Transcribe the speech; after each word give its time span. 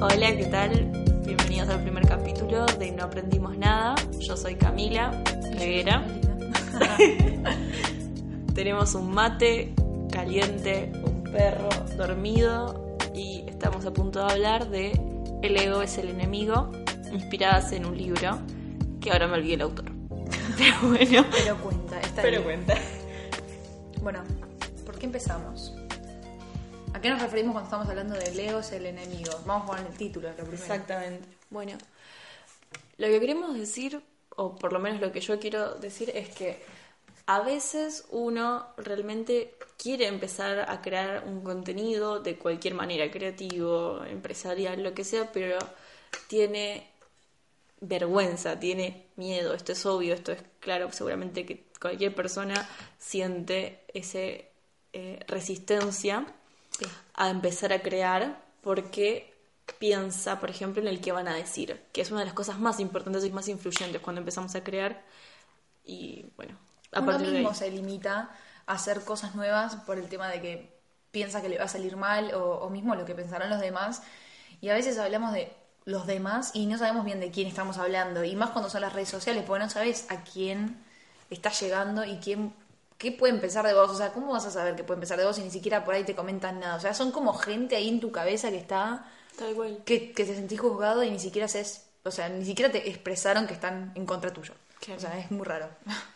Hola, 0.00 0.36
¿qué 0.36 0.46
tal? 0.46 0.70
Bienvenidos 1.24 1.68
al 1.68 1.82
primer 1.82 2.06
capítulo 2.06 2.66
de 2.66 2.92
No 2.92 3.04
Aprendimos 3.04 3.56
Nada. 3.56 3.94
Yo 4.18 4.36
soy 4.36 4.56
Camila 4.56 5.22
Reguera. 5.58 6.06
Tenemos 8.54 8.94
un 8.94 9.10
mate 9.12 9.74
caliente, 10.10 10.92
un 11.04 11.22
perro 11.24 11.68
dormido 11.96 12.96
y 13.14 13.44
estamos 13.46 13.86
a 13.86 13.92
punto 13.92 14.24
de 14.26 14.32
hablar 14.32 14.68
de 14.68 14.92
El 15.42 15.56
ego 15.56 15.82
es 15.82 15.96
el 15.98 16.08
enemigo, 16.08 16.70
inspiradas 17.12 17.72
en 17.72 17.86
un 17.86 17.96
libro 17.96 18.38
que 19.00 19.12
ahora 19.12 19.28
me 19.28 19.34
olvidé 19.34 19.54
el 19.54 19.62
autor. 19.62 19.86
Pero 20.58 20.76
bueno. 20.82 21.24
Pero 21.30 21.56
cuenta, 21.58 22.00
está 22.00 22.22
Pero 22.22 22.42
bien. 22.42 22.64
cuenta. 22.64 22.74
Bueno, 24.02 24.20
¿por 24.84 24.98
qué 24.98 25.06
empezamos? 25.06 25.75
¿A 26.96 26.98
qué 26.98 27.10
nos 27.10 27.20
referimos 27.20 27.52
cuando 27.52 27.66
estamos 27.66 27.88
hablando 27.90 28.14
de 28.14 28.34
Leo 28.34 28.60
es 28.60 28.72
el 28.72 28.86
enemigo? 28.86 29.30
Vamos 29.44 29.68
con 29.68 29.78
el 29.78 29.92
título, 29.98 30.30
lo 30.30 30.34
primero. 30.36 30.54
Exactamente. 30.54 31.28
Bueno, 31.50 31.76
lo 32.96 33.06
que 33.08 33.20
queremos 33.20 33.54
decir, 33.54 34.00
o 34.34 34.56
por 34.56 34.72
lo 34.72 34.78
menos 34.78 35.02
lo 35.02 35.12
que 35.12 35.20
yo 35.20 35.38
quiero 35.38 35.74
decir, 35.74 36.10
es 36.14 36.30
que 36.30 36.64
a 37.26 37.40
veces 37.40 38.06
uno 38.08 38.68
realmente 38.78 39.56
quiere 39.76 40.06
empezar 40.06 40.70
a 40.70 40.80
crear 40.80 41.24
un 41.26 41.42
contenido 41.42 42.20
de 42.20 42.38
cualquier 42.38 42.72
manera, 42.72 43.10
creativo, 43.10 44.02
empresarial, 44.06 44.82
lo 44.82 44.94
que 44.94 45.04
sea, 45.04 45.30
pero 45.32 45.58
tiene 46.28 46.88
vergüenza, 47.78 48.58
tiene 48.58 49.08
miedo, 49.16 49.52
esto 49.52 49.72
es 49.72 49.84
obvio, 49.84 50.14
esto 50.14 50.32
es 50.32 50.42
claro, 50.60 50.90
seguramente 50.92 51.44
que 51.44 51.66
cualquier 51.78 52.14
persona 52.14 52.66
siente 52.98 53.82
ese 53.92 54.48
eh, 54.94 55.20
resistencia 55.28 56.26
a 57.14 57.30
empezar 57.30 57.72
a 57.72 57.82
crear 57.82 58.44
porque 58.62 59.34
piensa, 59.78 60.40
por 60.40 60.50
ejemplo, 60.50 60.82
en 60.82 60.88
el 60.88 61.00
que 61.00 61.12
van 61.12 61.28
a 61.28 61.34
decir, 61.34 61.84
que 61.92 62.00
es 62.00 62.10
una 62.10 62.20
de 62.20 62.26
las 62.26 62.34
cosas 62.34 62.58
más 62.58 62.80
importantes 62.80 63.24
y 63.24 63.30
más 63.30 63.48
influyentes 63.48 64.00
cuando 64.00 64.20
empezamos 64.20 64.54
a 64.54 64.64
crear. 64.64 65.04
Y 65.84 66.26
bueno, 66.36 66.56
a 66.92 67.00
Uno 67.00 67.06
partir 67.06 67.30
de 67.30 67.38
ahí. 67.38 67.48
mismo 67.48 67.54
se 67.54 67.70
limita 67.70 68.30
a 68.66 68.72
hacer 68.74 69.04
cosas 69.04 69.34
nuevas 69.34 69.76
por 69.76 69.98
el 69.98 70.08
tema 70.08 70.28
de 70.28 70.40
que 70.40 70.80
piensa 71.10 71.42
que 71.42 71.48
le 71.48 71.58
va 71.58 71.64
a 71.64 71.68
salir 71.68 71.96
mal 71.96 72.34
o, 72.34 72.58
o 72.60 72.70
mismo 72.70 72.94
lo 72.94 73.04
que 73.04 73.14
pensarán 73.14 73.50
los 73.50 73.60
demás. 73.60 74.02
Y 74.60 74.68
a 74.70 74.74
veces 74.74 74.98
hablamos 74.98 75.32
de 75.32 75.52
los 75.84 76.06
demás 76.06 76.50
y 76.54 76.66
no 76.66 76.78
sabemos 76.78 77.04
bien 77.04 77.20
de 77.20 77.30
quién 77.30 77.48
estamos 77.48 77.78
hablando. 77.78 78.24
Y 78.24 78.36
más 78.36 78.50
cuando 78.50 78.70
son 78.70 78.80
las 78.82 78.92
redes 78.92 79.08
sociales, 79.08 79.44
porque 79.46 79.64
no 79.64 79.70
sabes 79.70 80.06
a 80.10 80.22
quién 80.24 80.82
está 81.30 81.50
llegando 81.50 82.04
y 82.04 82.18
quién 82.18 82.54
qué 82.98 83.12
pueden 83.12 83.40
pensar 83.40 83.66
de 83.66 83.74
vos. 83.74 83.90
O 83.90 83.94
sea, 83.96 84.12
¿cómo 84.12 84.32
vas 84.32 84.46
a 84.46 84.50
saber 84.50 84.74
qué 84.76 84.84
pueden 84.84 85.00
pensar 85.00 85.18
de 85.18 85.24
vos 85.24 85.36
si 85.36 85.42
ni 85.42 85.50
siquiera 85.50 85.84
por 85.84 85.94
ahí 85.94 86.04
te 86.04 86.14
comentan 86.14 86.60
nada? 86.60 86.76
O 86.76 86.80
sea, 86.80 86.94
son 86.94 87.10
como 87.12 87.32
gente 87.34 87.76
ahí 87.76 87.88
en 87.88 88.00
tu 88.00 88.10
cabeza 88.12 88.50
que 88.50 88.58
está 88.58 89.10
Tal 89.38 89.54
cual. 89.54 89.82
que, 89.84 90.12
que 90.12 90.24
te 90.24 90.34
sentís 90.34 90.60
juzgado 90.60 91.02
y 91.02 91.10
ni 91.10 91.18
siquiera 91.18 91.46
haces, 91.46 91.86
o 92.04 92.10
sea, 92.10 92.28
ni 92.28 92.44
siquiera 92.44 92.70
te 92.70 92.88
expresaron 92.88 93.46
que 93.46 93.54
están 93.54 93.92
en 93.94 94.06
contra 94.06 94.32
tuyo. 94.32 94.54
Claro. 94.80 94.98
O 94.98 95.00
sea, 95.00 95.18
es 95.18 95.30
muy 95.30 95.44
raro. 95.44 95.68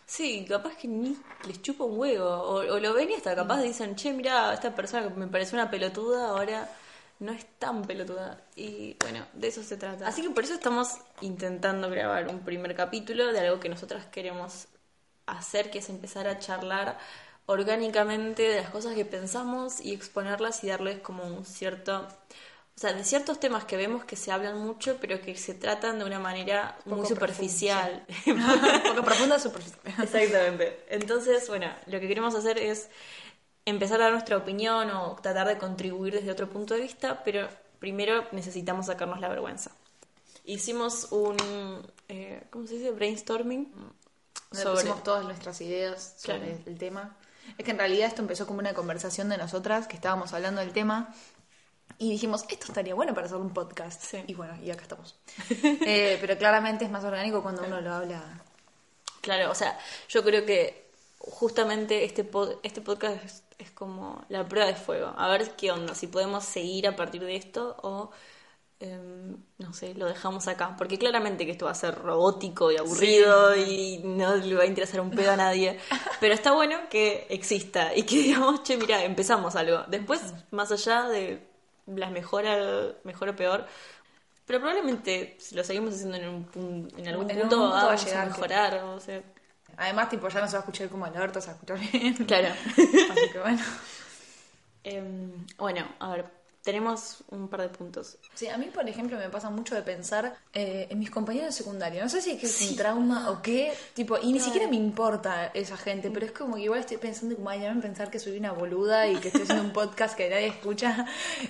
Sí, 0.05 0.45
capaz 0.47 0.75
que 0.75 0.87
ni 0.87 1.17
les 1.47 1.61
chupa 1.61 1.83
un 1.83 1.97
huevo. 1.97 2.25
O, 2.29 2.55
o 2.57 2.79
lo 2.79 2.93
ven 2.93 3.09
y 3.09 3.13
hasta 3.15 3.35
capaz 3.35 3.61
dicen, 3.61 3.95
che, 3.95 4.13
mira, 4.13 4.53
esta 4.53 4.73
persona 4.75 5.07
que 5.07 5.13
me 5.15 5.27
pareció 5.27 5.57
una 5.57 5.69
pelotuda, 5.71 6.29
ahora 6.29 6.69
no 7.19 7.31
es 7.31 7.45
tan 7.57 7.83
pelotuda. 7.83 8.39
Y 8.55 8.95
bueno, 8.99 9.25
de 9.33 9.47
eso 9.47 9.63
se 9.63 9.77
trata. 9.77 10.07
Así 10.07 10.21
que 10.21 10.29
por 10.29 10.43
eso 10.43 10.53
estamos 10.53 10.89
intentando 11.21 11.89
grabar 11.89 12.27
un 12.27 12.39
primer 12.41 12.75
capítulo 12.75 13.31
de 13.31 13.39
algo 13.39 13.59
que 13.59 13.69
nosotras 13.69 14.05
queremos 14.07 14.67
hacer, 15.31 15.71
que 15.71 15.79
es 15.79 15.89
empezar 15.89 16.27
a 16.27 16.39
charlar 16.39 16.97
orgánicamente 17.45 18.43
de 18.43 18.61
las 18.61 18.69
cosas 18.69 18.95
que 18.95 19.05
pensamos 19.05 19.81
y 19.81 19.93
exponerlas 19.93 20.63
y 20.63 20.67
darles 20.67 20.99
como 20.99 21.23
un 21.23 21.45
cierto... 21.45 22.07
O 22.73 22.79
sea, 22.81 22.93
de 22.93 23.03
ciertos 23.03 23.39
temas 23.39 23.65
que 23.65 23.77
vemos 23.77 24.05
que 24.05 24.15
se 24.15 24.31
hablan 24.31 24.57
mucho, 24.57 24.97
pero 24.99 25.21
que 25.21 25.35
se 25.35 25.53
tratan 25.53 25.99
de 25.99 26.05
una 26.05 26.19
manera 26.19 26.77
muy 26.85 26.95
Poco 26.97 27.09
superficial. 27.09 28.05
Poco 28.87 29.03
profunda, 29.03 29.37
superficial. 29.37 29.79
Exactamente. 30.01 30.79
Entonces, 30.89 31.47
bueno, 31.47 31.67
lo 31.85 31.99
que 31.99 32.07
queremos 32.07 32.33
hacer 32.33 32.57
es 32.57 32.89
empezar 33.65 34.01
a 34.01 34.05
dar 34.05 34.13
nuestra 34.13 34.37
opinión 34.37 34.89
o 34.89 35.15
tratar 35.21 35.47
de 35.47 35.57
contribuir 35.57 36.13
desde 36.13 36.31
otro 36.31 36.49
punto 36.49 36.73
de 36.73 36.81
vista, 36.81 37.23
pero 37.23 37.47
primero 37.77 38.25
necesitamos 38.31 38.87
sacarnos 38.87 39.19
la 39.19 39.27
vergüenza. 39.27 39.71
Hicimos 40.45 41.11
un, 41.11 41.37
eh, 42.07 42.41
¿cómo 42.49 42.65
se 42.65 42.75
dice? 42.75 42.91
Brainstorming 42.91 43.71
Donde 44.51 44.63
sobre... 44.63 44.75
pusimos 44.81 45.03
todas 45.03 45.23
nuestras 45.25 45.59
ideas 45.61 46.15
sobre 46.17 46.39
Claro. 46.39 46.61
el 46.65 46.77
tema. 46.77 47.15
Es 47.57 47.65
que 47.65 47.71
en 47.71 47.77
realidad 47.77 48.07
esto 48.07 48.21
empezó 48.21 48.45
como 48.47 48.59
una 48.59 48.73
conversación 48.73 49.29
de 49.29 49.37
nosotras 49.37 49.87
que 49.87 49.95
estábamos 49.95 50.33
hablando 50.33 50.61
del 50.61 50.71
tema 50.73 51.13
y 51.97 52.09
dijimos, 52.11 52.45
esto 52.49 52.67
estaría 52.67 52.93
bueno 52.95 53.13
para 53.13 53.27
hacer 53.27 53.37
un 53.37 53.51
podcast. 53.53 54.01
Sí. 54.03 54.23
Y 54.27 54.33
bueno, 54.33 54.55
y 54.63 54.71
acá 54.71 54.83
estamos. 54.83 55.15
Eh, 55.63 56.17
pero 56.21 56.37
claramente 56.37 56.85
es 56.85 56.91
más 56.91 57.03
orgánico 57.03 57.41
cuando 57.43 57.63
uno 57.63 57.81
lo 57.81 57.93
habla. 57.93 58.23
Claro, 59.21 59.51
o 59.51 59.55
sea, 59.55 59.77
yo 60.09 60.23
creo 60.23 60.45
que 60.45 60.89
justamente 61.19 62.03
este, 62.05 62.29
pod- 62.29 62.57
este 62.63 62.81
podcast 62.81 63.23
es, 63.23 63.43
es 63.59 63.71
como 63.71 64.23
la 64.29 64.47
prueba 64.47 64.67
de 64.67 64.75
fuego. 64.75 65.13
A 65.17 65.27
ver 65.29 65.51
qué 65.55 65.71
onda, 65.71 65.93
si 65.95 66.07
podemos 66.07 66.43
seguir 66.45 66.87
a 66.87 66.95
partir 66.95 67.21
de 67.23 67.35
esto 67.35 67.77
o, 67.83 68.11
em, 68.81 69.37
no 69.59 69.73
sé, 69.73 69.93
lo 69.95 70.07
dejamos 70.07 70.47
acá. 70.47 70.75
Porque 70.77 70.97
claramente 70.97 71.45
que 71.45 71.51
esto 71.51 71.65
va 71.65 71.71
a 71.71 71.75
ser 71.75 71.95
robótico 71.95 72.71
y 72.71 72.77
aburrido 72.77 73.55
y 73.55 73.99
no 74.03 74.35
le 74.35 74.55
va 74.55 74.63
a 74.63 74.65
interesar 74.65 74.99
un 75.01 75.11
pedo 75.11 75.31
a 75.31 75.37
nadie. 75.37 75.79
Pero 76.19 76.33
está 76.33 76.51
bueno 76.51 76.77
que 76.89 77.25
exista 77.29 77.95
y 77.95 78.03
que 78.03 78.17
digamos, 78.17 78.63
che, 78.63 78.77
mira, 78.77 79.03
empezamos 79.03 79.55
algo. 79.55 79.83
Después, 79.87 80.33
más 80.51 80.71
allá 80.71 81.03
de 81.03 81.41
las 81.87 82.11
mejora, 82.11 82.93
mejor 83.03 83.29
o 83.29 83.35
peor, 83.35 83.65
pero 84.45 84.59
probablemente 84.59 85.35
si 85.39 85.55
lo 85.55 85.63
seguimos 85.63 85.93
haciendo 85.95 86.17
en, 86.17 86.27
un 86.55 86.87
en 86.97 87.07
algún 87.07 87.29
En 87.29 87.39
punto, 87.39 87.59
va 87.69 87.81
a 87.81 87.85
vamos 87.85 88.01
a 88.01 88.05
llegar 88.05 88.23
que- 88.25 88.29
mejorar. 88.31 88.83
O 88.83 88.99
sea, 88.99 89.21
Además, 89.77 90.09
tipo, 90.09 90.27
ya 90.27 90.41
no 90.41 90.47
se 90.47 90.53
va 90.53 90.57
a 90.57 90.61
escuchar 90.61 90.89
como 90.89 91.07
el 91.07 91.15
orto, 91.17 91.39
se 91.39 91.47
va 91.47 91.53
a 91.53 91.55
escuchar 91.55 91.79
bien. 91.79 92.13
Claro. 92.25 92.49
Así 92.75 93.29
que 93.31 93.39
bueno. 93.39 93.61
Em, 94.83 95.45
bueno, 95.57 95.87
a 95.99 96.09
ver, 96.11 96.25
tenemos 96.63 97.23
un 97.29 97.47
par 97.47 97.61
de 97.61 97.69
puntos. 97.69 98.17
Sí, 98.35 98.47
a 98.47 98.57
mí, 98.57 98.65
por 98.73 98.87
ejemplo, 98.87 99.17
me 99.17 99.29
pasa 99.29 99.49
mucho 99.49 99.73
de 99.73 99.81
pensar 99.81 100.37
eh, 100.53 100.87
en 100.91 100.99
mis 100.99 101.09
compañeros 101.09 101.47
de 101.47 101.51
secundario. 101.53 102.03
No 102.03 102.09
sé 102.09 102.21
si 102.21 102.31
es 102.31 102.39
que 102.39 102.45
es 102.45 102.51
Sí. 102.51 102.69
un 102.69 102.75
trauma 102.75 103.29
o 103.31 103.41
qué, 103.41 103.73
tipo, 103.95 104.17
y 104.21 104.31
ni 104.31 104.39
siquiera 104.39 104.67
me 104.67 104.75
importa 104.75 105.47
esa 105.55 105.75
gente, 105.75 106.11
pero 106.11 106.25
es 106.27 106.31
como 106.31 106.55
que 106.55 106.61
igual 106.61 106.79
estoy 106.79 106.97
pensando 106.97 107.35
como, 107.35 107.49
ay, 107.49 107.61
ya 107.61 107.71
a 107.71 107.81
pensar 107.81 108.11
que 108.11 108.19
soy 108.19 108.37
una 108.37 108.51
boluda 108.51 109.07
y 109.07 109.15
que 109.17 109.29
estoy 109.29 109.41
haciendo 109.43 109.63
un 109.63 109.73
podcast 109.73 110.15
que 110.15 110.29
nadie 110.29 110.47
escucha. 110.47 111.05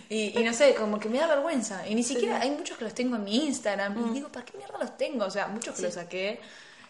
Y, 0.10 0.40
y 0.40 0.44
no 0.44 0.54
sé, 0.54 0.76
como 0.76 1.00
que 1.00 1.10
me 1.10 1.18
da 1.20 1.28
vergüenza. 1.28 1.86
Y 1.88 1.96
ni 1.96 2.04
siquiera, 2.04 2.40
hay 2.40 2.52
muchos 2.52 2.78
que 2.78 2.86
los 2.86 2.94
tengo 2.94 3.18
en 3.18 3.24
mi 3.26 3.46
Instagram. 3.48 4.10
Y 4.10 4.14
digo, 4.14 4.30
¿para 4.30 4.46
qué 4.46 4.58
mierda 4.58 4.78
los 4.80 4.98
tengo? 4.98 5.26
O 5.26 5.32
sea, 5.32 5.48
muchos 5.48 5.76
que 5.76 5.82
los 5.82 5.94
saqué. 5.96 6.40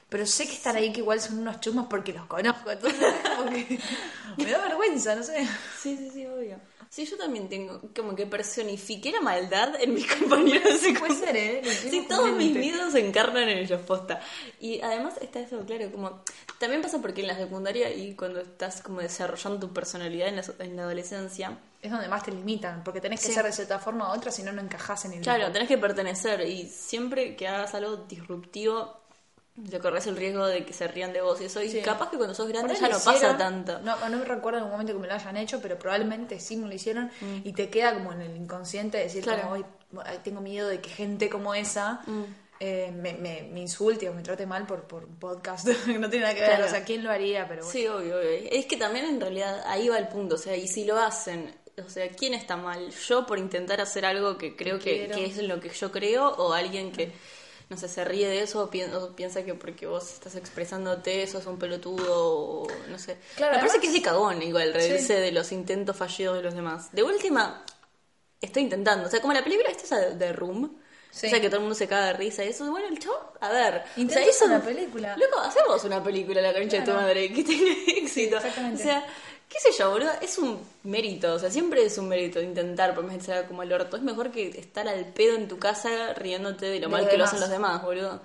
Pero 0.09 0.26
sé 0.26 0.46
que 0.46 0.53
están 0.53 0.76
ahí 0.76 0.92
que 0.92 1.00
igual 1.00 1.22
son 1.22 1.40
unos 1.40 1.59
chumas 1.62 1.88
porque 1.90 2.12
los 2.14 2.26
conozco. 2.26 2.70
Entonces, 2.70 3.02
es 3.02 3.30
como 3.30 3.50
que 3.50 3.80
me 4.38 4.52
da 4.52 4.59
vergüenza, 4.59 5.16
no 5.16 5.24
sé. 5.24 5.48
Sí, 5.82 5.96
sí, 5.98 6.09
sí, 6.14 6.26
obvio. 6.28 6.59
Sí, 6.94 7.06
yo 7.06 7.16
también 7.18 7.47
tengo 7.47 7.79
como 7.96 8.13
que 8.18 8.25
personifiqué 8.25 9.13
la 9.13 9.22
maldad 9.22 9.75
en 9.81 9.94
mis 9.94 10.06
compañeros 10.13 10.81
de 10.81 10.91
Puede 11.00 11.16
ser, 11.16 11.38
¿eh? 11.38 11.62
Sí, 11.63 12.06
todos 12.07 12.34
mis 12.34 12.53
miedos 12.53 12.91
se 12.91 13.00
encarnan 13.00 13.47
en 13.47 13.59
ellos, 13.59 13.79
posta. 13.84 14.19
Y 14.59 14.81
además 14.81 15.13
está 15.22 15.40
eso, 15.40 15.66
claro, 15.66 15.90
como... 15.90 16.22
También 16.59 16.81
pasa 16.81 17.00
porque 17.02 17.22
en 17.22 17.28
la 17.28 17.38
secundaria 17.38 17.90
y 17.90 18.13
cuando 18.16 18.41
estás 18.41 18.81
como 18.81 19.00
desarrollando 19.00 19.57
tu 19.68 19.74
personalidad 19.74 20.28
en 20.28 20.35
la, 20.35 20.44
en 20.59 20.75
la 20.75 20.84
adolescencia, 20.84 21.57
Es 21.81 21.90
donde 21.91 22.09
más 22.09 22.24
te 22.24 22.31
limitan, 22.31 22.84
porque 22.84 23.00
tenés 23.00 23.22
que 23.22 23.28
Sí. 23.28 23.34
ser 23.34 23.46
de 23.46 23.53
cierta 23.53 23.79
forma 23.79 24.09
u 24.12 24.18
otra, 24.18 24.29
si 24.29 24.44
no, 24.44 24.52
no 24.52 24.62
encajás 24.62 25.06
en 25.06 25.13
el 25.13 25.22
Claro, 25.22 25.40
grupo. 25.46 25.53
tenés 25.53 25.68
que 25.69 25.78
pertenecer 25.78 26.41
y 26.41 26.68
siempre 26.68 27.38
que 27.38 27.47
hagas 27.47 27.73
algo 27.73 27.96
disruptivo, 28.06 29.00
te 29.69 29.79
corres 29.79 30.07
el 30.07 30.16
riesgo 30.16 30.47
de 30.47 30.63
que 30.66 30.73
se 30.73 30.88
rían 30.88 31.12
de 31.13 31.22
vos 31.22 31.39
y 31.41 31.45
eso. 31.45 31.62
Y 31.62 31.69
Sí. 31.69 31.81
capaz 31.81 32.09
que 32.09 32.17
cuando 32.17 32.34
sos 32.34 32.47
grande 32.47 32.73
ya 32.75 32.88
no 32.89 33.00
pasa 33.00 33.38
tanto. 33.38 33.79
No, 33.79 33.97
no 34.09 34.17
me 34.17 34.25
recuerdo 34.25 34.59
en 34.59 34.66
un 34.66 34.72
momento 34.72 34.93
que 34.93 34.99
me 34.99 35.08
lo 35.08 35.14
hayan 35.14 35.37
hecho, 35.37 35.59
pero 35.61 35.78
probablemente 35.78 36.40
sí 36.40 36.55
me 36.55 36.67
lo 36.67 36.73
hicieron 36.73 37.11
y 37.43 37.52
te 37.53 37.70
queda 37.70 37.93
como 37.93 38.14
en 38.14 38.22
el 38.22 38.35
inconsciente 38.35 38.97
decir 38.97 39.22
Mm. 39.22 39.23
Claro. 39.26 39.41
como, 39.90 40.02
"Ay, 40.05 40.20
tengo 40.23 40.41
miedo 40.41 40.67
de 40.67 40.79
que 40.81 40.90
gente 40.90 41.29
como 41.29 41.53
esa 41.53 42.02
eh, 42.64 42.91
me, 42.96 43.14
me, 43.14 43.49
me 43.52 43.59
insulte 43.61 44.08
o 44.08 44.14
me 44.14 44.22
trate 44.22 44.46
mal 44.46 44.67
por, 44.67 44.84
por 44.84 45.03
un 45.05 45.16
podcast. 45.17 45.66
no 45.99 46.09
tiene 46.11 46.26
nada 46.26 46.35
que 46.35 46.41
ver, 46.41 46.49
Claro. 46.52 46.66
o 46.66 46.70
sea, 46.70 46.84
¿quién 46.84 47.03
lo 47.03 47.09
haría? 47.09 47.47
Pero 47.47 47.64
bueno. 47.64 47.72
Sí, 47.72 47.87
obvio, 47.87 48.17
obvio. 48.20 48.29
Es 48.52 48.67
que 48.67 48.78
también 48.78 49.05
en 49.05 49.20
realidad 49.20 49.64
ahí 49.66 49.90
va 49.90 49.97
el 49.97 50.08
punto. 50.09 50.35
O 50.35 50.37
sea, 50.37 50.55
y 50.55 50.67
si 50.67 50.85
lo 50.85 50.97
hacen, 50.99 51.55
o 51.84 51.90
sea, 51.90 52.08
¿quién 52.09 52.35
está 52.35 52.58
mal? 52.58 52.91
¿Yo 53.08 53.26
por 53.26 53.40
intentar 53.40 53.81
hacer 53.81 54.05
algo 54.05 54.37
que 54.37 54.55
creo 54.55 54.78
que, 54.78 55.08
que 55.09 55.26
es 55.26 55.37
lo 55.41 55.59
que 55.59 55.70
yo 55.70 55.91
creo? 55.91 56.28
¿O 56.35 56.53
alguien 56.53 56.91
que, 56.91 57.11
no 57.72 57.78
sé, 57.78 57.88
se 57.88 58.03
ríe 58.06 58.28
de 58.28 58.41
eso 58.44 58.64
o, 58.64 58.70
pi- 58.70 58.84
o 58.84 59.16
piensa 59.16 59.44
que 59.44 59.56
porque 59.56 59.88
vos 59.88 60.14
estás 60.14 60.35
expresándote 60.35 61.26
sos 61.28 61.46
un 61.47 61.58
pelotudo 61.58 62.06
o 62.64 62.68
no 62.90 63.00
sé? 63.00 63.18
Claro, 63.35 63.53
Me 63.53 63.59
parece 63.59 63.79
que 63.82 63.88
es 63.88 63.94
de 63.94 64.02
cagón 64.03 64.41
igual 64.44 64.73
reírse 64.73 65.16
Sí. 65.16 65.22
de 65.22 65.32
los 65.32 65.52
intentos 65.52 65.96
fallidos 65.97 66.35
de 66.38 66.44
los 66.44 66.53
demás. 66.53 66.91
De 66.91 67.02
última, 67.03 67.66
estoy 68.41 68.64
intentando. 68.64 69.08
O 69.08 69.12
sea, 69.12 69.22
como 69.22 69.34
la 69.34 69.44
película 69.44 69.70
esta 69.72 69.97
de, 70.00 70.16
de 70.16 70.34
Room. 70.34 70.80
Sí. 71.11 71.28
O 71.28 71.29
sea, 71.29 71.41
que 71.41 71.47
todo 71.47 71.58
el 71.58 71.63
mundo 71.63 71.75
se 71.75 71.87
caga 71.87 72.08
de 72.08 72.13
risa 72.13 72.43
y 72.43 72.49
eso. 72.49 72.72
Bueno, 72.72 72.87
el 72.87 72.97
chavo, 72.97 73.34
a 73.41 73.49
ver. 73.49 73.84
Intentó 73.97 74.22
o 74.22 74.23
sea, 74.23 74.31
hacer 74.31 74.47
una 74.47 74.61
película. 74.61 75.17
Loco, 75.17 75.40
hacemos 75.40 75.84
una 75.84 76.02
película, 76.02 76.41
la 76.41 76.53
cancha 76.53 76.78
de 76.78 76.85
tu 76.85 76.91
madre, 76.93 77.34
que 77.34 77.43
tenga 77.43 77.72
éxito. 77.97 78.37
exactamente. 78.37 78.81
O 78.81 78.85
sea, 78.85 79.05
qué 79.49 79.59
sé 79.59 79.78
yo, 79.78 79.91
boludo, 79.91 80.11
es 80.22 80.37
un 80.37 80.59
mérito, 80.84 81.34
o 81.34 81.40
sea, 81.40 81.52
siempre 81.52 81.84
es 81.84 81.97
un 81.97 82.08
mérito 82.08 82.41
intentar, 82.41 82.96
por 82.96 83.03
más 83.03 83.17
que 83.17 83.23
sea 83.23 83.47
como 83.47 83.63
el 83.63 83.73
orto. 83.73 83.97
Es 83.97 84.03
mejor 84.03 84.31
que 84.31 84.47
estar 84.47 84.87
al 84.87 85.05
pedo 85.08 85.35
en 85.35 85.49
tu 85.49 85.59
casa 85.59 86.13
riéndote 86.13 86.67
de 86.67 86.79
lo 86.79 86.87
De 86.87 86.93
mal 86.93 87.09
que 87.09 87.17
lo 87.17 87.25
hacen 87.25 87.41
los 87.41 87.49
demás, 87.49 87.84
boludo. 87.84 88.22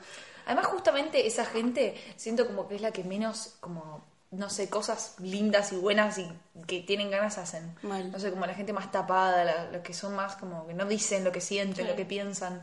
Además, 0.46 0.66
justamente 0.66 1.26
esa 1.26 1.44
gente 1.44 2.00
siento 2.16 2.46
como 2.46 2.68
que 2.68 2.76
es 2.76 2.80
la 2.80 2.92
que 2.92 3.02
menos, 3.02 3.56
como, 3.58 4.04
no 4.32 4.50
sé, 4.50 4.68
cosas 4.68 5.14
lindas 5.20 5.72
y 5.72 5.76
buenas 5.76 6.18
y 6.18 6.28
que 6.66 6.80
tienen 6.80 7.10
ganas 7.10 7.38
hacen. 7.38 7.74
Mal. 7.82 8.10
No 8.10 8.18
sé, 8.18 8.30
como 8.30 8.44
la 8.46 8.54
gente 8.54 8.72
más 8.72 8.90
tapada, 8.90 9.44
la- 9.44 9.70
los 9.70 9.82
que 9.82 9.94
son 9.94 10.14
más 10.14 10.36
como 10.36 10.66
que 10.66 10.74
no 10.74 10.84
dicen 10.84 11.24
lo 11.24 11.32
que 11.32 11.40
sienten, 11.40 11.84
Sí. 11.86 11.90
lo 11.90 11.96
que 11.96 12.04
piensan. 12.04 12.62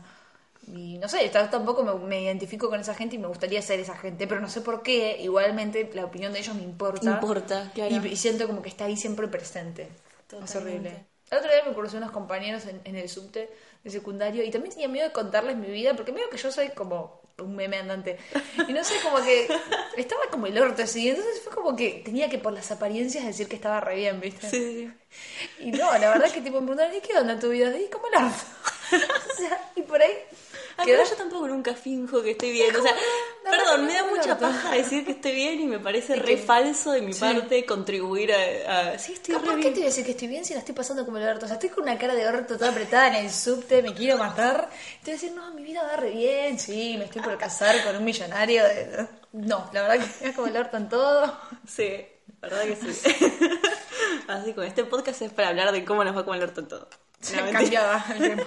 Y 0.66 0.96
no 0.98 1.08
sé, 1.08 1.28
ta- 1.28 1.50
tampoco 1.50 1.82
me, 1.84 1.94
me 1.94 2.22
identifico 2.22 2.68
con 2.70 2.80
esa 2.80 2.94
gente 2.94 3.16
y 3.16 3.18
me 3.18 3.26
gustaría 3.28 3.60
ser 3.60 3.80
esa 3.80 3.96
gente, 3.96 4.26
pero 4.26 4.40
no 4.40 4.48
sé 4.48 4.60
por 4.62 4.82
qué. 4.82 5.18
Igualmente, 5.20 5.90
la 5.94 6.04
opinión 6.06 6.32
de 6.32 6.38
ellos 6.38 6.54
me 6.54 6.62
importa. 6.62 7.10
Importa, 7.10 7.70
claro. 7.74 7.94
Y, 8.06 8.08
y 8.08 8.16
siento 8.16 8.46
como 8.46 8.62
que 8.62 8.68
está 8.70 8.84
ahí 8.86 8.96
siempre 8.96 9.28
presente. 9.28 9.82
Es 9.82 10.26
Totalmente. 10.28 10.58
horrible. 10.58 11.06
El 11.30 11.38
otro 11.38 11.50
día 11.50 11.64
me 11.66 11.74
conocí 11.74 11.96
unos 11.96 12.10
compañeros 12.12 12.66
en, 12.66 12.80
en 12.84 12.96
el 12.96 13.08
subte 13.08 13.50
de 13.82 13.90
secundario 13.90 14.42
y 14.44 14.50
también 14.50 14.72
tenía 14.72 14.88
miedo 14.88 15.06
de 15.08 15.12
contarles 15.12 15.56
mi 15.56 15.66
vida 15.68 15.94
porque 15.94 16.12
medio 16.12 16.30
que 16.30 16.36
yo 16.38 16.50
soy 16.52 16.68
como 16.70 17.20
un 17.38 17.56
meme 17.56 17.78
andante. 17.78 18.18
Y 18.68 18.72
no 18.72 18.84
sé, 18.84 18.94
como 19.02 19.22
que 19.24 19.48
estaba 19.96 20.22
como 20.30 20.46
el 20.46 20.58
orto 20.58 20.82
así. 20.82 21.08
Entonces 21.08 21.40
fue 21.42 21.52
como 21.52 21.76
que 21.76 22.02
tenía 22.04 22.28
que 22.28 22.38
por 22.38 22.52
las 22.52 22.70
apariencias 22.70 23.24
decir 23.24 23.48
que 23.48 23.56
estaba 23.56 23.80
re 23.80 23.96
bien, 23.96 24.20
¿viste? 24.20 24.48
Sí, 24.48 24.90
Y 25.58 25.70
no, 25.72 25.92
la 25.98 26.10
verdad 26.10 26.30
que 26.30 26.40
tipo 26.40 26.60
me 26.60 26.66
preguntaron, 26.66 26.94
¿y 26.94 27.00
qué 27.00 27.16
onda 27.16 27.38
tu 27.38 27.50
vida? 27.50 27.76
Y 27.76 27.88
como 27.88 28.06
el 28.08 28.24
orto. 28.24 28.44
o 29.32 29.36
sea, 29.36 29.72
y 29.76 29.82
por 29.82 30.00
ahí 30.02 30.12
Quedó- 30.82 30.96
pero 30.98 31.04
yo 31.10 31.16
tampoco 31.16 31.46
nunca 31.48 31.74
finjo 31.74 32.20
que 32.22 32.32
estoy 32.32 32.50
bien. 32.50 32.74
O 32.74 32.82
sea, 32.82 32.92
perdón, 33.44 33.80
que 33.82 33.86
me 33.86 33.94
da 33.94 34.04
mucha 34.06 34.38
paja 34.38 34.72
decir 34.72 35.04
que 35.04 35.12
estoy 35.12 35.32
bien 35.32 35.60
y 35.60 35.66
me 35.66 35.78
parece 35.78 36.16
re 36.16 36.36
que- 36.36 36.42
falso 36.42 36.90
de 36.92 37.00
mi 37.02 37.12
Sí. 37.12 37.20
parte 37.20 37.64
contribuir 37.64 38.32
a, 38.32 38.92
a- 38.94 38.98
Sí, 38.98 39.12
estoy 39.12 39.36
¿Por 39.36 39.56
qué 39.60 39.68
te 39.68 39.74
voy 39.74 39.82
a 39.82 39.86
decir 39.86 40.04
que 40.04 40.10
estoy 40.12 40.28
bien 40.28 40.44
si 40.44 40.52
la 40.54 40.60
estoy 40.60 40.74
pasando 40.74 41.04
como 41.04 41.18
el 41.18 41.28
orto? 41.28 41.44
O 41.44 41.48
sea, 41.48 41.54
estoy 41.54 41.68
con 41.70 41.84
una 41.84 41.96
cara 41.98 42.14
de 42.14 42.26
orto 42.26 42.56
toda 42.58 42.70
apretada 42.70 43.08
en 43.16 43.24
el 43.26 43.30
subte, 43.30 43.82
me 43.82 43.94
quiero 43.94 44.18
matar. 44.18 44.68
Te 45.04 45.10
voy 45.10 45.18
a 45.18 45.20
decir, 45.20 45.32
no, 45.32 45.52
mi 45.54 45.62
vida 45.62 45.82
va 45.82 45.96
re 45.96 46.10
bien, 46.10 46.58
sí, 46.58 46.96
me 46.98 47.04
estoy 47.04 47.22
por 47.22 47.38
casar 47.38 47.82
con 47.84 47.96
un 47.96 48.04
millonario. 48.04 48.64
de- 48.64 49.06
No, 49.32 49.70
la 49.72 49.82
verdad 49.82 50.04
que 50.20 50.28
es 50.28 50.34
como 50.34 50.48
el 50.48 50.56
orto 50.56 50.76
en 50.76 50.88
todo. 50.88 51.38
Sí, 51.68 52.04
la 52.42 52.48
verdad 52.48 52.64
que 52.64 52.76
sí. 52.76 53.16
Así 54.28 54.52
con 54.54 54.64
este 54.64 54.84
podcast 54.84 55.22
es 55.22 55.32
para 55.32 55.48
hablar 55.48 55.70
de 55.72 55.84
cómo 55.84 56.02
nos 56.04 56.16
va 56.16 56.24
con 56.24 56.34
el 56.36 56.42
orto 56.42 56.60
en 56.60 56.68
todo. 56.68 56.88
Se 57.20 57.36
No, 57.36 57.42
mentira. 57.44 57.60
cambiaba 57.60 58.04
el 58.14 58.18
tema. 58.36 58.44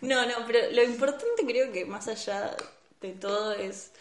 No, 0.00 0.24
no, 0.26 0.34
pero 0.46 0.70
lo 0.72 0.82
importante 0.82 1.44
creo 1.46 1.72
que 1.72 1.84
más 1.84 2.08
allá 2.08 2.56
de 3.00 3.12
todo 3.12 3.52
es, 3.52 3.92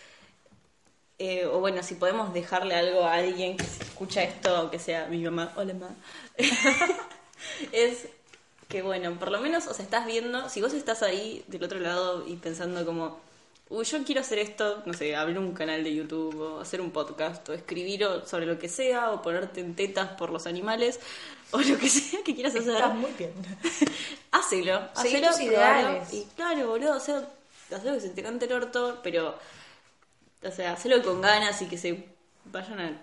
eh, 1.17 1.45
o 1.45 1.59
bueno, 1.59 1.83
si 1.83 1.95
podemos 1.95 2.33
dejarle 2.33 2.75
algo 2.75 3.03
a 3.03 3.15
alguien 3.15 3.57
que 3.57 3.65
escucha 3.65 4.23
esto, 4.23 4.55
aunque 4.55 4.79
sea 4.79 5.07
mi 5.07 5.21
mamá, 5.21 5.53
hola 5.57 5.73
mamá, 5.73 5.95
es 7.71 8.07
que 8.69 8.81
bueno, 8.81 9.17
por 9.17 9.31
lo 9.31 9.41
menos, 9.41 9.67
o 9.67 9.73
sea, 9.73 9.83
estás 9.83 10.05
viendo, 10.05 10.47
si 10.47 10.61
vos 10.61 10.73
estás 10.73 11.03
ahí 11.03 11.43
del 11.47 11.63
otro 11.63 11.79
lado 11.79 12.25
y 12.27 12.35
pensando 12.35 12.85
como, 12.85 13.19
uy, 13.69 13.83
yo 13.83 14.03
quiero 14.03 14.21
hacer 14.21 14.39
esto, 14.39 14.83
no 14.85 14.93
sé, 14.93 15.15
abrir 15.15 15.39
un 15.39 15.53
canal 15.53 15.83
de 15.83 15.93
YouTube 15.93 16.39
o 16.39 16.59
hacer 16.59 16.79
un 16.79 16.91
podcast 16.91 17.49
o 17.49 17.53
escribir 17.53 18.05
sobre 18.25 18.45
lo 18.45 18.59
que 18.59 18.69
sea 18.69 19.11
o 19.11 19.21
ponerte 19.21 19.61
en 19.61 19.75
tetas 19.75 20.09
por 20.11 20.29
los 20.29 20.47
animales 20.47 20.99
o 21.51 21.59
lo 21.59 21.77
que 21.77 21.89
sea 21.89 22.23
que 22.23 22.35
quieras 22.35 22.55
hacer. 22.55 22.73
Estás 22.73 22.95
muy 22.95 23.11
bien. 23.11 23.33
Hacelo, 24.31 24.89
hacelo, 24.95 25.27
tus 25.29 25.37
probalo. 25.37 25.79
ideales. 25.79 26.13
Y 26.13 26.25
claro, 26.35 26.67
boludo, 26.67 26.99
sea, 26.99 27.27
hacelo 27.75 27.95
que 27.95 28.01
se 28.01 28.09
te 28.09 28.21
cante 28.21 28.45
el 28.45 28.53
orto, 28.53 28.99
pero, 29.01 29.37
o 30.43 30.51
sea, 30.51 30.73
hacelo 30.73 31.01
con 31.01 31.19
ganas 31.21 31.59
y 31.63 31.65
que 31.67 31.77
se 31.77 32.05
vayan 32.45 32.79
a 32.79 33.01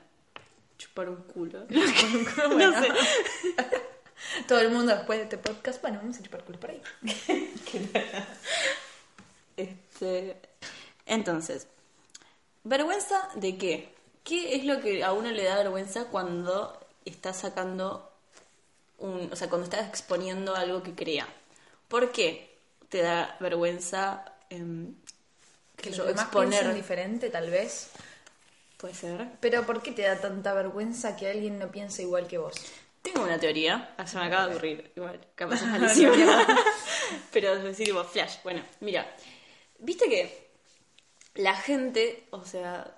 chupar 0.78 1.08
un 1.08 1.22
culo. 1.22 1.66
Bueno. 1.68 1.92
No 2.72 2.82
sé. 2.82 2.88
Todo 4.46 4.60
el 4.60 4.70
mundo 4.70 4.94
después 4.94 5.18
de 5.18 5.24
este 5.24 5.38
podcast, 5.38 5.82
bueno, 5.82 5.98
vamos 5.98 6.18
a 6.18 6.22
chupar 6.22 6.44
culo 6.44 6.60
por 6.60 6.70
ahí. 6.70 6.82
Este, 9.56 10.36
entonces, 11.06 11.66
¿vergüenza 12.62 13.28
de 13.34 13.56
qué? 13.56 13.94
¿Qué 14.22 14.56
es 14.56 14.64
lo 14.64 14.80
que 14.80 15.02
a 15.02 15.12
uno 15.12 15.30
le 15.30 15.44
da 15.44 15.56
vergüenza 15.56 16.06
cuando 16.06 16.78
está 17.04 17.32
sacando 17.32 18.15
un, 18.98 19.30
o 19.32 19.36
sea, 19.36 19.48
cuando 19.48 19.64
está 19.64 19.80
exponiendo 19.80 20.54
algo 20.54 20.82
que 20.82 20.94
crea? 20.94 21.28
¿Por 21.88 22.12
qué 22.12 22.58
te 22.88 23.02
da 23.02 23.36
vergüenza 23.40 24.24
qué 24.48 24.56
Que 25.76 25.90
los 25.90 25.98
yo, 25.98 26.08
exponer? 26.08 26.74
diferente, 26.74 27.30
tal 27.30 27.50
vez. 27.50 27.90
Puede 28.76 28.94
ser. 28.94 29.28
Pero 29.40 29.64
¿por 29.64 29.82
qué 29.82 29.92
te 29.92 30.02
da 30.02 30.20
tanta 30.20 30.52
vergüenza 30.52 31.16
que 31.16 31.28
alguien 31.30 31.58
no 31.58 31.70
piense 31.70 32.02
igual 32.02 32.26
que 32.26 32.38
vos? 32.38 32.54
Tengo 33.02 33.22
una 33.22 33.38
teoría, 33.38 33.94
ah, 33.96 34.06
se 34.06 34.18
me 34.18 34.24
acaba 34.24 34.48
de 34.48 34.52
ocurrir, 34.54 34.92
igual, 34.96 35.20
capaz 35.34 35.56
es 35.62 35.66
malísima. 35.66 36.12
Pero 37.32 37.54
es 37.54 37.62
decir, 37.62 37.86
tipo, 37.86 38.02
flash. 38.04 38.38
Bueno, 38.42 38.62
mira, 38.80 39.06
viste 39.78 40.08
que 40.08 40.50
la 41.36 41.54
gente, 41.54 42.26
o 42.30 42.44
sea, 42.44 42.84
eh, 42.84 42.95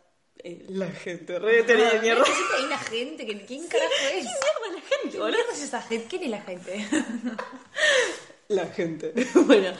la 0.68 0.86
gente, 0.88 1.38
re 1.38 1.62
teoría 1.64 1.90
de 1.90 2.00
mierda. 2.00 2.24
Hay 2.58 2.64
una 2.64 2.78
gente 2.78 3.26
que 3.26 3.44
¿quién 3.44 3.66
carajo 3.66 3.92
es? 4.14 4.24
mierda 4.24 4.74
la 4.74 4.80
gente, 4.80 5.18
mierda 5.18 5.52
es 5.52 5.62
esa 5.62 5.82
gente? 5.82 6.06
¿Quién 6.08 6.22
es 6.24 6.30
la 6.30 6.40
gente? 6.42 6.86
La 8.48 8.66
gente. 8.66 9.12
bueno, 9.46 9.72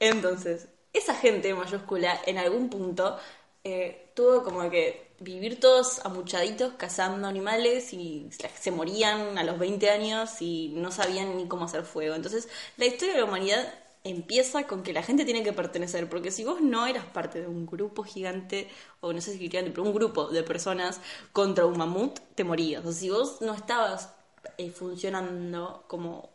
entonces, 0.00 0.68
esa 0.94 1.14
gente 1.14 1.52
mayúscula 1.54 2.18
en 2.24 2.38
algún 2.38 2.70
punto 2.70 3.18
eh, 3.64 4.12
tuvo 4.14 4.42
como 4.42 4.70
que 4.70 5.08
vivir 5.20 5.60
todos 5.60 5.98
amuchaditos 6.06 6.72
cazando 6.78 7.28
animales 7.28 7.92
y 7.92 8.28
se- 8.30 8.48
se 8.58 8.70
morían 8.70 9.36
a 9.36 9.44
los 9.44 9.58
20 9.58 9.90
años 9.90 10.40
y 10.40 10.68
no 10.74 10.90
sabían 10.90 11.36
ni 11.36 11.46
cómo 11.48 11.66
hacer 11.66 11.82
fuego. 11.82 12.14
Entonces, 12.14 12.48
la 12.78 12.86
historia 12.86 13.12
de 13.14 13.20
la 13.20 13.26
humanidad 13.26 13.74
empieza 14.10 14.66
con 14.66 14.82
que 14.82 14.92
la 14.92 15.02
gente 15.02 15.24
tiene 15.24 15.42
que 15.42 15.52
pertenecer, 15.52 16.08
porque 16.08 16.30
si 16.30 16.44
vos 16.44 16.60
no 16.60 16.86
eras 16.86 17.04
parte 17.06 17.40
de 17.40 17.46
un 17.46 17.66
grupo 17.66 18.02
gigante, 18.04 18.68
o 19.00 19.12
no 19.12 19.20
sé 19.20 19.32
si 19.32 19.38
gigante, 19.38 19.70
pero 19.70 19.84
un 19.84 19.94
grupo 19.94 20.28
de 20.28 20.42
personas 20.42 21.00
contra 21.32 21.66
un 21.66 21.78
mamut, 21.78 22.18
te 22.34 22.44
morías. 22.44 22.84
O 22.84 22.92
sea, 22.92 23.00
si 23.00 23.10
vos 23.10 23.40
no 23.40 23.54
estabas 23.54 24.14
eh, 24.56 24.70
funcionando 24.70 25.84
como 25.88 26.30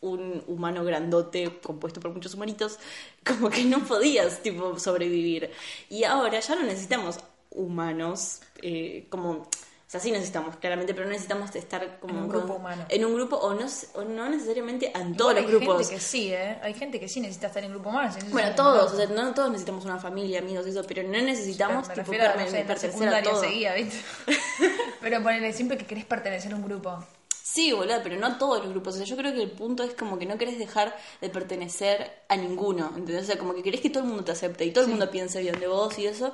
un 0.00 0.44
humano 0.46 0.84
grandote 0.84 1.60
compuesto 1.60 2.00
por 2.00 2.12
muchos 2.12 2.34
humanitos, 2.34 2.78
como 3.26 3.50
que 3.50 3.64
no 3.64 3.84
podías 3.84 4.42
tipo 4.42 4.78
sobrevivir. 4.78 5.50
Y 5.88 6.04
ahora 6.04 6.40
ya 6.40 6.54
no 6.54 6.62
necesitamos 6.62 7.18
humanos, 7.50 8.40
eh, 8.62 9.06
como, 9.10 9.48
o 9.88 9.90
sea, 9.90 10.00
sí 10.00 10.10
necesitamos 10.10 10.56
claramente, 10.56 10.92
pero 10.92 11.06
no 11.06 11.12
necesitamos 11.12 11.56
estar 11.56 11.98
como 11.98 12.12
En 12.12 12.24
un 12.24 12.28
con- 12.28 12.38
grupo 12.40 12.54
humano. 12.56 12.84
en 12.90 13.04
un 13.06 13.14
grupo 13.14 13.36
o 13.36 13.54
no, 13.54 13.66
o 13.94 14.04
no 14.04 14.28
necesariamente 14.28 14.92
en 14.94 15.16
todos 15.16 15.32
los 15.34 15.42
hay 15.44 15.48
grupos. 15.50 15.78
gente 15.78 15.94
que 15.94 16.00
sí, 16.00 16.30
¿eh? 16.34 16.58
Hay 16.62 16.74
gente 16.74 17.00
que 17.00 17.08
sí 17.08 17.20
necesita 17.20 17.46
estar 17.46 17.64
en 17.64 17.70
grupo 17.70 17.88
humano. 17.88 18.12
Bueno, 18.30 18.54
todos, 18.54 18.92
o 18.92 18.96
sea, 18.96 19.06
no 19.06 19.32
todos 19.32 19.48
necesitamos 19.50 19.86
una 19.86 19.98
familia, 19.98 20.40
amigos, 20.40 20.66
eso, 20.66 20.84
pero 20.86 21.02
no 21.04 21.08
Pero 21.12 21.24
necesitamos 21.24 21.88
me 21.88 21.94
tipo, 21.94 22.12
a, 22.12 22.34
no 22.34 22.50
sé, 22.50 22.60
en 22.60 23.10
la 23.10 23.16
a 23.18 23.22
todo. 23.22 23.40
seguía, 23.40 23.72
¿viste? 23.74 23.96
Pero 25.00 25.22
ponele 25.22 25.52
siempre 25.54 25.78
que 25.78 25.86
querés 25.86 26.04
pertenecer 26.04 26.52
a 26.52 26.56
un 26.56 26.64
grupo. 26.64 27.02
Sí, 27.50 27.72
boludo, 27.72 28.00
pero 28.02 28.16
no 28.16 28.36
todos 28.36 28.58
los 28.62 28.68
grupos. 28.70 28.94
O 28.94 28.96
sea, 28.98 29.06
yo 29.06 29.16
creo 29.16 29.32
que 29.32 29.42
el 29.42 29.50
punto 29.50 29.82
es 29.82 29.94
como 29.94 30.18
que 30.18 30.26
no 30.26 30.36
querés 30.36 30.58
dejar 30.58 30.94
de 31.22 31.30
pertenecer 31.30 32.10
a 32.28 32.36
ninguno. 32.36 32.88
¿Entendés? 32.94 33.22
O 33.22 33.26
sea, 33.26 33.38
como 33.38 33.54
que 33.54 33.62
querés 33.62 33.80
que 33.80 33.88
todo 33.88 34.02
el 34.02 34.08
mundo 34.10 34.22
te 34.24 34.32
acepte 34.32 34.66
y 34.66 34.70
todo 34.70 34.84
el 34.84 34.90
mundo 34.90 35.10
piense 35.10 35.40
bien 35.40 35.58
de 35.58 35.66
vos 35.66 35.98
y 35.98 36.06
eso. 36.06 36.32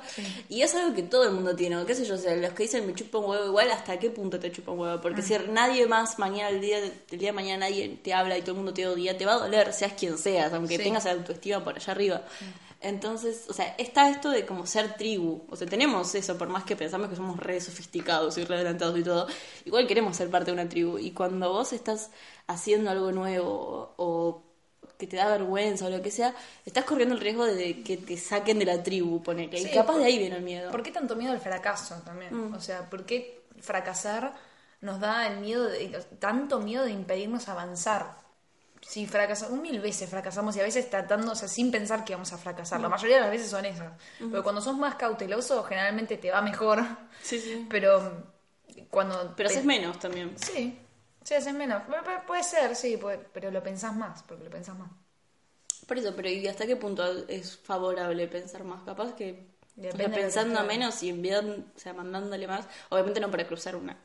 Y 0.49 0.61
es 0.61 0.75
algo 0.75 0.93
que 0.93 1.03
todo 1.03 1.23
el 1.23 1.31
mundo 1.31 1.55
tiene. 1.55 1.77
o 1.77 1.85
qué 1.85 1.95
sé 1.95 2.03
yo, 2.05 2.15
o 2.15 2.17
sea, 2.17 2.35
los 2.35 2.51
que 2.51 2.63
dicen 2.63 2.85
me 2.85 2.93
chupa 2.93 3.17
un 3.19 3.29
huevo 3.29 3.45
igual, 3.45 3.71
¿hasta 3.71 3.97
qué 3.97 4.09
punto 4.09 4.39
te 4.39 4.51
chupa 4.51 4.73
un 4.73 4.79
huevo? 4.79 4.99
Porque 4.99 5.21
si 5.21 5.33
nadie 5.49 5.87
más 5.87 6.19
mañana, 6.19 6.49
el 6.49 6.59
día, 6.59 6.79
el 6.79 7.17
día 7.17 7.29
de 7.29 7.33
mañana 7.33 7.69
nadie 7.69 7.97
te 8.03 8.13
habla 8.13 8.37
y 8.37 8.41
todo 8.41 8.51
el 8.51 8.57
mundo 8.57 8.73
te 8.73 8.85
odia, 8.85 9.17
te 9.17 9.25
va 9.25 9.35
a 9.35 9.37
doler, 9.37 9.71
seas 9.71 9.93
quien 9.93 10.17
seas, 10.17 10.51
aunque 10.51 10.77
Sí. 10.77 10.83
tengas 10.83 11.05
autoestima 11.05 11.63
por 11.63 11.77
allá 11.77 11.91
arriba. 11.93 12.23
Entonces, 12.87 13.45
o 13.49 13.53
sea, 13.53 13.75
está 13.77 14.09
esto 14.09 14.29
de 14.29 14.45
como 14.45 14.65
ser 14.65 14.95
tribu. 14.95 15.43
O 15.49 15.55
sea, 15.55 15.67
tenemos 15.67 16.13
eso, 16.15 16.37
por 16.37 16.47
más 16.49 16.63
que 16.63 16.75
pensamos 16.75 17.09
que 17.09 17.15
somos 17.15 17.39
re 17.39 17.59
sofisticados 17.59 18.37
y 18.37 18.45
re 18.45 18.55
adelantados 18.55 18.97
y 18.99 19.03
todo. 19.03 19.27
Igual 19.65 19.87
queremos 19.87 20.15
ser 20.15 20.29
parte 20.29 20.51
de 20.51 20.53
una 20.53 20.69
tribu. 20.69 20.97
Y 20.99 21.11
cuando 21.11 21.51
vos 21.51 21.73
estás 21.73 22.11
haciendo 22.47 22.91
algo 22.91 23.11
nuevo 23.11 23.93
o 23.97 24.41
que 24.97 25.07
te 25.07 25.17
da 25.17 25.27
vergüenza 25.27 25.87
o 25.87 25.89
lo 25.89 26.01
que 26.01 26.11
sea, 26.11 26.33
estás 26.65 26.85
corriendo 26.85 27.15
el 27.15 27.21
riesgo 27.21 27.45
de 27.45 27.81
que 27.83 27.97
te 27.97 28.15
saquen 28.17 28.59
de 28.59 28.65
la 28.65 28.81
tribu, 28.83 29.21
ponele. 29.23 29.57
Sí, 29.57 29.67
y 29.69 29.73
capaz 29.73 29.93
por- 29.93 30.01
de 30.01 30.07
ahí 30.07 30.17
viene 30.19 30.37
el 30.37 30.43
miedo. 30.43 30.71
¿Por 30.71 30.83
qué 30.83 30.91
tanto 30.91 31.15
miedo 31.15 31.33
al 31.33 31.39
fracaso 31.41 31.95
también? 32.05 32.49
Mm. 32.49 32.53
O 32.53 32.59
sea, 32.61 32.89
¿por 32.89 33.05
qué 33.05 33.41
fracasar 33.59 34.33
nos 34.81 34.99
da 34.99 35.27
el 35.27 35.39
miedo, 35.39 35.65
de, 35.65 35.87
tanto 36.19 36.59
miedo 36.59 36.85
de 36.85 36.91
impedirnos 36.91 37.49
avanzar? 37.49 38.23
Si 38.87 39.07
fracasamos, 39.07 39.59
mil 39.59 39.79
veces 39.81 40.07
fracasamos 40.09 40.55
y 40.55 40.59
a 40.59 40.63
veces 40.63 40.87
tratando, 40.89 41.31
o 41.31 41.35
sea, 41.35 41.47
sin 41.47 41.71
pensar 41.71 42.05
que 42.05 42.13
vamos 42.13 42.31
a 42.33 42.37
fracasar. 42.37 42.79
La 42.79 42.87
mayoría 42.87 43.15
de 43.15 43.21
las 43.23 43.31
veces 43.31 43.49
son 43.49 43.65
esas. 43.65 43.91
Pero 44.19 44.43
cuando 44.43 44.61
sos 44.61 44.77
más 44.77 44.93
cauteloso, 44.95 45.63
generalmente 45.63 46.17
te 46.17 46.29
va 46.29 46.41
mejor. 46.41 46.83
Sí, 47.21 47.39
sí. 47.39 47.65
Pero 47.67 47.99
mm, 47.99 48.81
cuando. 48.91 49.33
Pero 49.35 49.49
te- 49.49 49.55
haces 49.55 49.65
menos 49.65 49.97
también. 49.97 50.37
Sí, 50.37 50.77
sí, 51.23 51.33
haces 51.33 51.53
menos. 51.53 51.81
Pu- 51.87 52.03
pu- 52.03 52.25
Puede 52.25 52.43
ser, 52.43 52.75
sí, 52.75 52.95
puede- 52.97 53.17
pero 53.17 53.49
lo 53.49 53.63
pensás 53.63 53.95
más, 53.95 54.21
porque 54.23 54.43
lo 54.43 54.49
pensás 54.51 54.77
más. 54.77 54.91
Por 55.87 55.97
eso, 55.97 56.15
pero 56.15 56.29
¿y 56.29 56.47
hasta 56.47 56.65
qué 56.67 56.75
punto 56.75 57.03
es 57.27 57.57
favorable 57.57 58.27
pensar 58.27 58.63
más? 58.63 58.83
Capaz 58.83 59.13
que 59.15 59.47
o 59.77 59.81
sea, 59.81 60.09
pensando 60.11 60.63
menos 60.63 61.01
y 61.03 61.09
enviando, 61.09 61.63
o 61.75 61.79
sea, 61.79 61.93
mandándole 61.93 62.47
más. 62.47 62.67
Obviamente 62.89 63.19
no 63.19 63.29
para 63.31 63.45
cruzar 63.47 63.75
una 63.75 63.97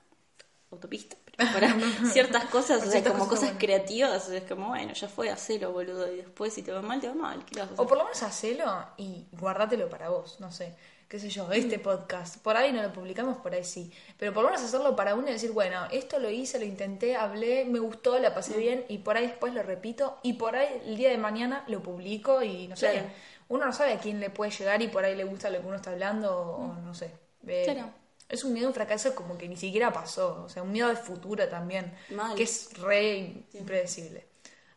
autopista, 0.71 1.17
pero 1.25 1.53
para 1.53 1.75
ciertas 2.13 2.45
cosas, 2.47 2.79
o 2.79 2.91
sea, 2.91 2.91
ciertas 2.91 3.13
como 3.13 3.29
cosas 3.29 3.53
creativas, 3.59 4.29
es 4.29 4.45
como, 4.45 4.69
bueno, 4.69 4.93
ya 4.93 5.09
fue, 5.09 5.31
hacelo, 5.31 5.73
boludo, 5.73 6.13
y 6.13 6.17
después 6.17 6.55
si 6.55 6.63
te 6.63 6.73
va 6.73 6.83
mal, 6.83 7.01
te 7.01 7.09
va 7.09 7.15
mal, 7.15 7.45
¿qué 7.45 7.59
vas 7.61 7.71
a 7.71 7.75
hacer? 7.75 7.85
O 7.85 7.87
por 7.87 7.99
lo 7.99 8.05
menos 8.05 8.23
hacelo 8.23 8.65
y 8.97 9.27
guardátelo 9.33 9.89
para 9.89 10.09
vos, 10.11 10.39
no 10.41 10.51
sé. 10.53 10.75
Qué 11.09 11.19
sé 11.19 11.29
yo, 11.29 11.51
este 11.51 11.81
podcast. 11.81 12.39
Por 12.41 12.57
ahí 12.57 12.73
no 12.73 12.83
lo 12.83 12.93
publicamos, 12.93 13.39
por 13.39 13.53
ahí 13.53 13.65
sí. 13.65 13.93
Pero 14.17 14.33
por 14.33 14.45
lo 14.45 14.51
menos 14.51 14.65
hacerlo 14.65 14.95
para 14.95 15.17
uno 15.17 15.29
y 15.29 15.33
decir, 15.33 15.51
bueno, 15.51 15.87
esto 15.91 16.21
lo 16.21 16.31
hice, 16.31 16.61
lo 16.61 16.65
intenté, 16.65 17.17
hablé, 17.17 17.65
me 17.65 17.81
gustó, 17.81 18.17
la 18.21 18.33
pasé 18.33 18.57
bien 18.57 18.85
y 18.89 18.99
por 18.99 19.17
ahí 19.17 19.27
después 19.27 19.53
lo 19.53 19.65
repito 19.65 20.19
y 20.23 20.35
por 20.35 20.55
ahí 20.55 20.81
el 20.87 20.97
día 20.97 21.11
de 21.11 21.19
mañana 21.19 21.65
lo 21.67 21.83
publico 21.83 22.43
y 22.43 22.69
no 22.69 22.77
sé. 22.77 22.93
Claro. 22.93 23.09
Uno 23.49 23.67
no 23.67 23.73
sabe 23.73 23.95
a 23.95 23.99
quién 23.99 24.21
le 24.21 24.31
puede 24.31 24.53
llegar 24.53 24.83
y 24.83 24.87
por 24.89 25.05
ahí 25.05 25.17
le 25.17 25.25
gusta 25.25 25.51
lo 25.51 25.61
que 25.61 25.67
uno 25.67 25.77
está 25.77 25.91
hablando 25.91 26.33
o 26.33 26.75
no 26.77 26.95
sé. 26.95 27.11
Eh, 27.47 27.63
Claro. 27.65 27.91
Es 28.31 28.45
un 28.45 28.53
miedo 28.53 28.67
a 28.67 28.71
un 28.71 28.75
fracaso 28.75 29.15
como 29.15 29.37
que 29.37 29.49
ni 29.49 29.57
siquiera 29.57 29.93
pasó. 29.93 30.45
O 30.45 30.49
sea, 30.49 30.63
un 30.63 30.73
miedo 30.73 30.89
al 30.89 30.97
futuro 30.97 31.47
también. 31.49 31.93
Mal. 32.11 32.37
Que 32.37 32.45
es 32.45 32.73
re 32.79 33.45
impredecible. 33.53 34.27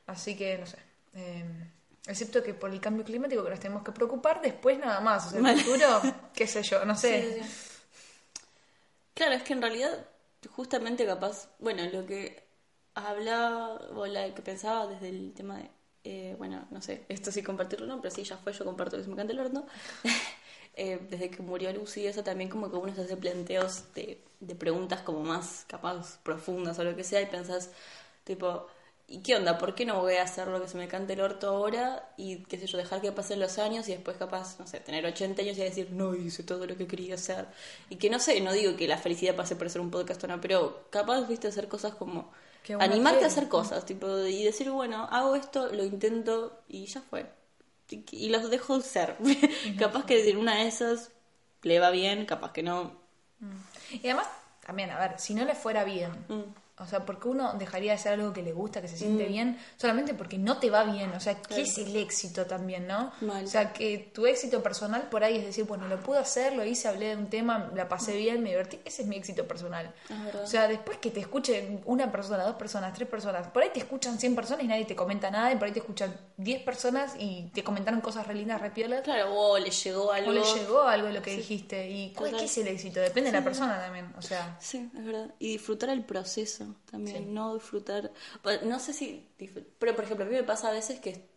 Así 0.07 0.36
que, 0.36 0.57
no 0.57 0.65
sé. 0.65 0.77
eh, 1.13 1.45
excepto 2.07 2.43
que 2.43 2.53
por 2.53 2.72
el 2.72 2.81
cambio 2.81 3.05
climático 3.05 3.43
que 3.43 3.50
nos 3.50 3.60
tenemos 3.60 3.83
que 3.83 3.91
preocupar, 3.91 4.41
después 4.41 4.77
nada 4.79 5.00
más. 5.00 5.27
O 5.27 5.29
sea, 5.29 5.39
el 5.39 5.60
futuro, 5.60 6.01
qué 6.33 6.48
sé 6.48 6.63
yo, 6.63 6.83
no 6.83 6.95
sé. 6.95 7.22
Sí, 7.22 7.41
sí, 7.41 7.50
sí. 7.50 7.69
Claro, 9.13 9.33
es 9.36 9.43
que 9.43 9.53
en 9.53 9.62
realidad, 9.62 10.05
justamente 10.55 11.05
capaz, 11.05 11.48
bueno, 11.60 11.83
lo 11.91 12.05
que 12.05 12.43
hablaba, 12.95 13.75
o 13.95 14.05
la 14.07 14.33
que 14.33 14.41
pensaba 14.41 14.88
desde 14.88 15.10
el 15.10 15.33
tema 15.33 15.57
de, 15.57 15.69
eh, 16.03 16.36
bueno, 16.38 16.67
no 16.72 16.81
sé, 16.81 17.05
esto 17.10 17.31
sí 17.31 17.43
compartirlo 17.43 17.86
no, 17.88 18.01
pero 18.01 18.13
sí, 18.13 18.24
ya 18.24 18.38
fue, 18.38 18.53
yo 18.53 18.65
comparto 18.65 18.98
que 18.98 19.03
se 19.03 19.10
me 19.10 19.15
canta 19.15 19.33
el 19.33 19.39
horno. 19.39 19.65
Eh, 20.75 21.00
desde 21.10 21.30
que 21.30 21.44
murió 21.44 21.72
Lucy, 21.72 22.08
eso 22.08 22.24
también 22.24 22.50
como 22.50 22.72
que 22.72 22.77
uno 22.77 22.96
se 22.96 23.01
hace 23.01 23.15
planteos 23.15 23.94
de, 23.94 24.20
de 24.39 24.56
preguntas 24.56 25.01
como 25.01 25.22
más 25.22 25.65
capaz 25.68 26.18
profundas 26.24 26.80
o 26.80 26.84
lo 26.84 26.96
que 26.96 27.03
sea 27.03 27.22
y 27.22 27.27
pensás, 27.27 27.70
tipo, 28.24 28.68
¿y 29.08 29.20
qué 29.20 29.36
onda? 29.36 29.60
¿Por 29.60 29.75
qué 29.75 29.86
no 29.86 30.01
voy 30.01 30.15
a 30.15 30.24
hacer 30.24 30.48
lo 30.48 30.60
que 30.60 30.68
se 30.68 30.77
me 30.77 30.88
cante 30.88 31.13
el 31.13 31.22
orto 31.22 31.48
ahora 31.50 32.12
y 32.18 32.38
qué 32.46 32.58
sé 32.58 32.65
yo, 32.65 32.80
dejar 32.80 33.01
que 33.01 33.12
pasen 33.12 33.39
los 33.39 33.60
años 33.60 33.88
y 33.88 33.92
después 33.92 34.18
capaz, 34.18 34.60
no 34.60 34.65
sé, 34.65 34.80
tener 34.80 35.06
80 35.06 35.44
años 35.44 35.58
y 35.60 35.62
decir, 35.62 35.92
no 35.92 36.15
hice 36.15 36.42
todo 36.42 36.65
lo 36.65 36.75
que 36.75 36.88
quería 36.88 37.15
hacer? 37.15 37.46
Y 37.89 37.98
que 37.98 38.10
no 38.10 38.18
sé, 38.20 38.42
no 38.42 38.51
digo 38.51 38.75
que 38.75 38.88
la 38.88 38.98
felicidad 38.98 39.36
pase 39.36 39.56
por 39.56 39.70
ser 39.70 39.82
un 39.82 39.92
podcast 39.92 40.24
o 40.24 40.27
no, 40.27 40.42
pero 40.42 40.88
capaz, 40.89 41.27
viste, 41.27 41.48
hacer 41.48 41.68
cosas 41.68 41.94
como... 41.94 42.32
Animarte 42.80 43.20
quiere. 43.20 43.25
a 43.25 43.27
hacer 43.27 43.50
cosas, 43.50 43.86
tipo, 43.86 44.08
y 44.25 44.44
decir, 44.46 44.72
bueno, 44.72 45.08
hago 45.12 45.36
esto, 45.36 45.68
lo 45.74 45.84
intento 45.84 46.62
y 46.70 46.86
ya 46.86 47.01
fue. 47.01 47.25
Y, 48.12 48.30
los 48.30 48.50
dejo 48.50 48.82
ser. 48.82 49.18
capaz 49.80 50.06
que 50.06 50.30
en 50.30 50.38
una 50.38 50.56
de 50.56 50.68
esas 50.68 51.12
le 51.62 51.80
va 51.80 51.90
bien, 51.92 52.26
capaz 52.26 52.52
que 52.54 52.64
no. 52.64 52.94
Y 53.92 54.08
además, 54.08 54.28
también, 54.66 54.90
a 54.92 55.00
ver, 55.00 55.20
si 55.20 55.34
no 55.34 55.46
le 55.46 55.56
fuera 55.56 55.84
bien, 55.84 56.12
Mm. 56.28 56.44
O 56.84 56.88
sea, 56.88 57.06
porque 57.06 57.28
uno 57.28 57.54
dejaría 57.54 57.92
de 57.92 57.96
hacer 57.96 58.13
algo 58.13 58.32
que 58.34 58.42
le 58.44 58.54
gusta, 58.54 58.82
que 58.82 58.88
se 58.88 58.98
siente 58.98 59.25
bien, 59.25 59.58
solamente 59.78 60.13
porque 60.13 60.38
no 60.38 60.58
te 60.58 60.70
va 60.70 60.84
bien? 60.84 61.12
O 61.13 61.20
sea, 61.20 61.42
¿qué 61.42 61.62
es 61.62 61.78
el 61.78 61.96
éxito 61.96 62.46
también, 62.46 62.88
no? 62.88 63.12
Mal. 63.22 63.44
O 63.46 63.48
sea, 63.48 63.74
que 63.74 64.12
tu 64.13 64.25
éxito 64.25 64.62
personal 64.62 65.10
por 65.10 65.24
ahí 65.24 65.38
es 65.38 65.46
decir, 65.46 65.66
bueno, 65.66 65.88
lo 65.88 66.00
pude 66.00 66.20
hacer, 66.20 66.54
lo 66.54 66.63
hice, 66.63 66.88
hablé 66.88 67.08
de 67.10 67.16
un 67.18 67.28
tema, 67.30 67.72
la 67.75 67.88
pasé 67.90 68.16
bien, 68.18 68.44
me 68.44 68.50
divertí, 68.50 68.80
ese 68.86 69.02
es 69.04 69.08
mi 69.08 69.16
éxito 69.16 69.48
personal. 69.48 69.94
O 70.44 70.48
sea, 70.48 70.68
después 70.68 70.98
que 71.00 71.10
te 71.12 71.20
escuchen 71.20 71.82
una 71.86 72.12
persona, 72.12 72.44
dos 72.44 72.56
personas, 72.56 72.94
tres 72.94 73.08
personas, 73.10 73.48
por 73.48 73.63
ahí 73.63 73.70
te 73.74 73.80
escuchan 73.80 74.20
100 74.20 74.36
personas 74.36 74.63
y 74.63 74.68
nadie 74.68 74.86
te 74.86 74.96
comenta 74.96 75.32
nada, 75.32 75.52
y 75.52 75.56
por 75.56 75.66
ahí 75.66 75.72
te 75.74 75.80
escuchan 75.80 76.16
10 76.38 76.62
personas 76.63 77.13
y 77.18 77.50
te 77.54 77.63
comentaron 77.63 78.02
cosas 78.02 78.28
re 78.28 78.36
lindas, 78.36 78.62
re 78.62 78.72
piolas. 78.72 79.02
Claro, 79.02 79.34
o 79.34 79.58
le 79.58 79.70
llegó 79.72 80.12
algo. 80.12 80.30
O 80.30 80.34
le 80.34 80.42
llegó 80.44 80.82
algo 80.84 81.08
de 81.08 81.13
lo 81.13 81.22
que 81.22 81.36
dijiste. 81.38 81.90
¿Y 81.90 82.12
cuál- 82.13 82.36
qué 82.38 82.46
es 82.46 82.58
el 82.58 82.68
éxito? 82.68 83.00
Depende 83.00 83.32
de 83.32 83.38
la 83.38 83.44
persona 83.44 83.80
también. 83.80 84.13
O 84.18 84.22
sea, 84.22 84.58
Sí, 84.60 84.90
es 84.98 85.06
verdad. 85.06 85.34
Y 85.40 85.54
disfrutar 85.54 85.90
el 85.90 86.04
proceso 86.04 86.73
también, 86.89 87.34
no 87.34 87.53
disfrutar. 87.56 88.12
No 88.63 88.80
sé 88.80 88.94
si. 88.94 89.27
Pero, 89.80 89.96
por 89.96 90.06
ejemplo, 90.06 90.25
a 90.25 90.30
mí 90.30 90.36
me 90.36 90.44
pasa 90.44 90.70
a 90.70 90.72
veces 90.72 91.00
que 91.00 91.33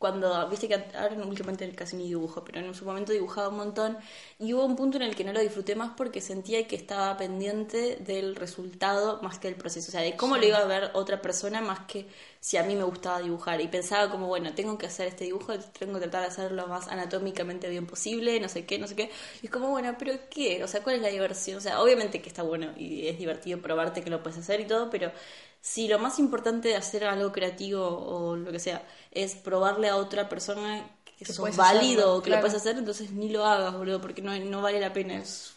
cuando. 0.00 0.48
Viste 0.48 0.66
que 0.66 0.74
ahora 0.96 1.14
últimamente 1.24 1.70
casi 1.74 1.94
ni 1.94 2.08
dibujo, 2.08 2.42
pero 2.42 2.58
en 2.58 2.74
su 2.74 2.86
momento 2.86 3.12
dibujaba 3.12 3.50
un 3.50 3.56
montón. 3.58 3.98
Y 4.38 4.54
hubo 4.54 4.64
un 4.64 4.74
punto 4.74 4.96
en 4.96 5.02
el 5.02 5.14
que 5.14 5.24
no 5.24 5.32
lo 5.32 5.40
disfruté 5.40 5.76
más 5.76 5.92
porque 5.94 6.22
sentía 6.22 6.66
que 6.66 6.74
estaba 6.74 7.16
pendiente 7.18 7.96
del 7.96 8.34
resultado 8.34 9.20
más 9.22 9.38
que 9.38 9.48
del 9.48 9.58
proceso. 9.58 9.90
O 9.90 9.92
sea, 9.92 10.00
de 10.00 10.16
cómo 10.16 10.38
lo 10.38 10.46
iba 10.46 10.56
a 10.58 10.64
ver 10.64 10.90
otra 10.94 11.20
persona 11.20 11.60
más 11.60 11.80
que 11.80 12.06
si 12.40 12.56
a 12.56 12.62
mí 12.62 12.74
me 12.76 12.84
gustaba 12.84 13.20
dibujar. 13.20 13.60
Y 13.60 13.68
pensaba 13.68 14.10
como, 14.10 14.26
bueno, 14.26 14.54
tengo 14.54 14.78
que 14.78 14.86
hacer 14.86 15.06
este 15.06 15.24
dibujo, 15.24 15.52
tengo 15.78 15.94
que 15.94 16.08
tratar 16.08 16.22
de 16.22 16.28
hacerlo 16.28 16.62
lo 16.62 16.68
más 16.68 16.88
anatómicamente 16.88 17.68
bien 17.68 17.86
posible, 17.86 18.40
no 18.40 18.48
sé 18.48 18.64
qué, 18.64 18.78
no 18.78 18.86
sé 18.86 18.96
qué. 18.96 19.10
Y 19.42 19.46
es 19.46 19.52
como, 19.52 19.68
bueno, 19.68 19.94
pero 19.98 20.14
¿qué? 20.30 20.64
O 20.64 20.68
sea, 20.68 20.82
¿cuál 20.82 20.96
es 20.96 21.02
la 21.02 21.08
diversión? 21.08 21.58
O 21.58 21.60
sea, 21.60 21.80
obviamente 21.82 22.22
que 22.22 22.28
está 22.30 22.42
bueno 22.42 22.72
y 22.78 23.06
es 23.06 23.18
divertido 23.18 23.60
probarte 23.60 24.02
que 24.02 24.10
lo 24.10 24.22
puedes 24.22 24.38
hacer 24.38 24.60
y 24.60 24.66
todo, 24.66 24.88
pero 24.88 25.12
si 25.60 25.88
lo 25.88 25.98
más 25.98 26.18
importante 26.18 26.68
de 26.68 26.76
hacer 26.76 27.04
algo 27.04 27.32
creativo 27.32 27.86
o 27.86 28.36
lo 28.36 28.50
que 28.50 28.58
sea 28.58 28.82
es 29.10 29.34
probarle 29.34 29.88
a 29.88 29.96
otra 29.96 30.28
persona 30.28 30.88
que, 31.04 31.24
Que 31.24 31.32
sos 31.32 31.54
válido 31.56 32.00
hacerlo, 32.00 32.14
o 32.16 32.22
que 32.22 32.26
claro. 32.30 32.42
lo 32.42 32.46
puedes 32.48 32.60
hacer, 32.60 32.78
entonces 32.78 33.10
ni 33.10 33.28
lo 33.28 33.44
hagas, 33.44 33.74
boludo, 33.76 34.00
porque 34.00 34.22
no, 34.22 34.36
no 34.38 34.62
vale 34.62 34.80
la 34.80 34.92
pena. 34.92 35.16
Es, 35.16 35.52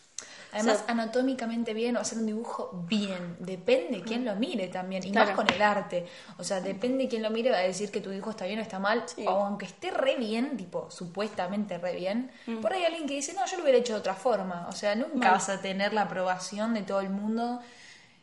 además, 0.51 0.81
o 0.81 0.85
sea, 0.85 0.91
anatómicamente 0.91 1.73
bien 1.73 1.95
o 1.95 2.01
hacer 2.01 2.17
un 2.17 2.25
dibujo 2.25 2.85
bien. 2.87 3.37
Depende 3.39 4.01
quién 4.01 4.25
lo 4.25 4.35
mire 4.35 4.67
también. 4.67 5.05
Y 5.05 5.11
Claro. 5.11 5.27
más 5.27 5.35
con 5.37 5.49
el 5.53 5.61
arte. 5.61 6.05
O 6.37 6.43
sea, 6.43 6.59
depende 6.59 7.07
quién 7.07 7.23
lo 7.23 7.29
mire, 7.29 7.49
va 7.51 7.57
a 7.57 7.61
decir 7.61 7.89
que 7.89 8.01
tu 8.01 8.09
dibujo 8.09 8.31
está 8.31 8.45
bien 8.45 8.59
o 8.59 8.61
está 8.61 8.79
mal. 8.79 9.03
Sí. 9.07 9.25
O 9.25 9.31
aunque 9.31 9.65
esté 9.65 9.89
re 9.89 10.17
bien, 10.17 10.57
tipo, 10.57 10.91
supuestamente 10.91 11.77
re 11.77 11.95
bien. 11.95 12.29
Mm. 12.45 12.57
Por 12.59 12.73
ahí 12.73 12.79
hay 12.81 12.87
alguien 12.87 13.07
que 13.07 13.13
dice, 13.15 13.33
no, 13.33 13.45
yo 13.45 13.55
lo 13.55 13.63
hubiera 13.63 13.79
hecho 13.79 13.93
de 13.93 13.99
otra 13.99 14.15
forma. 14.15 14.67
O 14.67 14.73
sea, 14.73 14.95
nunca 14.95 15.31
vas 15.31 15.47
a 15.47 15.61
tener 15.61 15.93
la 15.93 16.03
aprobación 16.03 16.73
de 16.73 16.81
todo 16.81 16.99
el 16.99 17.09
mundo. 17.09 17.61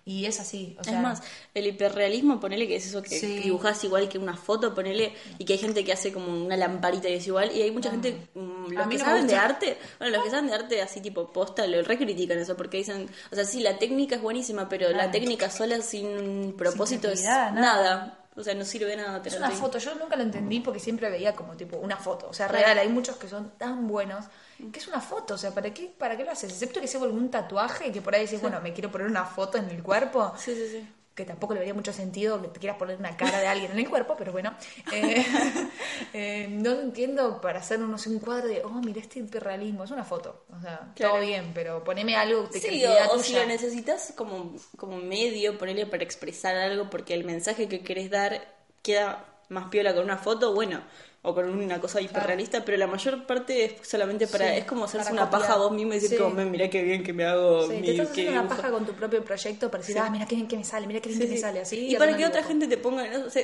Y 0.05 0.25
es 0.27 0.41
así. 0.41 0.77
O 0.81 0.85
sea, 0.85 0.95
es 0.97 1.03
más, 1.03 1.23
el 1.55 1.67
hiperrealismo, 1.67 2.41
ponele 2.41 2.67
que 2.67 2.77
es 2.77 2.87
eso 2.87 3.03
que, 3.03 3.11
Sí. 3.19 3.37
que 3.37 3.41
dibujás 3.43 3.83
igual 3.85 4.09
que 4.09 4.19
una 4.19 4.37
foto, 4.37 4.75
ponele, 4.75 5.13
y 5.39 5.45
que 5.45 5.53
hay 5.55 5.59
gente 5.59 5.85
que 5.85 5.93
hace 5.93 6.13
como 6.13 6.33
una 6.33 6.57
lamparita 6.57 7.09
y 7.09 7.15
es 7.15 7.27
igual, 7.27 7.51
y 7.55 7.63
hay 7.63 7.71
mucha 7.71 7.91
gente, 7.91 8.29
mm, 8.35 8.73
los 8.73 8.87
que 8.89 8.99
no 8.99 9.05
saben 9.05 9.27
de 9.27 9.37
arte, 9.37 9.79
bueno, 9.99 10.17
los 10.17 10.25
que 10.25 10.31
saben 10.31 10.47
de 10.47 10.55
arte 10.55 10.83
así 10.83 11.01
tipo 11.01 11.33
posta, 11.33 11.67
lo 11.67 11.83
recritican 11.83 12.39
eso, 12.39 12.57
porque 12.57 12.79
dicen, 12.79 13.09
o 13.31 13.35
sea, 13.35 13.45
sí, 13.45 13.61
la 13.61 13.79
técnica 13.79 14.17
es 14.17 14.23
buenísima, 14.23 14.69
pero 14.69 14.91
la 14.91 15.11
técnica 15.11 15.51
sola 15.51 15.81
sin 15.83 16.55
propósito 16.57 17.09
es 17.11 17.23
nada. 17.23 17.51
nada. 17.53 18.17
o 18.37 18.43
sea, 18.43 18.55
no 18.55 18.65
sirve 18.65 18.97
nada. 18.97 19.21
Es 19.25 19.37
una 19.37 19.51
foto, 19.51 19.79
yo 19.79 19.95
nunca 19.97 20.17
lo 20.17 20.23
entendí 20.23 20.61
porque 20.61 20.81
siempre 20.81 21.11
veía 21.11 21.35
como 21.35 21.57
tipo 21.57 21.77
una 21.77 21.97
foto, 21.97 22.29
o 22.31 22.33
sea, 22.33 22.49
real, 22.49 22.79
hay 22.79 22.89
muchos 22.89 23.17
que 23.17 23.29
son 23.29 23.51
tan 23.59 23.87
buenos 23.87 24.25
que 24.73 24.79
es 24.79 24.89
una 24.89 25.01
foto, 25.01 25.35
o 25.35 25.39
sea, 25.39 25.53
¿para 25.55 25.73
qué, 25.73 25.93
para 25.99 26.17
qué 26.17 26.25
lo 26.25 26.31
haces? 26.33 26.53
Excepto 26.53 26.81
que 26.81 26.87
sea 26.89 27.01
algún 27.03 27.31
tatuaje 27.31 27.89
y 27.89 27.93
que 27.93 28.03
por 28.03 28.15
ahí 28.15 28.25
decís, 28.25 28.41
bueno, 28.41 28.61
me 28.61 28.73
quiero 28.73 28.91
poner 28.91 29.07
una 29.07 29.25
foto 29.25 29.59
en 29.59 29.69
el 29.71 29.83
cuerpo, 29.83 30.33
Sí, 30.37 30.55
sí, 30.55 30.67
sí. 30.71 30.89
que 31.15 31.25
tampoco 31.25 31.53
le 31.55 31.61
vería 31.61 31.75
mucho 31.75 31.93
sentido 31.93 32.41
que 32.41 32.49
te 32.49 32.61
quieras 32.61 32.79
poner 32.79 32.97
una 32.99 33.17
cara 33.17 33.39
de 33.41 33.47
alguien 33.47 33.73
en 33.73 33.79
el 33.79 33.89
cuerpo, 33.89 34.15
pero 34.19 34.33
bueno, 34.33 34.55
eh, 34.93 35.25
eh, 36.13 36.47
no 36.51 36.73
entiendo 36.81 37.41
para 37.41 37.59
hacer, 37.61 37.79
no 37.79 37.99
sé, 37.99 38.09
un 38.11 38.19
cuadro 38.21 38.49
de, 38.49 38.63
oh, 38.65 38.71
mira 38.83 39.01
este 39.01 39.19
hiperrealismo, 39.21 39.85
es 39.85 39.91
una 39.91 40.05
foto, 40.05 40.45
o 40.57 40.61
sea, 40.61 40.93
Claro. 40.95 41.15
todo 41.15 41.23
bien, 41.23 41.53
pero 41.55 41.83
poneme 41.85 42.17
algo 42.17 42.45
de 42.49 42.61
Sí, 42.61 42.85
o, 42.85 43.15
o 43.15 43.19
si 43.23 43.35
lo 43.35 43.45
necesitas 43.47 44.13
como, 44.17 44.55
como 44.77 44.97
medio, 44.99 45.59
ponerle 45.59 45.87
para 45.87 46.05
expresar 46.05 46.57
algo, 46.57 46.89
porque 46.91 47.15
el 47.15 47.25
mensaje 47.25 47.69
que 47.69 47.81
querés 47.83 48.11
dar 48.11 48.41
queda 48.83 49.25
más 49.49 49.69
piola 49.69 49.95
con 49.95 50.05
una 50.05 50.17
foto, 50.17 50.55
bueno, 50.55 50.81
o 51.23 51.35
con 51.35 51.49
una 51.51 51.79
cosa 51.81 52.01
hiperrealista, 52.01 52.65
pero 52.65 52.79
la 52.79 52.87
mayor 52.87 53.27
parte 53.27 53.65
es 53.65 53.73
solamente 53.87 54.27
para, 54.27 54.53
Sí, 54.53 54.59
es 54.61 54.65
como 54.65 54.85
hacerse 54.87 55.11
para 55.11 55.23
una 55.23 55.31
paja 55.31 55.43
copiar. 55.49 55.59
a 55.59 55.63
vos 55.63 55.73
mismo 55.73 55.93
y 55.93 55.97
decir 55.97 56.11
Sí. 56.11 56.17
como, 56.17 56.31
"Men, 56.35 56.51
mirá 56.51 56.71
qué 56.71 56.83
bien 56.83 57.03
que 57.05 57.13
me 57.13 57.25
hago 57.25 57.67
Sí, 57.69 57.75
mi 57.75 57.83
te 57.83 57.91
estás 57.93 58.11
haciendo 58.11 58.33
una 58.33 58.43
dibujo". 58.43 58.57
paja 58.63 58.71
con 58.73 58.87
tu 58.87 58.93
propio 58.95 59.23
proyecto 59.23 59.71
para 59.71 59.83
decir, 59.83 59.99
ah, 59.99 60.09
mira 60.11 60.25
qué 60.27 60.35
bien 60.37 60.49
que 60.49 60.57
me 60.57 60.65
sale, 60.65 60.87
mira 60.87 61.01
qué 61.01 61.11
bien 61.11 61.21
que 61.21 61.27
me 61.27 61.37
sale, 61.37 61.61
así. 61.61 61.89
Y 61.91 61.97
para 61.97 62.13
haciendo 62.13 62.17
que 62.17 62.25
otra 62.27 62.43
gente 62.43 62.67
te 62.69 62.79
ponga, 62.79 63.05
o 63.27 63.29
sea, 63.31 63.43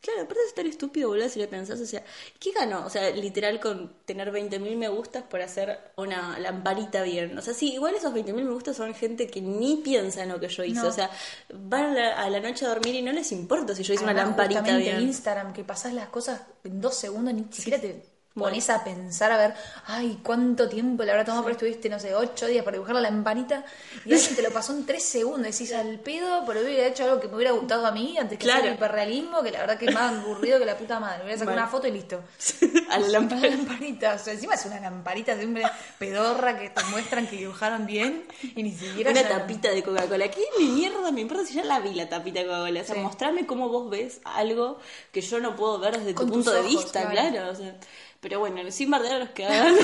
claro, 0.00 0.22
aparte 0.22 0.40
es 0.46 0.54
tan 0.54 0.66
estúpido, 0.66 1.08
boludo, 1.08 1.28
si 1.28 1.40
lo 1.40 1.48
pensás, 1.48 1.80
o 1.80 1.86
sea, 1.86 2.04
¿qué 2.38 2.52
ganó? 2.52 2.84
O 2.86 2.90
sea, 2.90 3.10
literal 3.10 3.60
con 3.60 3.92
tener 4.04 4.32
20.000 4.32 4.76
me 4.76 4.88
gustas 4.88 5.24
por 5.24 5.42
hacer 5.42 5.78
una 5.96 6.38
lamparita 6.38 7.02
bien. 7.02 7.36
O 7.36 7.42
sea, 7.42 7.54
sí, 7.54 7.74
igual 7.74 7.94
esos 7.94 8.12
20.000 8.14 8.32
me 8.34 8.50
gustas 8.50 8.76
son 8.76 8.94
gente 8.94 9.26
que 9.26 9.40
ni 9.40 9.76
piensa 9.76 10.22
en 10.22 10.30
lo 10.30 10.40
que 10.40 10.48
yo 10.48 10.64
hice. 10.64 10.80
No. 10.80 10.88
O 10.88 10.92
sea, 10.92 11.10
van 11.52 11.84
a 11.86 11.94
la, 11.94 12.22
a 12.22 12.30
la 12.30 12.40
noche 12.40 12.64
a 12.64 12.68
dormir 12.68 12.94
y 12.94 13.02
no 13.02 13.12
les 13.12 13.32
importa 13.32 13.74
si 13.74 13.82
yo 13.82 13.94
hice 13.94 14.04
una 14.04 14.14
lamparita 14.14 14.76
bien. 14.76 15.00
Instagram, 15.02 15.52
que 15.52 15.64
pasás 15.64 15.92
las 15.92 16.08
cosas 16.08 16.42
en 16.64 16.80
dos 16.80 16.94
segundos, 16.94 17.34
ni 17.34 17.46
siquiera 17.50 17.80
te 17.80 18.02
pones 18.38 18.70
a 18.70 18.82
pensar 18.84 19.32
a 19.32 19.38
ver, 19.38 19.54
ay, 19.86 20.18
cuánto 20.22 20.68
tiempo 20.68 21.02
le 21.04 21.10
habrá 21.10 21.24
tomado, 21.24 21.42
pero 21.44 21.52
estuviste, 21.52 21.88
no 21.88 21.98
sé, 21.98 22.14
ocho 22.14 22.46
días 22.46 22.64
para 22.64 22.76
dibujar 22.76 22.94
la 22.96 23.02
lamparita 23.02 23.64
y 24.04 24.12
alguien 24.12 24.36
te 24.36 24.42
lo 24.42 24.50
pasó 24.50 24.72
en 24.72 24.86
tres 24.86 25.02
segundos. 25.04 25.42
Decís 25.52 25.72
al 25.72 25.98
pedo, 26.00 26.44
pero 26.46 26.60
hubiera 26.60 26.86
hecho 26.86 27.04
algo 27.04 27.20
que 27.20 27.28
me 27.28 27.36
hubiera 27.36 27.52
gustado 27.52 27.86
a 27.86 27.92
mí 27.92 28.16
antes 28.18 28.38
que 28.38 28.44
Claro. 28.44 28.60
hacer 28.60 28.70
el 28.72 28.76
hiperrealismo, 28.76 29.42
que 29.42 29.50
la 29.50 29.60
verdad 29.60 29.78
que 29.78 29.86
es 29.86 29.94
más 29.94 30.12
aburrido 30.14 30.58
que 30.58 30.64
la 30.64 30.76
puta 30.76 30.98
madre. 31.00 31.22
Voy 31.24 31.32
a 31.32 31.38
sacar 31.38 31.54
Mal. 31.54 31.62
una 31.64 31.68
foto 31.70 31.86
y 31.86 31.90
listo. 31.92 32.22
a 32.90 32.98
la 32.98 33.06
La 33.06 33.12
lamparita. 33.20 33.48
lamparita, 33.56 34.14
o 34.14 34.18
sea, 34.18 34.32
encima 34.32 34.54
es 34.54 34.64
una 34.66 34.80
lamparita 34.80 35.36
siempre 35.36 35.62
pedorra 35.98 36.58
que 36.58 36.70
te 36.70 36.82
muestran 36.84 37.26
que 37.26 37.36
dibujaron 37.36 37.86
bien 37.86 38.24
y 38.54 38.62
ni 38.62 38.72
siquiera. 38.72 39.10
Una 39.10 39.22
ya- 39.22 39.28
tapita 39.28 39.70
de 39.70 39.82
Coca-Cola. 39.82 40.30
¿Qué 40.30 40.42
mi 40.58 40.66
mierda 40.66 41.10
me 41.10 41.20
importa 41.22 41.44
si 41.44 41.54
ya 41.54 41.64
la 41.64 41.80
vi 41.80 41.94
la 41.94 42.08
tapita 42.08 42.40
de 42.40 42.46
Coca-Cola? 42.46 42.80
O 42.80 42.84
sea, 42.84 42.94
Sí. 42.94 43.00
mostrarme 43.00 43.46
cómo 43.46 43.68
vos 43.68 43.90
ves 43.90 44.20
algo 44.24 44.78
que 45.12 45.20
yo 45.20 45.40
no 45.40 45.56
puedo 45.56 45.78
ver 45.78 45.98
desde 45.98 46.12
tu 46.12 46.22
Con 46.22 46.30
punto 46.30 46.50
de 46.52 46.62
vista, 46.62 47.08
claro. 47.10 47.30
claro. 47.30 47.50
o 47.52 47.54
sea, 47.54 47.74
pero 48.20 48.40
bueno, 48.40 48.70
sin 48.70 48.90
bardear 48.90 49.16
a 49.16 49.18
los 49.20 49.30
que 49.30 49.46
hagan. 49.46 49.76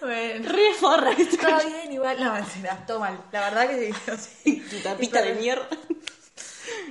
Bueno, 0.00 0.48
Re 0.48 0.70
está 1.18 1.58
bien, 1.64 1.92
igual. 1.92 2.22
No, 2.22 2.32
mentira, 2.32 2.84
todo 2.86 3.00
mal. 3.00 3.22
La 3.30 3.40
verdad 3.50 3.68
que 3.68 3.92
sí. 4.18 4.60
Tu 4.70 4.78
tapita 4.80 5.22
de 5.22 5.34
mierda. 5.34 5.68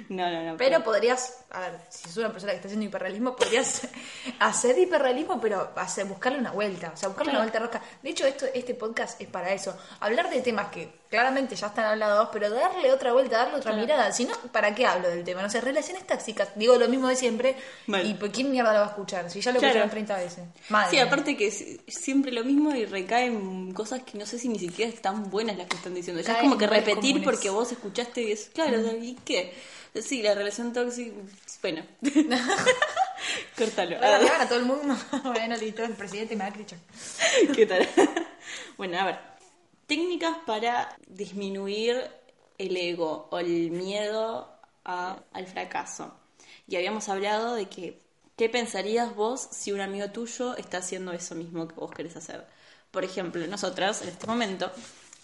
No, 0.10 0.30
no, 0.30 0.44
no. 0.44 0.58
Pero 0.58 0.84
podrías, 0.84 1.44
a 1.50 1.62
ver, 1.62 1.80
si 1.90 2.08
sos 2.08 2.18
una 2.18 2.32
persona 2.32 2.52
que 2.52 2.58
está 2.58 2.68
haciendo 2.68 2.86
hiperrealismo, 2.86 3.36
podrías 3.36 3.88
hacer 4.40 4.78
hiperrealismo, 4.78 5.40
pero 5.42 5.72
hacer, 5.76 6.06
buscarle 6.06 6.40
una 6.40 6.52
vuelta, 6.52 6.92
o 6.94 6.98
sea, 6.98 7.10
buscarle 7.10 7.32
Claro. 7.32 7.44
una 7.46 7.52
vuelta 7.52 7.60
rosca. 7.60 7.82
De 8.02 8.10
hecho, 8.10 8.26
esto, 8.26 8.46
este 8.54 8.76
podcast 8.76 9.20
es 9.20 9.28
para 9.28 9.52
eso. 9.52 9.78
Hablar 10.00 10.30
de 10.30 10.42
temas 10.42 10.68
que 10.70 11.01
claramente 11.12 11.56
ya 11.56 11.68
están 11.68 11.86
hablados, 11.86 12.30
pero 12.32 12.50
darle 12.50 12.92
otra 12.92 13.12
vuelta, 13.14 13.38
darle 13.38 13.56
otra 13.58 13.72
Claro. 13.74 13.82
mirada. 13.86 14.12
Si 14.14 14.26
no, 14.26 14.34
¿para 14.52 14.74
qué 14.74 14.86
hablo 14.88 15.10
del 15.10 15.24
tema? 15.24 15.42
No 15.44 15.50
sé, 15.50 15.60
relaciones 15.62 16.08
tóxicas, 16.08 16.50
digo 16.56 16.78
lo 16.78 16.88
mismo 16.88 17.10
de 17.10 17.16
siempre. 17.18 17.56
Mal. 17.86 18.04
¿Y 18.08 18.14
por 18.16 18.32
quién 18.32 18.50
mierda 18.50 18.72
lo 18.74 18.80
va 18.80 18.86
a 18.86 18.90
escuchar? 18.90 19.30
Si 19.30 19.42
ya 19.42 19.52
lo 19.52 19.60
Claro. 19.60 19.74
escucharon 19.74 19.90
30 19.92 20.18
veces. 20.18 20.44
Madre 20.70 20.90
Sí, 20.90 21.00
aparte 21.00 21.38
que 21.38 21.48
es 21.48 21.64
siempre 21.88 22.32
lo 22.32 22.44
mismo 22.46 22.74
y 22.74 22.86
recaen 22.86 23.74
cosas 23.74 24.02
que 24.04 24.18
no 24.18 24.26
sé 24.26 24.40
si 24.40 24.48
ni 24.48 24.58
siquiera 24.58 24.90
están 24.92 25.30
buenas 25.30 25.58
las 25.58 25.68
que 25.68 25.76
están 25.76 25.94
diciendo. 25.94 26.22
Ya 26.24 26.34
es 26.34 26.40
como 26.40 26.58
que 26.58 26.66
repetir 26.66 26.96
comunes. 27.16 27.24
porque 27.26 27.50
vos 27.50 27.72
escuchaste 27.72 28.22
y 28.22 28.32
es, 28.32 28.50
claro, 28.54 28.78
¿y 29.00 29.16
qué? 29.26 29.54
Sí, 30.02 30.22
la 30.24 30.34
relación 30.34 30.72
tóxica, 30.72 31.12
bueno. 31.62 31.84
Córtalo. 33.58 33.92
Le 33.92 33.98
ganaban 34.00 34.42
a 34.42 34.48
todo 34.48 34.60
el 34.60 34.66
mundo. 34.66 34.96
bueno, 35.26 35.56
listo, 35.58 35.84
el 35.84 35.92
presidente 35.94 36.36
Macri. 36.38 36.66
¿Qué 37.54 37.66
tal? 37.66 37.88
bueno, 38.78 38.98
a 39.00 39.06
ver. 39.06 39.31
Técnicas 39.92 40.38
para 40.46 40.96
disminuir 41.06 42.02
el 42.58 42.78
ego 42.78 43.28
o 43.30 43.40
el 43.40 43.72
miedo 43.72 44.48
a- 44.86 45.20
al 45.34 45.48
fracaso. 45.48 46.14
Y 46.66 46.78
habíamos 46.78 47.10
hablado 47.10 47.56
de 47.56 47.66
que, 47.68 48.00
¿qué 48.38 48.48
pensarías 48.48 49.14
vos 49.14 49.50
si 49.52 49.74
un 49.74 49.82
amigo 49.82 50.10
tuyo 50.12 50.56
está 50.56 50.78
haciendo 50.78 51.12
eso 51.12 51.36
mismo 51.36 51.68
que 51.68 51.76
vos 51.76 51.92
querés 51.92 52.16
hacer? 52.16 52.48
Por 52.90 53.04
ejemplo, 53.04 53.46
nosotras, 53.48 54.02
en 54.02 54.08
este 54.08 54.28
momento, 54.28 54.72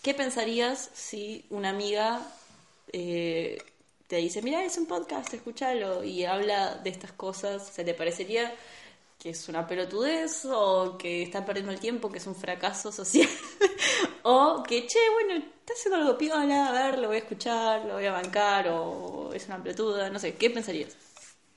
¿qué 0.02 0.14
pensarías 0.14 0.90
si 0.94 1.46
una 1.50 1.70
amiga 1.70 2.20
eh, 2.92 3.58
te 4.08 4.18
dice, 4.18 4.42
mira, 4.42 4.66
es 4.66 4.78
un 4.78 4.86
podcast, 4.86 5.34
escúchalo, 5.34 6.04
y 6.04 6.26
habla 6.26 6.76
de 6.76 6.90
estas 6.90 7.14
cosas? 7.14 7.66
¿Se 7.70 7.86
te 7.86 7.94
parecería 7.94 8.54
que 9.18 9.30
es 9.30 9.48
una 9.48 9.66
pelotudez 9.66 10.44
o 10.46 10.98
que 10.98 11.24
está 11.24 11.46
perdiendo 11.46 11.72
el 11.72 11.80
tiempo, 11.80 12.12
que 12.12 12.18
es 12.18 12.28
un 12.28 12.36
fracaso 12.36 12.92
social? 12.92 13.30
o 14.30 14.64
que, 14.64 14.86
che, 14.88 15.00
bueno, 15.14 15.36
está 15.60 15.74
haciendo 15.74 15.98
algo 16.02 16.18
piola, 16.18 16.68
a 16.68 16.72
ver, 16.72 17.00
lo 17.00 17.08
voy 17.08 17.18
a 17.18 17.20
escuchar, 17.20 17.86
lo 17.86 17.94
voy 17.94 18.06
a 18.06 18.12
bancar, 18.12 18.68
o 18.70 19.32
es 19.34 19.46
una 19.48 19.62
pelotuda, 19.62 20.10
no 20.10 20.20
sé, 20.20 20.36
¿qué 20.36 20.50
pensarías? 20.50 20.96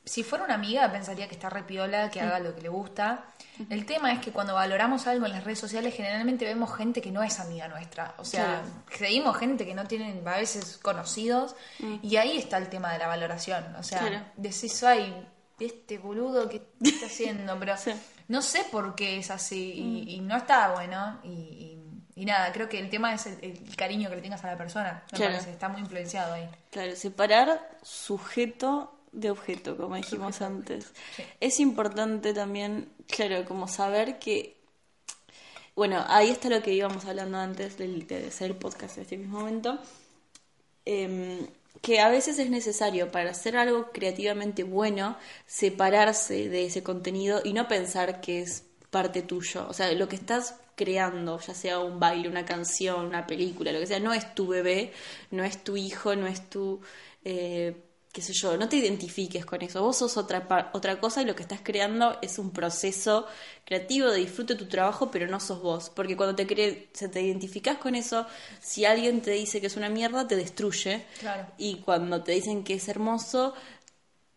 Si 0.04 0.22
fuera 0.24 0.44
una 0.44 0.54
amiga, 0.54 0.90
pensaría 0.90 1.28
que 1.28 1.34
está 1.34 1.50
repiola, 1.50 2.10
que 2.10 2.20
haga 2.20 2.38
lo 2.40 2.54
que 2.54 2.62
le 2.62 2.68
gusta. 2.68 3.26
El 3.68 3.84
tema 3.84 4.10
es 4.12 4.20
que 4.20 4.32
cuando 4.32 4.54
valoramos 4.54 5.06
algo 5.06 5.26
en 5.26 5.32
las 5.32 5.44
redes 5.44 5.58
sociales, 5.58 5.94
generalmente 5.94 6.44
vemos 6.46 6.74
gente 6.74 7.02
que 7.02 7.10
no 7.12 7.22
es 7.22 7.38
amiga 7.38 7.68
nuestra. 7.68 8.14
O 8.16 8.24
sea, 8.24 8.62
Claro. 8.62 8.68
creímos 8.86 9.36
gente 9.36 9.66
que 9.66 9.74
no 9.74 9.84
tienen 9.86 10.26
a 10.26 10.36
veces 10.38 10.78
conocidos. 10.78 11.54
Y 12.02 12.16
ahí 12.16 12.38
está 12.38 12.56
el 12.56 12.70
tema 12.70 12.92
de 12.92 12.98
la 12.98 13.08
valoración. 13.08 13.76
O 13.76 13.82
sea, 13.82 13.98
Claro. 14.00 14.24
decís, 14.36 14.82
ay, 14.82 15.28
este 15.60 15.98
boludo 15.98 16.48
que 16.48 16.62
está 16.82 17.06
haciendo, 17.06 17.56
pero 17.60 17.76
Sí. 17.76 17.92
no 18.28 18.40
sé 18.40 18.64
por 18.72 18.94
qué 18.94 19.18
es 19.18 19.30
así. 19.30 19.72
Y, 20.06 20.14
y 20.14 20.20
no 20.22 20.38
está 20.38 20.72
bueno. 20.72 21.20
Y, 21.22 21.28
y- 21.28 21.79
y 22.20 22.24
nada, 22.26 22.52
creo 22.52 22.68
que 22.68 22.78
el 22.78 22.90
tema 22.90 23.14
es 23.14 23.26
el, 23.26 23.38
el 23.42 23.76
cariño 23.76 24.08
que 24.10 24.16
le 24.16 24.22
tengas 24.22 24.44
a 24.44 24.48
la 24.48 24.56
persona. 24.58 25.02
Me 25.12 25.16
Claro. 25.18 25.32
parece, 25.32 25.50
está 25.52 25.68
muy 25.68 25.80
influenciado 25.80 26.34
ahí. 26.34 26.48
Claro, 26.70 26.94
separar 26.96 27.78
sujeto 27.82 28.96
de 29.12 29.30
objeto, 29.30 29.76
como 29.76 29.96
dijimos 29.96 30.40
antes. 30.42 30.92
sí. 31.16 31.24
Es 31.40 31.58
importante 31.60 32.32
también, 32.34 32.88
claro, 33.08 33.44
como 33.44 33.66
saber 33.66 34.18
que, 34.18 34.56
bueno, 35.74 36.04
ahí 36.08 36.30
está 36.30 36.48
lo 36.48 36.62
que 36.62 36.72
íbamos 36.74 37.04
hablando 37.06 37.38
antes 37.38 37.76
del- 37.78 38.06
de, 38.06 38.26
hacer 38.28 38.50
el 38.50 38.56
podcast 38.56 38.96
en 38.98 39.02
este 39.02 39.16
mismo 39.16 39.40
momento, 39.40 39.78
em, 40.84 41.46
que 41.82 42.00
a 42.00 42.08
veces 42.08 42.38
es 42.38 42.50
necesario 42.50 43.10
para 43.10 43.30
hacer 43.30 43.56
algo 43.56 43.90
creativamente 43.92 44.62
bueno 44.64 45.16
separarse 45.46 46.48
de 46.48 46.66
ese 46.66 46.82
contenido 46.82 47.40
y 47.44 47.52
no 47.52 47.68
pensar 47.68 48.20
que 48.20 48.40
es 48.42 48.64
parte 48.90 49.22
tuyo. 49.22 49.66
O 49.68 49.72
sea, 49.72 49.90
lo 49.92 50.08
que 50.08 50.16
estás 50.16 50.56
creando, 50.80 51.38
ya 51.38 51.54
sea 51.54 51.78
un 51.78 52.00
baile, 52.00 52.28
una 52.28 52.46
canción, 52.46 53.06
una 53.06 53.26
película, 53.26 53.70
lo 53.70 53.80
que 53.80 53.86
sea, 53.86 54.00
no 54.00 54.14
es 54.14 54.34
tu 54.34 54.46
bebé, 54.46 54.92
no 55.30 55.44
es 55.44 55.62
tu 55.62 55.76
hijo, 55.76 56.16
no 56.16 56.26
es 56.26 56.48
tu... 56.48 56.80
eh, 57.24 57.74
qué 58.12 58.22
sé 58.22 58.32
yo, 58.32 58.56
no 58.56 58.68
te 58.68 58.76
identifiques 58.76 59.44
con 59.46 59.62
eso. 59.62 59.82
Vos 59.82 59.98
sos 59.98 60.16
otra, 60.16 60.70
otra 60.72 60.98
cosa 60.98 61.22
y 61.22 61.24
lo 61.24 61.36
que 61.36 61.42
estás 61.42 61.60
creando 61.62 62.18
es 62.22 62.38
un 62.38 62.50
proceso 62.50 63.26
creativo 63.64 64.08
de 64.08 64.18
disfrute 64.18 64.54
de 64.54 64.58
tu 64.58 64.66
trabajo, 64.66 65.10
pero 65.12 65.28
no 65.28 65.38
sos 65.38 65.62
vos. 65.62 65.90
Porque 65.94 66.16
cuando 66.16 66.34
te, 66.34 66.46
cre 66.46 66.88
se 66.92 67.08
te 67.08 67.22
identificas 67.22 67.78
con 67.78 67.94
eso, 67.94 68.26
si 68.60 68.84
alguien 68.84 69.22
te 69.22 69.30
dice 69.30 69.60
que 69.60 69.68
es 69.68 69.76
una 69.76 69.88
mierda, 69.88 70.26
te 70.26 70.34
destruye. 70.34 71.04
Claro. 71.20 71.46
Y 71.56 71.76
cuando 71.76 72.22
te 72.24 72.32
dicen 72.32 72.64
que 72.64 72.74
es 72.74 72.88
hermoso, 72.88 73.54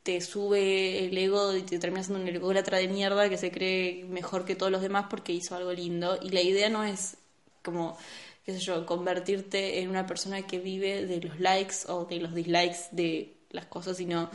te 0.03 0.19
sube 0.21 1.05
el 1.05 1.17
ego 1.17 1.55
y 1.55 1.61
te 1.63 1.79
terminas 1.79 2.07
siendo 2.07 2.23
un 2.23 2.35
ególatra 2.35 2.77
de 2.77 2.87
mierda 2.87 3.29
que 3.29 3.37
se 3.37 3.51
cree 3.51 4.03
mejor 4.05 4.45
que 4.45 4.55
todos 4.55 4.71
los 4.71 4.81
demás 4.81 5.05
porque 5.09 5.33
hizo 5.33 5.55
algo 5.55 5.71
lindo. 5.73 6.17
Y 6.21 6.29
la 6.29 6.41
idea 6.41 6.69
no 6.69 6.83
es 6.83 7.17
como, 7.63 7.97
qué 8.45 8.53
sé 8.53 8.59
yo, 8.59 8.85
convertirte 8.85 9.79
en 9.81 9.89
una 9.89 10.05
persona 10.05 10.41
que 10.45 10.59
vive 10.59 11.05
de 11.05 11.21
los 11.21 11.39
likes 11.39 11.75
o 11.87 12.05
de 12.05 12.17
los 12.19 12.33
dislikes 12.35 12.79
de 12.91 13.33
las 13.51 13.65
cosas, 13.67 13.97
sino, 13.97 14.29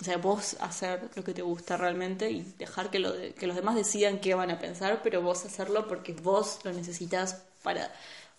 o 0.00 0.04
sea, 0.04 0.16
vos 0.18 0.56
hacer 0.60 1.08
lo 1.14 1.22
que 1.24 1.34
te 1.34 1.42
gusta 1.42 1.76
realmente 1.76 2.30
y 2.30 2.42
dejar 2.58 2.90
que, 2.90 2.98
lo 2.98 3.12
de- 3.12 3.32
que 3.34 3.46
los 3.46 3.54
demás 3.56 3.76
decidan 3.76 4.18
qué 4.20 4.34
van 4.34 4.50
a 4.50 4.58
pensar, 4.58 5.00
pero 5.02 5.22
vos 5.22 5.44
hacerlo 5.44 5.86
porque 5.86 6.12
vos 6.14 6.58
lo 6.64 6.72
necesitas 6.72 7.42
para, 7.62 7.86
o 7.86 7.90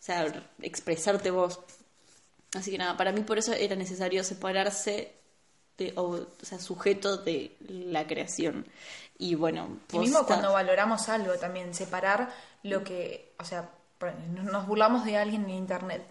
sea, 0.04 0.50
expresarte 0.62 1.32
vos. 1.32 1.60
Así 2.54 2.72
que 2.72 2.78
nada, 2.78 2.98
para 2.98 3.12
mí 3.12 3.22
por 3.22 3.38
eso 3.38 3.54
era 3.54 3.76
necesario 3.76 4.24
separarse 4.24 5.12
de, 5.77 5.93
o, 5.95 6.03
o 6.03 6.27
sea, 6.41 6.59
sujeto 6.59 7.17
de 7.17 7.55
la 7.67 8.05
creación. 8.05 8.65
Y 9.17 9.36
bueno, 9.36 9.79
Y 9.91 9.99
mismo 9.99 10.25
cuando 10.25 10.51
valoramos 10.53 11.07
algo 11.09 11.33
también, 11.36 11.73
separar 11.73 12.31
lo 12.63 12.83
que, 12.83 13.33
o 13.39 13.45
sea, 13.45 13.69
nos 14.49 14.67
burlamos 14.67 15.05
de 15.05 15.17
alguien 15.17 15.43
en 15.45 15.51
internet. 15.51 16.05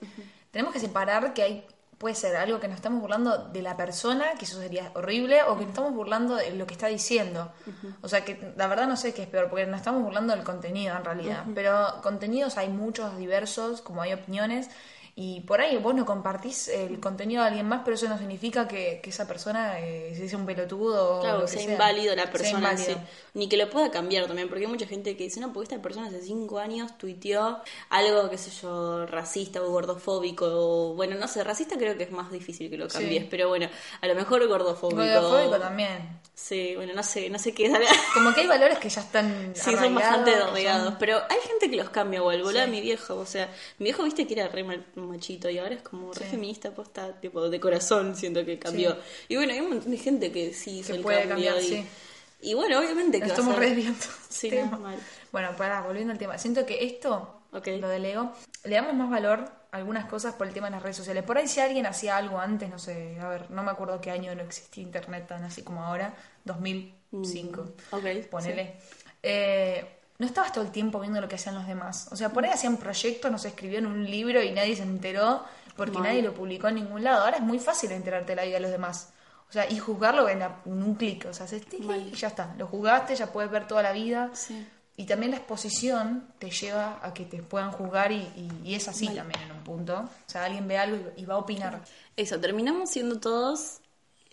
Tenemos 0.50 0.72
que 0.72 0.80
separar 0.80 1.34
que 1.34 1.42
hay, 1.42 1.66
puede 1.98 2.14
ser 2.14 2.36
algo 2.36 2.58
que 2.58 2.68
nos 2.68 2.76
estamos 2.76 3.00
burlando 3.00 3.36
de 3.48 3.62
la 3.62 3.76
persona, 3.76 4.32
que 4.38 4.44
eso 4.44 4.58
sería 4.58 4.90
horrible, 4.94 5.42
o 5.42 5.56
que 5.56 5.62
nos 5.62 5.70
estamos 5.70 5.92
burlando 5.92 6.36
de 6.36 6.52
lo 6.52 6.66
que 6.66 6.74
está 6.74 6.86
diciendo. 6.86 7.52
O 8.00 8.08
sea, 8.08 8.24
que 8.24 8.54
la 8.56 8.66
verdad 8.66 8.86
no 8.86 8.96
sé 8.96 9.12
qué 9.12 9.22
es 9.22 9.28
peor, 9.28 9.48
porque 9.50 9.66
nos 9.66 9.78
estamos 9.78 10.02
burlando 10.02 10.34
del 10.34 10.44
contenido 10.44 10.96
en 10.96 11.04
realidad. 11.04 11.44
Pero 11.54 12.00
contenidos 12.02 12.56
hay 12.56 12.68
muchos 12.68 13.16
diversos, 13.18 13.82
como 13.82 14.02
hay 14.02 14.12
opiniones. 14.12 14.70
Y 15.14 15.40
por 15.42 15.60
ahí 15.60 15.76
vos 15.76 15.94
no 15.94 16.06
compartís 16.06 16.68
el 16.68 16.98
contenido 16.98 17.42
de 17.42 17.48
alguien 17.48 17.68
más, 17.68 17.82
pero 17.84 17.96
eso 17.96 18.08
no 18.08 18.16
significa 18.16 18.66
que, 18.66 19.00
que 19.02 19.10
esa 19.10 19.28
persona 19.28 19.78
eh, 19.78 20.14
se 20.16 20.22
dice 20.22 20.36
un 20.36 20.46
pelotudo 20.46 21.18
o 21.18 21.20
Claro, 21.20 21.40
lo 21.40 21.44
que 21.44 21.50
sea 21.50 21.60
sea. 21.62 21.72
inválido 21.72 22.16
la 22.16 22.22
Sea 22.22 22.32
persona, 22.32 22.58
inválido. 22.72 22.94
sí. 22.94 22.96
ni 23.34 23.46
que 23.46 23.58
lo 23.58 23.68
pueda 23.68 23.90
cambiar 23.90 24.26
también, 24.26 24.48
porque 24.48 24.64
hay 24.64 24.70
mucha 24.70 24.86
gente 24.86 25.14
que 25.14 25.24
dice, 25.24 25.38
no, 25.40 25.52
porque 25.52 25.64
esta 25.74 25.82
persona 25.82 26.06
hace 26.08 26.22
cinco 26.22 26.58
años 26.58 26.96
tuiteó 26.96 27.60
algo, 27.90 28.30
qué 28.30 28.38
sé 28.38 28.50
yo, 28.62 29.04
racista 29.04 29.60
o 29.62 29.68
gordofóbico, 29.70 30.46
o, 30.46 30.94
bueno, 30.94 31.16
no 31.16 31.28
sé, 31.28 31.44
racista 31.44 31.76
creo 31.76 31.96
que 31.98 32.04
es 32.04 32.10
más 32.10 32.30
difícil 32.32 32.70
que 32.70 32.78
lo 32.78 32.88
cambies, 32.88 33.24
Sí. 33.24 33.28
pero 33.30 33.48
bueno, 33.48 33.68
a 34.00 34.06
lo 34.06 34.14
mejor 34.14 34.46
gordofóbico. 34.48 35.02
Gordofóbico 35.02 35.58
también. 35.58 36.20
Sí, 36.34 36.72
bueno, 36.74 36.94
no 36.94 37.02
sé, 37.02 37.28
no 37.28 37.38
sé 37.38 37.52
qué. 37.52 37.70
Como 38.14 38.32
que 38.34 38.40
hay 38.40 38.46
valores 38.46 38.78
que 38.78 38.88
ya 38.88 39.02
están 39.02 39.52
Sí, 39.54 39.76
son 39.76 39.94
bastante 39.94 40.32
que 40.32 40.72
son- 40.72 40.96
pero 40.98 41.18
hay 41.28 41.38
gente 41.46 41.70
que 41.70 41.76
los 41.76 41.90
cambia, 41.90 42.22
o 42.22 42.32
el 42.32 42.42
boludo 42.42 42.60
de 42.60 42.64
Sí. 42.64 42.70
mi 42.70 42.80
viejo, 42.80 43.16
o 43.16 43.26
sea, 43.26 43.50
mi 43.78 43.84
viejo 43.84 44.02
viste 44.04 44.26
que 44.26 44.34
era 44.34 44.48
re 44.48 44.64
mal- 44.64 44.86
machito 45.08 45.48
y 45.50 45.58
ahora 45.58 45.74
es 45.74 45.82
como 45.82 46.12
re 46.12 46.24
Sí. 46.24 46.30
feminista, 46.30 46.70
posta, 46.74 47.20
tipo, 47.20 47.48
de 47.48 47.60
corazón 47.60 48.14
siento 48.16 48.44
que 48.44 48.58
cambió. 48.58 48.92
Sí. 48.94 48.98
Y 49.28 49.36
bueno, 49.36 49.52
hay 49.52 49.60
un 49.60 49.68
montón 49.70 49.90
de 49.90 49.98
gente 49.98 50.32
que 50.32 50.52
sí 50.52 50.78
hizo 50.78 50.92
Que 50.92 50.96
el 50.98 51.02
puede 51.02 51.28
cambio 51.28 51.50
cambiar, 51.52 51.62
y, 51.62 51.68
sí. 51.68 51.86
y 52.42 52.54
bueno, 52.54 52.78
obviamente 52.78 53.20
que 53.20 53.26
estamos 53.26 53.58
desviando. 53.58 53.98
Sí, 54.28 54.50
no, 54.50 54.78
mal. 54.78 54.98
Bueno, 55.30 55.54
para 55.56 55.82
volviendo 55.82 56.12
al 56.12 56.18
tema. 56.18 56.38
Siento 56.38 56.64
que 56.66 56.84
esto, 56.84 57.42
lo 57.52 57.88
del 57.88 58.04
ego, 58.04 58.32
le 58.64 58.74
damos 58.74 58.94
más 58.94 59.10
valor 59.10 59.50
a 59.70 59.76
algunas 59.76 60.06
cosas 60.06 60.34
por 60.34 60.46
el 60.46 60.52
tema 60.54 60.66
de 60.68 60.72
las 60.72 60.82
redes 60.82 60.96
sociales. 60.96 61.22
Por 61.22 61.38
ahí 61.38 61.46
si 61.48 61.60
alguien 61.60 61.86
hacía 61.86 62.16
algo 62.16 62.38
antes, 62.38 62.68
no 62.70 62.78
sé, 62.78 63.18
a 63.20 63.28
ver, 63.28 63.50
no 63.50 63.62
me 63.62 63.70
acuerdo 63.70 64.00
qué 64.00 64.10
año 64.10 64.34
no 64.34 64.42
existía 64.42 64.82
internet 64.82 65.26
tan 65.28 65.44
así 65.44 65.62
como 65.62 65.82
ahora, 65.84 66.14
2005. 66.44 67.62
Mm, 67.62 67.94
ok, 67.94 68.26
Ponele. 68.30 68.76
Eh, 69.22 69.86
no 70.22 70.26
estabas 70.28 70.52
todo 70.52 70.64
el 70.64 70.70
tiempo 70.70 70.98
viendo 71.00 71.20
lo 71.20 71.28
que 71.28 71.34
hacían 71.34 71.54
los 71.56 71.66
demás. 71.66 72.08
O 72.12 72.16
sea, 72.16 72.30
por 72.30 72.44
ahí 72.44 72.50
hacían 72.50 72.76
proyectos, 72.78 73.30
no 73.30 73.38
se 73.38 73.48
escribió 73.48 73.78
en 73.78 73.86
un 73.86 74.08
libro 74.10 74.42
y 74.42 74.52
nadie 74.52 74.74
se 74.76 74.82
enteró 74.84 75.44
porque 75.76 75.94
Mal. 75.98 76.04
nadie 76.04 76.22
lo 76.22 76.32
publicó 76.32 76.68
en 76.68 76.76
ningún 76.76 77.02
lado. 77.04 77.24
Ahora 77.24 77.36
es 77.38 77.42
muy 77.42 77.58
fácil 77.58 77.92
enterarte 77.92 78.32
de 78.32 78.36
la 78.36 78.44
vida 78.44 78.54
de 78.54 78.60
los 78.60 78.70
demás. 78.70 79.10
O 79.48 79.52
sea, 79.52 79.70
y 79.70 79.78
juzgarlo 79.78 80.28
en, 80.28 80.38
la- 80.38 80.60
en 80.64 80.82
un 80.82 80.94
clic. 80.94 81.26
O 81.28 81.34
sea, 81.34 81.44
haces 81.44 81.62
y 81.78 82.10
ya 82.12 82.28
está. 82.28 82.54
Lo 82.56 82.66
juzgaste, 82.66 83.14
ya 83.16 83.26
puedes 83.32 83.50
ver 83.50 83.66
toda 83.66 83.82
la 83.82 83.92
vida. 83.92 84.30
Sí. 84.32 84.66
Y 84.96 85.04
también 85.06 85.30
la 85.32 85.38
exposición 85.38 86.26
te 86.38 86.50
lleva 86.50 87.00
a 87.02 87.12
que 87.14 87.24
te 87.24 87.42
puedan 87.42 87.70
juzgar 87.72 88.12
y, 88.12 88.16
y- 88.36 88.50
y 88.64 88.74
es 88.74 88.86
así 88.88 89.06
Mal. 89.06 89.16
también 89.16 89.40
en 89.42 89.52
un 89.52 89.64
punto. 89.64 89.96
O 89.98 90.30
sea, 90.30 90.44
alguien 90.44 90.68
ve 90.68 90.78
algo 90.78 90.96
y, 91.16 91.22
y 91.22 91.24
va 91.26 91.34
a 91.34 91.38
opinar. 91.38 91.80
Eso, 92.16 92.38
terminamos 92.40 92.90
siendo 92.90 93.18
todos 93.18 93.78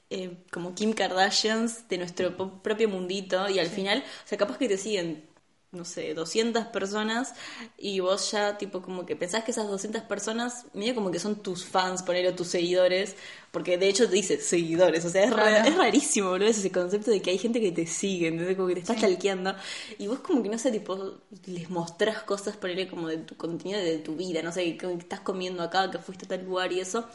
eh, 0.09 0.37
como 0.51 0.73
Kim 0.73 0.93
Kardashians 0.93 1.87
de 1.87 1.97
nuestro 1.97 2.35
propio 2.61 2.89
mundito 2.89 3.47
y 3.49 3.59
al 3.59 3.67
final, 3.67 3.99
o 4.25 4.27
sea, 4.27 4.37
capaz 4.37 4.57
que 4.57 4.67
te 4.67 4.77
siguen 4.77 5.23
no 5.71 5.85
sé, 5.85 6.13
200 6.15 6.65
personas 6.67 7.33
y 7.77 7.99
vos 7.99 8.31
ya 8.31 8.57
tipo 8.57 8.81
como 8.81 9.05
que 9.05 9.15
pensás 9.15 9.43
que 9.43 9.51
esas 9.51 9.67
200 9.67 10.01
personas 10.03 10.65
medio 10.73 10.95
como 10.95 11.11
que 11.11 11.19
son 11.19 11.43
tus 11.43 11.65
fans, 11.65 12.01
ponerlo 12.03 12.33
tus 12.35 12.47
seguidores, 12.47 13.15
porque 13.51 13.77
de 13.77 13.87
hecho 13.87 14.07
te 14.09 14.15
dice 14.15 14.39
seguidores, 14.41 15.05
o 15.05 15.09
sea, 15.09 15.23
es, 15.25 15.31
ra- 15.31 15.59
es 15.59 15.75
rarísimo, 15.75 16.29
boludo, 16.29 16.47
ese 16.49 16.71
concepto 16.71 17.11
de 17.11 17.21
que 17.21 17.29
hay 17.31 17.37
gente 17.37 17.61
que 17.61 17.71
te 17.71 17.85
sigue, 17.85 18.27
¿entendés? 18.29 18.55
Como 18.55 18.67
que 18.67 18.75
te 18.75 18.79
estás 18.81 18.99
talqueando 18.99 19.55
y 19.97 20.07
vos 20.07 20.19
como 20.19 20.41
que 20.43 20.49
no 20.49 20.57
sé, 20.57 20.71
tipo, 20.71 21.19
les 21.45 21.69
mostrás 21.69 22.23
cosas, 22.23 22.57
ponerle 22.57 22.87
como 22.87 23.07
de 23.07 23.17
tu 23.19 23.35
contenido, 23.37 23.79
de 23.79 23.99
tu 23.99 24.15
vida, 24.15 24.41
no 24.41 24.51
sé, 24.51 24.77
que 24.77 24.91
estás 24.93 25.19
comiendo 25.21 25.63
acá, 25.63 25.89
que 25.91 25.99
fuiste 25.99 26.25
a 26.25 26.29
tal 26.29 26.45
lugar 26.45 26.71
y 26.71 26.79
eso. 26.79 27.05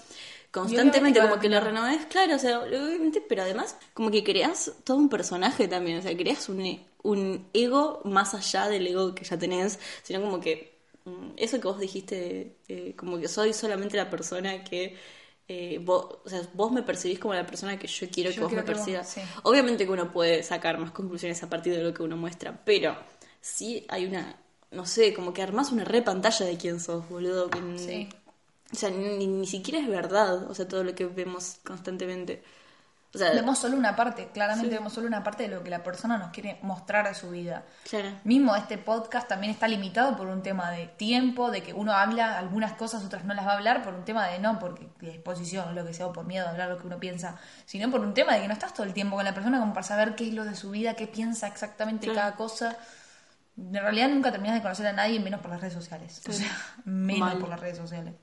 Constantemente 0.50 1.20
como 1.20 1.40
que 1.40 1.48
lo 1.48 1.60
renovés, 1.60 2.06
claro, 2.06 2.36
o 2.36 2.38
sea, 2.38 2.60
obviamente, 2.60 3.20
pero 3.20 3.42
además 3.42 3.76
como 3.92 4.10
que 4.10 4.22
creas 4.22 4.72
todo 4.84 4.96
un 4.98 5.08
personaje 5.08 5.66
también, 5.68 5.98
o 5.98 6.02
sea, 6.02 6.16
creas 6.16 6.48
un, 6.48 6.80
un 7.04 7.48
ego 7.52 8.00
más 8.04 8.34
allá 8.34 8.68
del 8.68 8.86
ego 8.86 9.14
que 9.14 9.24
ya 9.24 9.38
tenés, 9.38 9.78
sino 10.02 10.20
como 10.20 10.40
que 10.40 10.78
mm, 11.04 11.32
eso 11.36 11.60
que 11.60 11.68
vos 11.68 11.78
dijiste, 11.78 12.56
eh, 12.68 12.94
como 12.96 13.18
que 13.18 13.28
soy 13.28 13.52
solamente 13.52 13.96
la 13.96 14.10
persona 14.10 14.64
que 14.64 14.96
eh, 15.46 15.78
vos, 15.82 16.18
o 16.24 16.28
sea, 16.28 16.40
vos 16.54 16.72
me 16.72 16.82
percibís 16.82 17.18
como 17.18 17.34
la 17.34 17.46
persona 17.46 17.78
que 17.78 17.86
yo 17.86 18.08
quiero 18.10 18.32
que 18.32 18.40
vos 18.40 18.52
me 18.52 18.62
percibas. 18.62 19.08
sí. 19.08 19.20
Obviamente 19.42 19.84
que 19.84 19.92
uno 19.92 20.10
puede 20.10 20.42
sacar 20.42 20.78
más 20.78 20.90
conclusiones 20.90 21.42
a 21.42 21.50
partir 21.50 21.74
de 21.74 21.82
lo 21.82 21.92
que 21.92 22.02
uno 22.02 22.16
muestra, 22.16 22.64
pero 22.64 22.96
sí 23.40 23.84
hay 23.90 24.06
una, 24.06 24.40
no 24.70 24.86
sé, 24.86 25.12
como 25.12 25.34
que 25.34 25.42
armás 25.42 25.70
una 25.70 25.84
re 25.84 26.00
pantalla 26.00 26.46
de 26.46 26.56
quién 26.56 26.80
sos, 26.80 27.08
boludo. 27.08 27.50
Que, 27.50 27.60
Sí. 27.78 28.08
O 28.72 28.76
sea, 28.76 28.90
ni, 28.90 29.26
ni 29.26 29.46
siquiera 29.46 29.78
es 29.78 29.86
verdad, 29.86 30.50
o 30.50 30.54
sea, 30.54 30.66
todo 30.66 30.82
lo 30.82 30.94
que 30.94 31.04
vemos 31.04 31.58
constantemente. 31.64 32.42
O 33.14 33.18
sea, 33.18 33.30
Vemos 33.30 33.58
solo 33.60 33.76
una 33.76 33.94
parte, 33.94 34.28
claramente 34.32 34.74
vemos 34.74 34.92
solo 34.92 35.06
una 35.06 35.22
parte 35.22 35.44
de 35.44 35.48
lo 35.48 35.62
que 35.62 35.70
la 35.70 35.82
persona 35.84 36.18
nos 36.18 36.30
quiere 36.32 36.58
mostrar 36.62 37.06
de 37.08 37.14
su 37.14 37.30
vida. 37.30 37.62
claro. 37.88 38.08
Mismo 38.24 38.56
este 38.56 38.76
podcast 38.76 39.28
también 39.28 39.52
está 39.52 39.68
limitado 39.68 40.16
por 40.16 40.26
un 40.26 40.42
tema 40.42 40.70
de 40.72 40.86
tiempo, 40.88 41.50
de 41.52 41.62
que 41.62 41.72
uno 41.72 41.92
habla 41.92 42.36
algunas 42.38 42.72
cosas, 42.72 43.04
otras 43.04 43.24
no 43.24 43.32
las 43.34 43.46
va 43.46 43.52
a 43.52 43.54
hablar, 43.56 43.82
por 43.84 43.94
un 43.94 44.04
tema 44.04 44.26
de 44.26 44.38
no 44.40 44.58
porque 44.58 44.88
de 45.00 45.14
exposición 45.14 45.68
o 45.68 45.72
lo 45.72 45.86
que 45.86 45.94
sea, 45.94 46.06
o 46.08 46.12
por 46.12 46.24
miedo 46.26 46.46
a 46.46 46.50
hablar 46.50 46.68
lo 46.70 46.78
que 46.78 46.86
uno 46.88 46.98
piensa, 46.98 47.36
sino 47.66 47.90
por 47.90 48.00
un 48.00 48.14
tema 48.14 48.34
de 48.34 48.40
que 48.40 48.48
no 48.48 48.52
estás 48.54 48.74
todo 48.74 48.84
el 48.84 48.92
tiempo 48.94 49.14
con 49.16 49.24
la 49.24 49.32
persona 49.34 49.60
como 49.60 49.72
para 49.72 49.86
saber 49.86 50.14
qué 50.16 50.26
es 50.28 50.34
lo 50.34 50.44
de 50.44 50.54
su 50.56 50.70
vida, 50.70 50.94
qué 50.94 51.06
piensa 51.06 51.46
exactamente 51.46 52.06
Claro. 52.06 52.18
cada 52.20 52.36
cosa. 52.36 52.76
En 53.56 53.74
realidad 53.74 54.08
nunca 54.08 54.32
terminas 54.32 54.56
de 54.56 54.62
conocer 54.62 54.88
a 54.88 54.92
nadie, 54.92 55.20
menos 55.20 55.40
por 55.40 55.50
las 55.52 55.60
redes 55.60 55.74
sociales. 55.74 56.20
O 56.28 56.32
sea, 56.32 56.50
menos 56.84 57.20
Mal. 57.28 57.38
por 57.38 57.48
las 57.48 57.60
redes 57.60 57.76
sociales. 57.78 58.14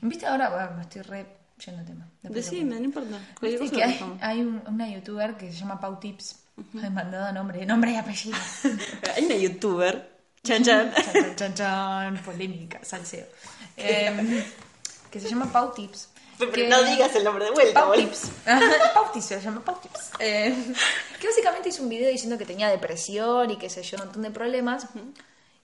¿Viste 0.00 0.26
ahora? 0.26 0.48
Bueno, 0.48 0.70
me 0.76 0.82
estoy 0.82 1.02
re 1.02 1.36
yendo 1.64 1.80
de 1.82 1.86
tema. 1.86 2.08
Decime, 2.22 2.76
no 2.78 2.84
importa. 2.84 3.18
Viste 3.40 3.70
que 3.70 3.82
hay, 4.20 4.40
un- 4.40 4.62
una 4.66 4.88
youtuber 4.88 5.36
que 5.36 5.50
se 5.52 5.58
llama 5.58 5.80
Pau 5.80 5.98
Tips. 5.98 6.40
Me 6.72 6.88
mandado 6.90 7.32
nombre, 7.32 7.64
nombre 7.66 7.92
y 7.92 7.96
apellido. 7.96 8.36
Hay 9.14 9.26
una 9.26 9.34
youtuber, 9.36 10.10
chan 10.42 10.64
chan. 10.64 10.90
chan, 10.94 11.12
chan, 11.12 11.36
chan, 11.36 11.54
chan, 11.54 12.22
polémica, 12.24 12.80
salseo. 12.82 13.26
Eh, 13.76 14.42
que 15.10 15.20
se 15.20 15.28
llama 15.28 15.52
Pau 15.52 15.72
Tips. 15.74 16.08
Pero 16.38 16.52
que- 16.52 16.68
no 16.68 16.82
digas 16.82 17.14
el 17.14 17.24
nombre 17.24 17.44
de 17.44 17.50
vuelta, 17.50 17.80
Pau 17.80 17.88
boludo. 17.90 18.06
Tips. 18.08 18.30
Pau 18.94 19.12
Tips 19.12 19.24
se 19.26 19.40
llama 19.40 19.62
Pau 19.64 19.78
Tips. 19.80 20.10
Eh, 20.18 20.54
que 21.20 21.26
básicamente 21.26 21.68
hizo 21.68 21.82
un 21.82 21.88
video 21.90 22.10
diciendo 22.10 22.38
que 22.38 22.46
tenía 22.46 22.68
depresión 22.68 23.50
y 23.50 23.56
que 23.58 23.68
sé 23.68 23.82
yo, 23.82 23.96
un 23.98 24.04
montón 24.04 24.22
de 24.22 24.30
problemas. 24.30 24.86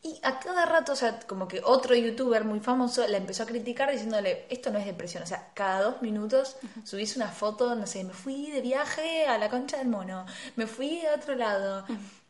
Y 0.04 0.18
a 0.24 0.40
cada 0.40 0.66
rato, 0.66 0.92
o 0.92 0.96
sea, 0.96 1.20
como 1.20 1.46
que 1.46 1.60
otro 1.62 1.94
youtuber 1.94 2.44
muy 2.44 2.58
famoso 2.58 3.06
la 3.06 3.18
empezó 3.18 3.44
a 3.44 3.46
criticar 3.46 3.90
diciéndole, 3.90 4.46
esto 4.50 4.72
no 4.72 4.80
es 4.80 4.84
depresión, 4.84 5.22
o 5.22 5.26
sea, 5.26 5.50
cada 5.54 5.80
dos 5.82 6.02
minutos 6.02 6.56
subís 6.82 7.14
una 7.16 7.28
foto, 7.28 7.76
no 7.76 7.86
sé, 7.86 8.02
me 8.02 8.12
fui 8.12 8.50
de 8.50 8.60
viaje 8.60 9.26
a 9.26 9.38
la 9.38 9.48
concha 9.48 9.76
del 9.78 9.86
mono, 9.86 10.26
me 10.56 10.66
fui 10.66 11.06
a 11.06 11.14
otro 11.14 11.36
lado. 11.36 11.84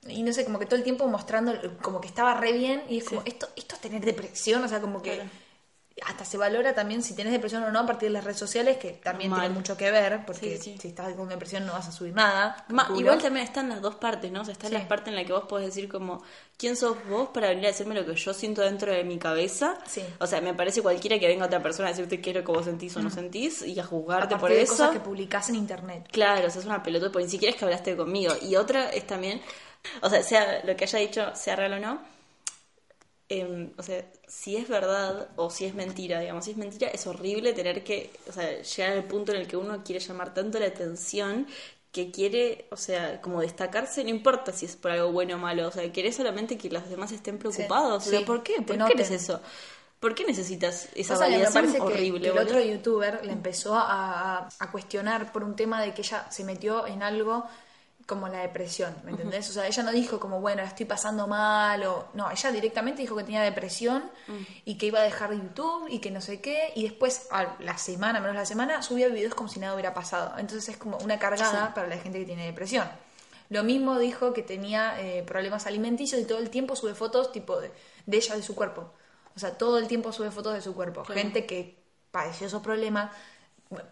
Y 0.06 0.22
no 0.22 0.32
sé, 0.32 0.44
como 0.44 0.58
que 0.58 0.66
todo 0.66 0.76
el 0.76 0.82
tiempo 0.82 1.06
mostrando 1.06 1.52
como 1.80 2.00
que 2.00 2.08
estaba 2.08 2.34
re 2.34 2.52
bien 2.52 2.82
y 2.88 2.98
es 2.98 3.04
como, 3.04 3.22
esto, 3.24 3.48
esto 3.56 3.76
es 3.76 3.80
tener 3.80 4.04
depresión, 4.04 4.62
o 4.62 4.68
sea, 4.68 4.80
como 4.80 5.00
que 5.00 5.14
Claro. 5.14 5.30
Hasta 6.06 6.24
se 6.24 6.36
valora 6.36 6.74
también 6.74 7.02
si 7.02 7.14
tenés 7.14 7.32
depresión 7.32 7.62
o 7.62 7.70
no 7.70 7.80
a 7.80 7.86
partir 7.86 8.08
de 8.08 8.14
las 8.14 8.24
redes 8.24 8.38
sociales, 8.38 8.76
que 8.78 8.92
también 8.92 9.30
Mal. 9.30 9.40
tiene 9.40 9.54
mucho 9.54 9.76
que 9.76 9.90
ver, 9.90 10.24
porque 10.26 10.58
Sí, 10.58 10.72
sí. 10.72 10.78
si 10.80 10.88
estás 10.88 11.12
con 11.14 11.28
depresión 11.28 11.64
no 11.66 11.72
vas 11.72 11.88
a 11.88 11.92
subir 11.92 12.14
nada. 12.14 12.64
Ma- 12.68 12.88
igual 12.96 13.20
también 13.22 13.44
están 13.46 13.68
las 13.68 13.80
dos 13.80 13.94
partes, 13.96 14.30
¿no? 14.32 14.40
O 14.40 14.44
sea, 14.44 14.52
está 14.52 14.68
Sí. 14.68 14.72
la 14.74 14.86
parte 14.88 15.10
en 15.10 15.16
la 15.16 15.24
que 15.24 15.32
vos 15.32 15.44
podés 15.48 15.66
decir 15.66 15.88
como, 15.88 16.22
¿quién 16.56 16.76
sos 16.76 16.96
vos 17.08 17.28
para 17.32 17.48
venir 17.48 17.66
a 17.66 17.68
decirme 17.68 17.94
lo 17.94 18.04
que 18.04 18.14
yo 18.14 18.34
siento 18.34 18.62
dentro 18.62 18.92
de 18.92 19.04
mi 19.04 19.18
cabeza? 19.18 19.78
O 20.18 20.26
sea, 20.26 20.40
me 20.40 20.54
parece 20.54 20.82
cualquiera 20.82 21.18
que 21.18 21.26
venga 21.28 21.46
otra 21.46 21.62
persona 21.62 21.88
a 21.88 21.92
decirte 21.92 22.20
qué 22.20 22.30
es 22.30 22.36
lo 22.36 22.44
que 22.44 22.52
vos 22.52 22.64
sentís 22.64 22.96
o 22.96 23.02
no 23.02 23.10
sentís 23.10 23.62
y 23.62 23.78
a 23.78 23.84
juzgarte 23.84 24.36
por 24.36 24.50
de 24.50 24.62
eso. 24.62 24.72
cosas 24.72 24.90
que 24.90 25.00
publicás 25.00 25.48
en 25.50 25.56
internet. 25.56 26.08
Claro, 26.10 26.46
o 26.46 26.50
sea, 26.50 26.60
es 26.60 26.66
una 26.66 26.82
pelota, 26.82 27.10
porque 27.12 27.24
ni 27.26 27.30
siquiera 27.30 27.52
es 27.52 27.58
que 27.58 27.64
hablaste 27.64 27.96
conmigo. 27.96 28.34
Y 28.42 28.56
otra 28.56 28.90
es 28.90 29.06
también, 29.06 29.40
o 30.00 30.10
sea, 30.10 30.22
sea 30.22 30.62
lo 30.64 30.74
que 30.76 30.84
haya 30.84 30.98
dicho, 30.98 31.34
sea 31.34 31.56
real 31.56 31.74
o 31.74 31.78
no, 31.78 32.12
em, 33.40 33.70
o 33.76 33.82
sea, 33.82 34.04
si 34.26 34.56
es 34.56 34.68
verdad 34.68 35.28
o 35.36 35.50
si 35.50 35.64
es 35.64 35.74
mentira, 35.74 36.20
digamos, 36.20 36.44
si 36.44 36.52
es 36.52 36.56
mentira, 36.56 36.88
es 36.88 37.06
horrible 37.06 37.52
tener 37.52 37.82
que, 37.82 38.10
o 38.28 38.32
sea, 38.32 38.62
llegar 38.62 38.92
al 38.92 39.04
punto 39.04 39.32
en 39.32 39.40
el 39.40 39.46
que 39.46 39.56
uno 39.56 39.82
quiere 39.84 40.00
llamar 40.00 40.34
tanto 40.34 40.58
la 40.58 40.66
atención 40.66 41.46
que 41.92 42.10
quiere, 42.10 42.66
o 42.70 42.76
sea, 42.76 43.20
como 43.20 43.40
destacarse, 43.40 44.02
no 44.02 44.10
importa 44.10 44.52
si 44.52 44.66
es 44.66 44.76
por 44.76 44.90
algo 44.90 45.12
bueno 45.12 45.36
o 45.36 45.38
malo, 45.38 45.68
o 45.68 45.70
sea, 45.70 45.90
querés 45.92 46.16
solamente 46.16 46.56
que 46.56 46.70
los 46.70 46.88
demás 46.88 47.12
estén 47.12 47.38
preocupados, 47.38 48.06
o 48.06 48.10
sea, 48.10 48.20
sí, 48.20 48.24
¿por 48.24 48.42
qué? 48.42 48.62
¿Por 48.62 48.76
qué 48.86 48.92
eres 48.92 49.10
eso? 49.10 49.40
¿Por 50.00 50.14
qué 50.14 50.24
necesitas 50.24 50.88
esa 50.94 51.14
Pasa 51.14 51.28
me 51.28 51.38
validación 51.38 51.80
horrible? 51.80 52.32
que 52.32 52.36
el 52.36 52.38
otro 52.38 52.60
youtuber 52.60 53.24
le 53.24 53.32
empezó 53.32 53.74
a, 53.76 54.48
a 54.58 54.70
cuestionar 54.72 55.32
por 55.32 55.44
un 55.44 55.54
tema 55.54 55.80
de 55.80 55.94
que 55.94 56.02
ella 56.02 56.26
se 56.30 56.44
metió 56.44 56.86
en 56.86 57.02
algo 57.02 57.44
como 58.06 58.28
la 58.28 58.38
depresión, 58.40 58.94
¿me 59.04 59.12
entendés? 59.12 59.48
O 59.50 59.52
sea, 59.52 59.66
ella 59.66 59.82
no 59.82 59.92
dijo 59.92 60.18
como, 60.18 60.40
bueno, 60.40 60.62
la 60.62 60.68
estoy 60.68 60.86
pasando 60.86 61.26
mal 61.26 61.82
o... 61.84 62.08
No, 62.14 62.30
ella 62.30 62.52
directamente 62.52 63.02
dijo 63.02 63.16
que 63.16 63.24
tenía 63.24 63.42
depresión 63.42 64.10
y 64.64 64.76
que 64.76 64.86
iba 64.86 65.00
a 65.00 65.02
dejar 65.02 65.32
YouTube 65.32 65.86
y 65.88 66.00
que 66.00 66.10
no 66.10 66.20
sé 66.20 66.40
qué. 66.40 66.72
Y 66.74 66.82
después, 66.82 67.28
a 67.30 67.56
la 67.60 67.78
semana, 67.78 68.20
menos 68.20 68.36
la 68.36 68.46
semana, 68.46 68.82
subía 68.82 69.08
videos 69.08 69.34
como 69.34 69.48
si 69.48 69.60
nada 69.60 69.74
hubiera 69.74 69.94
pasado. 69.94 70.38
Entonces 70.38 70.68
es 70.68 70.76
como 70.76 70.98
una 70.98 71.18
cargada 71.18 71.74
para 71.74 71.86
la 71.88 71.96
gente 71.96 72.18
que 72.18 72.24
tiene 72.24 72.46
depresión. 72.46 72.88
Lo 73.48 73.64
mismo 73.64 73.98
dijo 73.98 74.32
que 74.32 74.42
tenía 74.42 75.00
eh, 75.00 75.22
problemas 75.22 75.66
alimenticios 75.66 76.20
y 76.20 76.24
todo 76.24 76.38
el 76.38 76.50
tiempo 76.50 76.74
sube 76.74 76.94
fotos 76.94 77.32
tipo 77.32 77.60
de, 77.60 77.70
de 78.06 78.16
ella, 78.16 78.34
de 78.34 78.42
su 78.42 78.54
cuerpo. 78.54 78.92
O 79.36 79.38
sea, 79.38 79.56
todo 79.56 79.78
el 79.78 79.88
tiempo 79.88 80.12
sube 80.12 80.30
fotos 80.30 80.54
de 80.54 80.62
su 80.62 80.74
cuerpo. 80.74 81.04
Gente 81.04 81.46
que 81.46 81.82
padeció 82.10 82.46
esos 82.46 82.62
problemas, 82.62 83.10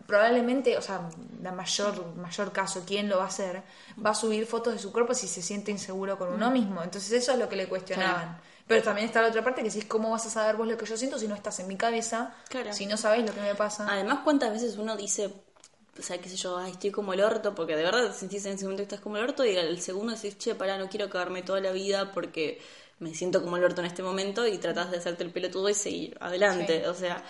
probablemente, 0.07 0.77
o 0.77 0.83
sea, 0.83 1.09
la 1.43 1.53
mayor, 1.53 2.15
mayor 2.17 2.53
caso, 2.53 2.83
¿quién 2.87 3.09
lo 3.09 3.19
va 3.19 3.25
a 3.25 3.29
hacer? 3.29 3.63
Va 4.05 4.11
a 4.11 4.15
subir 4.15 4.47
fotos 4.47 4.75
de 4.75 4.79
su 4.79 4.93
cuerpo 4.93 5.15
si 5.15 5.29
se 5.29 5.43
siente 5.43 5.71
inseguro 5.71 6.19
con 6.19 6.33
uno 6.33 6.51
mismo. 6.51 6.83
Entonces 6.83 7.13
eso 7.13 7.33
es 7.33 7.39
lo 7.39 7.49
que 7.49 7.57
le 7.57 7.69
cuestionaban. 7.69 8.41
Pero 8.67 8.83
también 8.83 9.07
está 9.09 9.21
la 9.21 9.29
otra 9.29 9.43
parte 9.43 9.63
que 9.63 9.69
es 9.69 9.85
cómo 9.87 10.11
vas 10.11 10.27
a 10.27 10.31
saber 10.31 10.55
vos 10.57 10.69
lo 10.69 10.77
que 10.79 10.87
yo 10.87 10.97
siento 10.97 11.19
si 11.19 11.27
no 11.27 11.35
estás 11.35 11.59
en 11.59 11.67
mi 11.67 11.77
cabeza, 11.77 12.35
Claro. 12.49 12.73
si 12.73 12.87
no 12.87 12.97
sabes 12.97 13.27
lo 13.27 13.35
que 13.35 13.41
me 13.41 13.55
pasa. 13.57 13.87
Además, 13.91 14.21
¿cuántas 14.23 14.53
veces 14.53 14.77
uno 14.77 14.97
dice, 14.97 15.33
o 15.99 16.03
sea, 16.03 16.19
qué 16.19 16.29
sé 16.29 16.37
yo, 16.37 16.57
ay, 16.57 16.71
estoy 16.71 16.93
como 16.93 17.13
el 17.13 17.21
orto, 17.21 17.53
porque 17.53 17.75
de 17.75 17.83
verdad 17.83 18.07
te 18.07 18.13
sentís 18.13 18.45
en 18.47 18.53
ese 18.55 18.65
momento 18.65 18.83
que 18.83 18.85
estás 18.95 19.01
como 19.01 19.17
el 19.17 19.25
orto, 19.25 19.45
y 19.45 19.57
al 19.57 19.81
segundo 19.81 20.15
decís, 20.15 20.39
che, 20.39 20.55
pará, 20.55 20.79
no 20.79 20.89
quiero 20.89 21.11
cagarme 21.11 21.43
toda 21.43 21.61
la 21.61 21.73
vida 21.73 22.13
porque 22.13 22.63
me 23.01 23.13
siento 23.13 23.43
como 23.43 23.57
el 23.57 23.65
orto 23.65 23.81
en 23.81 23.89
este 23.89 24.05
momento, 24.05 24.47
y 24.47 24.59
tratás 24.59 24.93
de 24.93 24.99
hacerte 24.99 25.25
el 25.25 25.33
pelotudo 25.33 25.69
y 25.69 25.75
seguir 25.75 26.17
adelante. 26.21 26.83
Sí. 26.85 26.87
O 26.89 26.95
sea, 26.95 27.25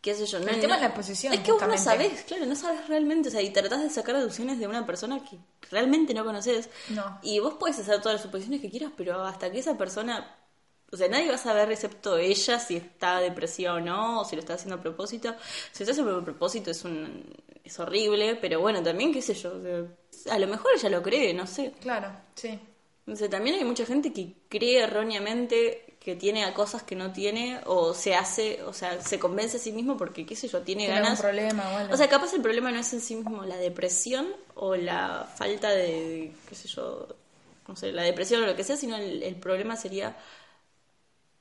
qué 0.00 0.14
sé 0.14 0.26
yo. 0.26 0.38
No, 0.40 0.48
El 0.48 0.60
tema 0.60 0.76
no- 0.76 0.82
es 0.82 0.88
la 0.88 0.94
posición, 0.94 1.32
Es 1.32 1.40
que 1.40 1.52
vos 1.52 1.60
no 1.62 1.68
justamente. 1.68 2.06
sabés, 2.08 2.24
claro, 2.24 2.46
no 2.46 2.56
sabes 2.56 2.88
realmente, 2.88 3.28
o 3.28 3.32
sea, 3.32 3.42
y 3.42 3.50
tratás 3.50 3.82
de 3.82 3.90
sacar 3.90 4.16
deducciones 4.16 4.58
de 4.58 4.66
una 4.66 4.86
persona 4.86 5.22
que 5.24 5.38
realmente 5.70 6.14
no 6.14 6.24
conoces. 6.24 6.68
No. 6.88 7.18
Y 7.22 7.38
vos 7.38 7.54
puedes 7.60 7.78
hacer 7.78 7.98
todas 8.00 8.14
las 8.14 8.22
suposiciones 8.22 8.60
que 8.60 8.70
quieras, 8.70 8.92
pero 8.96 9.22
hasta 9.24 9.50
que 9.50 9.58
esa 9.58 9.76
persona 9.78 10.36
o 10.92 10.96
sea, 10.96 11.06
nadie 11.06 11.28
va 11.28 11.36
a 11.36 11.38
saber 11.38 11.70
excepto 11.70 12.16
ella 12.18 12.58
si 12.58 12.74
está 12.76 13.20
depresiva 13.20 13.74
o 13.74 13.80
no, 13.80 14.22
o 14.22 14.24
si 14.24 14.34
lo 14.34 14.40
está 14.40 14.54
haciendo 14.54 14.74
a 14.74 14.80
propósito. 14.80 15.36
Si 15.70 15.84
lo 15.84 15.88
está 15.88 15.92
haciendo 15.92 16.18
a 16.18 16.24
propósito 16.24 16.72
es 16.72 16.84
un 16.84 17.32
es 17.62 17.78
horrible, 17.78 18.34
pero 18.34 18.58
bueno, 18.58 18.82
también 18.82 19.12
qué 19.12 19.22
sé 19.22 19.34
yo, 19.34 19.52
o 19.56 19.62
sea, 19.62 20.34
a 20.34 20.38
lo 20.40 20.48
mejor 20.48 20.72
ella 20.74 20.88
lo 20.88 21.00
cree, 21.00 21.32
no 21.32 21.46
sé. 21.46 21.74
Claro, 21.80 22.10
sí. 22.34 22.58
O 23.06 23.14
sea, 23.14 23.30
también 23.30 23.54
hay 23.54 23.64
mucha 23.64 23.86
gente 23.86 24.12
que 24.12 24.34
cree 24.48 24.80
erróneamente 24.82 25.89
que 26.00 26.16
tiene 26.16 26.44
a 26.44 26.54
cosas 26.54 26.82
que 26.82 26.96
no 26.96 27.12
tiene 27.12 27.60
o 27.66 27.92
se 27.92 28.14
hace, 28.14 28.62
o 28.62 28.72
sea, 28.72 29.00
se 29.02 29.18
convence 29.18 29.58
a 29.58 29.60
sí 29.60 29.70
mismo 29.70 29.98
porque 29.98 30.24
qué 30.24 30.34
sé 30.34 30.48
yo, 30.48 30.62
tiene, 30.62 30.86
Tiene 30.86 30.94
ganas. 31.00 31.10
algún 31.20 31.22
problema. 31.22 31.88
O 31.92 31.96
sea, 31.96 32.08
capaz 32.08 32.32
el 32.32 32.40
problema 32.40 32.72
no 32.72 32.80
es 32.80 32.90
en 32.94 33.02
sí 33.02 33.16
mismo 33.16 33.44
la 33.44 33.58
depresión 33.58 34.26
o 34.54 34.74
la 34.76 35.30
falta 35.36 35.68
de, 35.70 36.32
qué 36.48 36.54
sé 36.54 36.68
yo, 36.68 37.06
no 37.68 37.76
sé, 37.76 37.92
la 37.92 38.02
depresión 38.02 38.42
o 38.42 38.46
lo 38.46 38.56
que 38.56 38.64
sea, 38.64 38.78
sino 38.78 38.96
el, 38.96 39.22
el 39.22 39.36
problema 39.36 39.76
sería, 39.76 40.16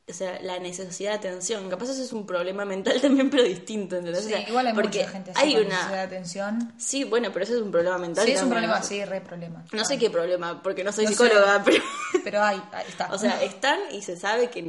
o 0.10 0.14
sea, 0.14 0.40
la 0.42 0.60
necesidad 0.60 1.12
de 1.12 1.18
atención. 1.18 1.70
Capaz 1.70 1.90
eso 1.92 2.02
es 2.04 2.12
un 2.14 2.26
problema 2.26 2.66
mental 2.66 3.00
también, 3.02 3.30
pero 3.30 3.44
distinto, 3.44 3.96
¿entendés? 3.98 4.26
Sí, 4.26 4.34
O 4.34 4.38
sea, 4.38 4.50
igual 4.50 4.68
hay 4.68 4.74
porque 4.74 5.00
mucha 5.00 5.12
gente 5.12 5.32
así 5.32 5.40
hay 5.42 5.54
con 5.54 5.66
una... 5.66 5.76
necesidad 5.76 5.98
de 5.98 6.04
atención. 6.04 6.74
Sí, 6.78 7.04
bueno, 7.04 7.30
pero 7.32 7.44
eso 7.46 7.56
es 7.56 7.62
un 7.62 7.72
problema 7.72 7.98
mental. 7.98 8.26
Sí, 8.26 8.32
es 8.32 8.42
un 8.42 8.50
problema, 8.50 8.82
sí, 8.82 9.06
re 9.06 9.22
problema. 9.22 9.64
No 9.72 9.86
sé 9.86 9.98
qué 9.98 10.10
problema, 10.10 10.62
porque 10.64 10.84
no 10.84 10.92
soy 10.92 11.06
No 11.06 11.12
sé. 11.12 11.16
psicóloga, 11.18 11.62
pero... 11.66 11.84
Pero 12.24 12.44
hay, 12.44 12.62
ahí 12.74 12.86
está. 12.88 13.10
O 13.14 13.18
sea, 13.18 13.42
están 13.44 13.80
y 13.92 14.02
se 14.02 14.18
sabe 14.18 14.50
que, 14.50 14.62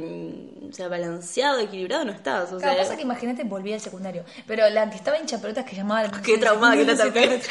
o 0.69 0.73
sea, 0.73 0.87
balanceado, 0.87 1.59
equilibrado 1.59 2.05
no 2.05 2.11
estás. 2.11 2.51
O 2.53 2.57
Claro, 2.57 2.73
sea, 2.75 2.83
pasa 2.83 2.95
que 2.95 3.01
imagínate, 3.03 3.43
volví 3.43 3.73
al 3.73 3.81
secundario. 3.81 4.23
Pero 4.47 4.69
la 4.69 4.89
que 4.89 4.95
estaba 4.95 5.17
hincha 5.19 5.39
pelotas 5.39 5.65
que 5.65 5.75
llamaba... 5.75 6.09
Qué 6.23 6.37
traumada 6.37 6.75
que 6.75 6.81
está 6.83 6.97
también. 7.05 7.41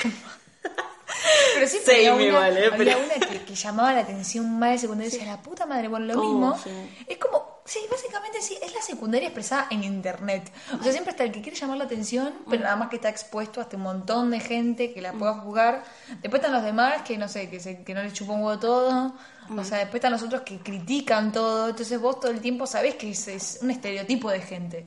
Pero 1.55 1.67
siempre 1.67 1.95
Same 1.95 2.09
había 2.09 2.15
una, 2.15 2.25
igual, 2.25 2.57
¿eh? 2.57 2.67
había 2.73 2.77
Pero- 2.97 2.99
una 3.05 3.27
que, 3.27 3.43
que 3.45 3.55
llamaba 3.55 3.93
la 3.93 4.01
atención 4.01 4.59
más 4.59 4.71
de 4.73 4.79
secundaria 4.79 5.09
y 5.09 5.13
decía, 5.13 5.27
la 5.33 5.43
puta 5.43 5.67
madre, 5.67 5.89
bueno, 5.89 6.07
lo 6.07 6.21
Oh, 6.21 6.25
mismo. 6.25 6.59
sí. 6.63 6.71
Es 7.07 7.19
como, 7.19 7.30
sí, 7.71 7.79
básicamente 7.89 8.43
sí, 8.43 8.59
es 8.61 8.75
la 8.75 8.83
secundaria 8.83 9.29
expresada 9.29 9.69
en 9.71 9.85
internet. 9.85 10.51
O 10.79 10.83
sea, 10.83 10.91
siempre 10.91 11.13
está 11.13 11.23
el 11.23 11.31
que 11.31 11.41
quiere 11.41 11.57
llamar 11.57 11.79
la 11.79 11.85
atención, 11.85 12.35
pero 12.51 12.65
nada 12.65 12.75
más 12.75 12.89
que 12.89 12.97
está 12.97 13.09
expuesto 13.09 13.61
hasta 13.61 13.77
un 13.77 13.85
montón 13.85 14.33
de 14.33 14.41
gente 14.41 14.93
que 14.93 15.01
la 15.01 15.13
pueda 15.13 15.35
jugar. 15.35 15.85
Después 16.21 16.43
están 16.43 16.53
los 16.53 16.65
demás 16.65 17.03
que, 17.03 17.17
no 17.17 17.29
sé, 17.29 17.49
que, 17.49 17.61
se, 17.61 17.85
que 17.85 17.95
no 17.95 18.03
les 18.03 18.13
chupa 18.13 18.33
un 18.33 18.43
huevo 18.43 18.59
todo. 18.59 19.15
O 19.57 19.65
sea, 19.65 19.79
después 19.79 19.97
están 19.97 20.13
los 20.13 20.23
otros 20.23 20.43
que 20.43 20.59
critican 20.59 21.31
todo. 21.31 21.69
Entonces 21.69 22.01
vos 22.01 22.19
todo 22.19 22.33
el 22.33 22.41
tiempo 22.41 22.67
sabés 22.67 22.97
que 22.97 23.11
es, 23.11 23.29
es 23.29 23.61
un 23.63 23.71
estereotipo 23.71 24.31
de 24.31 24.41
gente. 24.41 24.87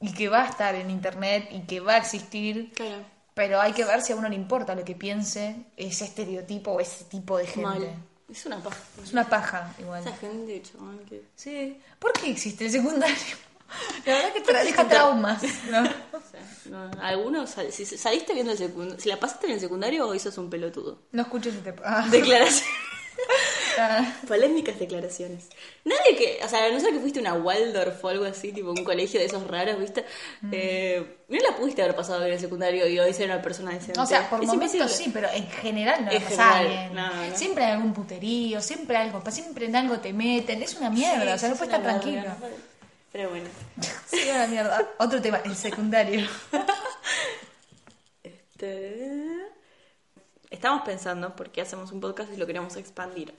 Y 0.00 0.12
que 0.12 0.28
va 0.28 0.42
a 0.42 0.48
estar 0.48 0.74
en 0.74 0.90
internet 0.90 1.48
y 1.50 1.60
que 1.60 1.80
va 1.80 1.94
a 1.94 1.98
existir. 1.98 2.72
Claro. 2.74 3.04
Pero 3.32 3.58
hay 3.58 3.72
que 3.72 3.84
ver 3.84 4.02
si 4.02 4.12
a 4.12 4.16
uno 4.16 4.28
le 4.28 4.36
importa 4.36 4.74
lo 4.74 4.84
que 4.84 4.94
piense 4.94 5.64
ese 5.78 6.04
estereotipo 6.04 6.72
o 6.72 6.80
ese 6.80 7.04
tipo 7.04 7.38
de 7.38 7.46
gente. 7.46 7.62
Mal. 7.62 8.11
Es 8.32 8.46
una 8.46 8.58
paja. 8.62 8.78
Es 9.04 9.12
una 9.12 9.28
paja, 9.28 9.74
igual. 9.78 10.00
Esa 10.00 10.16
gente, 10.16 10.62
chaval, 10.62 10.98
que... 11.08 11.22
Sí. 11.36 11.78
¿Por 11.98 12.12
qué 12.14 12.30
existe 12.30 12.64
el 12.66 12.70
secundario? 12.72 13.14
La 14.06 14.14
verdad 14.14 14.32
que 14.34 14.40
te 14.40 14.52
deja 14.64 14.88
traumas, 14.88 15.42
¿no? 15.70 15.80
o 16.12 16.20
sea, 16.30 16.40
no, 16.66 16.90
algunos, 17.02 17.50
sal- 17.50 17.72
si 17.72 17.84
saliste 17.86 18.34
viendo 18.34 18.52
el 18.52 18.58
secundario, 18.58 19.00
si 19.00 19.08
la 19.08 19.18
pasaste 19.20 19.46
en 19.46 19.52
el 19.54 19.60
secundario 19.60 20.08
o 20.08 20.18
sos 20.18 20.36
un 20.38 20.50
pelotudo. 20.50 20.98
No 21.12 21.22
escucho 21.22 21.48
ese 21.50 21.58
tema. 21.58 21.80
Ah. 21.84 22.06
Declaraciones. 22.10 22.64
Ah. 23.78 24.04
Polémicas 24.28 24.78
declaraciones. 24.78 25.48
Nadie 25.84 26.16
que, 26.16 26.40
o 26.44 26.48
sea, 26.48 26.70
no 26.70 26.78
sé 26.78 26.90
que 26.90 26.98
fuiste 27.00 27.20
una 27.20 27.32
Waldorf 27.34 28.04
o 28.04 28.08
algo 28.08 28.24
así, 28.26 28.52
tipo 28.52 28.70
un 28.70 28.84
colegio 28.84 29.18
de 29.18 29.26
esos 29.26 29.46
raros, 29.46 29.78
¿viste? 29.80 30.04
Mm. 30.42 30.50
Eh, 30.52 31.16
no 31.28 31.38
la 31.40 31.56
pudiste 31.56 31.82
haber 31.82 31.96
pasado 31.96 32.20
bien 32.20 32.32
el 32.34 32.40
secundario 32.40 32.86
y 32.86 32.98
hoy 32.98 33.14
ser 33.14 33.30
una 33.30 33.40
persona 33.40 33.72
decente. 33.72 33.98
O 33.98 34.04
sea, 34.06 34.28
por 34.28 34.42
Es 34.42 34.46
momentos 34.46 34.74
imposible. 34.74 35.04
sí, 35.04 35.10
pero 35.12 35.28
en 35.32 35.46
general 35.48 36.04
no 36.04 36.12
la 36.12 36.20
pasás 36.20 36.54
general, 36.56 36.68
bien. 36.68 36.94
no, 36.94 37.26
no. 37.30 37.36
Siempre 37.36 37.64
hay 37.64 37.72
algún 37.72 37.94
puterío, 37.94 38.60
siempre 38.60 38.96
algo, 38.96 39.22
siempre 39.30 39.66
en 39.66 39.76
algo 39.76 39.98
te 40.00 40.12
meten. 40.12 40.62
Es 40.62 40.74
una 40.74 40.90
mierda, 40.90 41.34
o 41.34 41.38
sea, 41.38 41.48
no 41.48 41.54
Sí, 41.54 41.58
puedes 41.60 41.72
es 41.74 41.78
estar 41.78 41.82
tranquilo. 41.82 42.22
Pero 43.10 43.30
bueno. 43.30 43.48
Sí, 44.06 44.18
una 44.34 44.46
mierda. 44.48 44.88
Otro 44.98 45.20
tema, 45.22 45.40
el 45.44 45.56
secundario. 45.56 46.26
Este, 48.22 49.11
Estamos 50.52 50.82
pensando, 50.82 51.34
porque 51.34 51.60
hacemos 51.62 51.90
un 51.92 52.00
podcast 52.00 52.32
y 52.32 52.36
lo 52.36 52.46
queremos 52.46 52.76
expandir. 52.76 53.34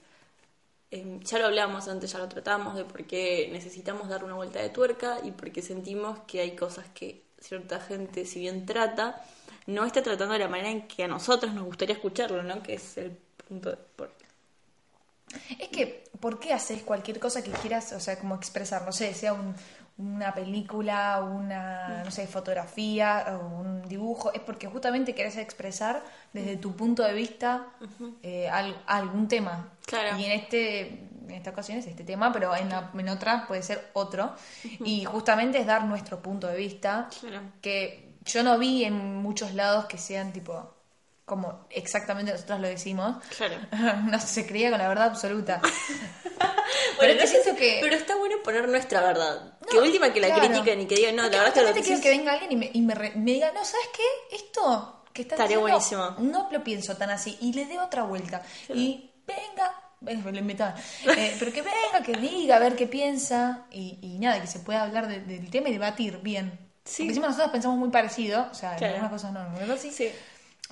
Eh, 0.90 1.20
ya 1.22 1.38
lo 1.38 1.46
hablamos 1.46 1.88
antes, 1.88 2.12
ya 2.12 2.18
lo 2.18 2.28
tratamos, 2.28 2.74
de 2.76 2.84
por 2.84 3.04
qué 3.04 3.48
necesitamos 3.52 4.08
dar 4.08 4.24
una 4.24 4.34
vuelta 4.34 4.60
de 4.60 4.68
tuerca 4.70 5.18
y 5.22 5.30
por 5.30 5.50
qué 5.52 5.62
sentimos 5.62 6.18
que 6.26 6.40
hay 6.40 6.56
cosas 6.56 6.86
que 6.92 7.22
cierta 7.40 7.80
gente, 7.80 8.26
si 8.26 8.40
bien 8.40 8.66
trata, 8.66 9.24
no 9.66 9.84
está 9.84 10.02
tratando 10.02 10.32
de 10.34 10.40
la 10.40 10.48
manera 10.48 10.70
en 10.70 10.86
que 10.88 11.04
a 11.04 11.08
nosotros 11.08 11.54
nos 11.54 11.64
gustaría 11.64 11.94
escucharlo, 11.94 12.42
¿no? 12.42 12.62
Que 12.62 12.74
es 12.74 12.96
el 12.98 13.16
punto 13.48 13.70
de... 13.70 13.76
por- 13.76 14.12
Es 15.58 15.68
que, 15.68 16.04
¿por 16.20 16.38
qué 16.40 16.52
haces 16.52 16.82
cualquier 16.82 17.18
cosa 17.20 17.42
que 17.42 17.50
quieras, 17.50 17.92
o 17.92 18.00
sea, 18.00 18.18
como 18.18 18.34
expresar, 18.34 18.84
no 18.84 18.92
sé, 18.92 19.14
sea 19.14 19.32
un- 19.34 19.54
una 19.96 20.34
película, 20.34 21.20
una, 21.22 22.02
no 22.04 22.10
sé, 22.10 22.26
fotografía 22.26 23.26
o 23.40 23.46
un 23.60 23.82
dibujo? 23.88 24.32
Es 24.32 24.40
porque 24.40 24.66
justamente 24.66 25.14
querés 25.14 25.36
expresar 25.36 26.02
desde 26.32 26.56
tu 26.56 26.74
punto 26.74 27.02
de 27.04 27.12
vista 27.14 27.66
eh, 28.22 28.48
al- 28.48 28.82
algún 28.86 29.28
tema. 29.28 29.68
Claro. 29.86 30.18
Y 30.18 30.24
en 30.24 30.32
este, 30.32 30.80
en 31.22 31.30
esta 31.30 31.50
ocasión 31.50 31.78
es 31.78 31.86
este 31.86 32.02
tema, 32.04 32.32
pero 32.32 32.54
en, 32.56 32.68
la- 32.70 32.90
en 32.92 33.08
otra 33.08 33.46
puede 33.46 33.62
ser 33.62 33.90
otro. 33.92 34.34
Y 34.84 35.04
justamente 35.04 35.58
es 35.58 35.66
dar 35.66 35.84
nuestro 35.84 36.20
punto 36.20 36.48
de 36.48 36.56
vista, 36.56 37.08
Claro. 37.20 37.40
que 37.60 38.14
yo 38.24 38.42
no 38.42 38.58
vi 38.58 38.84
en 38.84 39.16
muchos 39.22 39.54
lados 39.54 39.84
que 39.86 39.98
sean 39.98 40.32
tipo 40.32 40.72
como 41.24 41.66
exactamente 41.70 42.32
nosotros 42.32 42.60
lo 42.60 42.68
decimos. 42.68 43.16
Claro. 43.36 43.54
no 44.10 44.18
se 44.18 44.44
creía 44.46 44.70
con 44.70 44.78
la 44.78 44.88
verdad 44.88 45.06
absoluta. 45.06 45.60
Bueno, 46.96 46.98
pero 46.98 47.12
es 47.12 47.18
que 47.18 47.26
siento 47.42 47.58
que. 47.58 47.78
Pero 47.82 47.96
está 47.96 48.16
bueno 48.16 48.36
poner 48.42 48.68
nuestra 48.68 49.00
verdad. 49.00 49.58
que 49.70 49.78
última 49.78 50.12
que 50.12 50.20
la 50.20 50.28
claro. 50.28 50.42
critiquen 50.48 50.80
y 50.80 50.86
que 50.86 50.94
digan, 50.96 51.16
no, 51.16 51.22
Porque 51.22 51.36
la 51.36 51.42
verdad 51.44 51.58
es 51.58 51.62
que 51.64 51.68
lo 51.68 51.74
que 51.74 51.82
quiero 51.82 52.02
que 52.02 52.08
venga 52.10 52.32
alguien 52.32 52.52
y 52.52 52.56
me, 52.56 52.70
y 52.72 52.80
me, 52.82 52.94
re- 52.94 53.12
me 53.16 53.32
diga, 53.32 53.52
no, 53.52 53.64
¿sabes 53.64 53.88
qué? 53.96 54.36
Esto 54.36 55.04
que 55.12 55.22
estás 55.22 55.38
Estaría 55.38 55.58
buenísimo. 55.58 56.16
No 56.18 56.48
lo 56.50 56.64
pienso 56.64 56.96
tan 56.96 57.10
así. 57.10 57.36
Y 57.40 57.52
le 57.52 57.66
dé 57.66 57.78
otra 57.78 58.02
vuelta. 58.04 58.42
Y 58.68 59.10
venga. 59.26 59.74
eh, 60.06 60.16
Me 60.16 60.32
lo. 60.32 60.74
Eh, 61.16 61.36
pero 61.38 61.52
que 61.52 61.62
venga, 61.62 62.02
que 62.04 62.12
diga, 62.14 62.56
a 62.56 62.58
ver 62.60 62.74
qué 62.76 62.86
piensa. 62.86 63.66
Y, 63.70 63.98
y 64.02 64.18
nada, 64.18 64.40
que 64.40 64.46
se 64.46 64.58
pueda 64.60 64.82
hablar 64.82 65.06
de- 65.08 65.20
del 65.20 65.50
tema 65.50 65.68
y 65.68 65.72
debatir 65.72 66.18
bien. 66.18 66.58
Sí. 66.84 67.02
Porque 67.04 67.08
encima 67.10 67.26
nosotros 67.28 67.50
pensamos 67.52 67.78
muy 67.78 67.90
parecido. 67.90 68.46
O 68.50 68.54
sea, 68.54 68.76
Claro. 68.76 68.94
en 68.96 69.00
algunas 69.02 69.22
cosas 69.22 69.32
no, 69.32 69.40
en 69.72 69.78
sí. 69.78 69.90
Sí. 69.90 70.10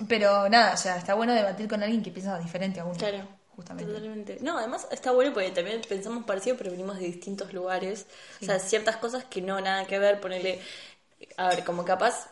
Pero 0.07 0.49
nada, 0.49 0.73
o 0.73 0.77
sea, 0.77 0.97
está 0.97 1.13
bueno 1.13 1.33
debatir 1.33 1.67
con 1.67 1.81
alguien 1.83 2.01
que 2.03 2.11
piensa 2.11 2.37
diferente 2.39 2.79
a 2.79 2.85
uno. 2.85 2.95
Claro. 2.97 3.27
Justamente. 3.55 3.85
Totalmente. 3.85 4.37
No, 4.41 4.57
además 4.57 4.87
está 4.91 5.11
bueno 5.11 5.33
porque 5.33 5.49
también 5.51 5.81
pensamos 5.87 6.25
parecido, 6.25 6.57
pero 6.57 6.71
venimos 6.71 6.97
de 6.99 7.05
distintos 7.05 7.53
lugares. 7.53 8.07
O 8.41 8.45
sea, 8.45 8.59
ciertas 8.59 8.97
cosas 8.97 9.25
que 9.25 9.41
no 9.41 9.59
nada 9.61 9.85
que 9.87 9.99
ver, 9.99 10.19
ponerle. 10.19 10.59
A 11.37 11.49
ver, 11.49 11.63
como 11.63 11.85
capaz. 11.85 12.29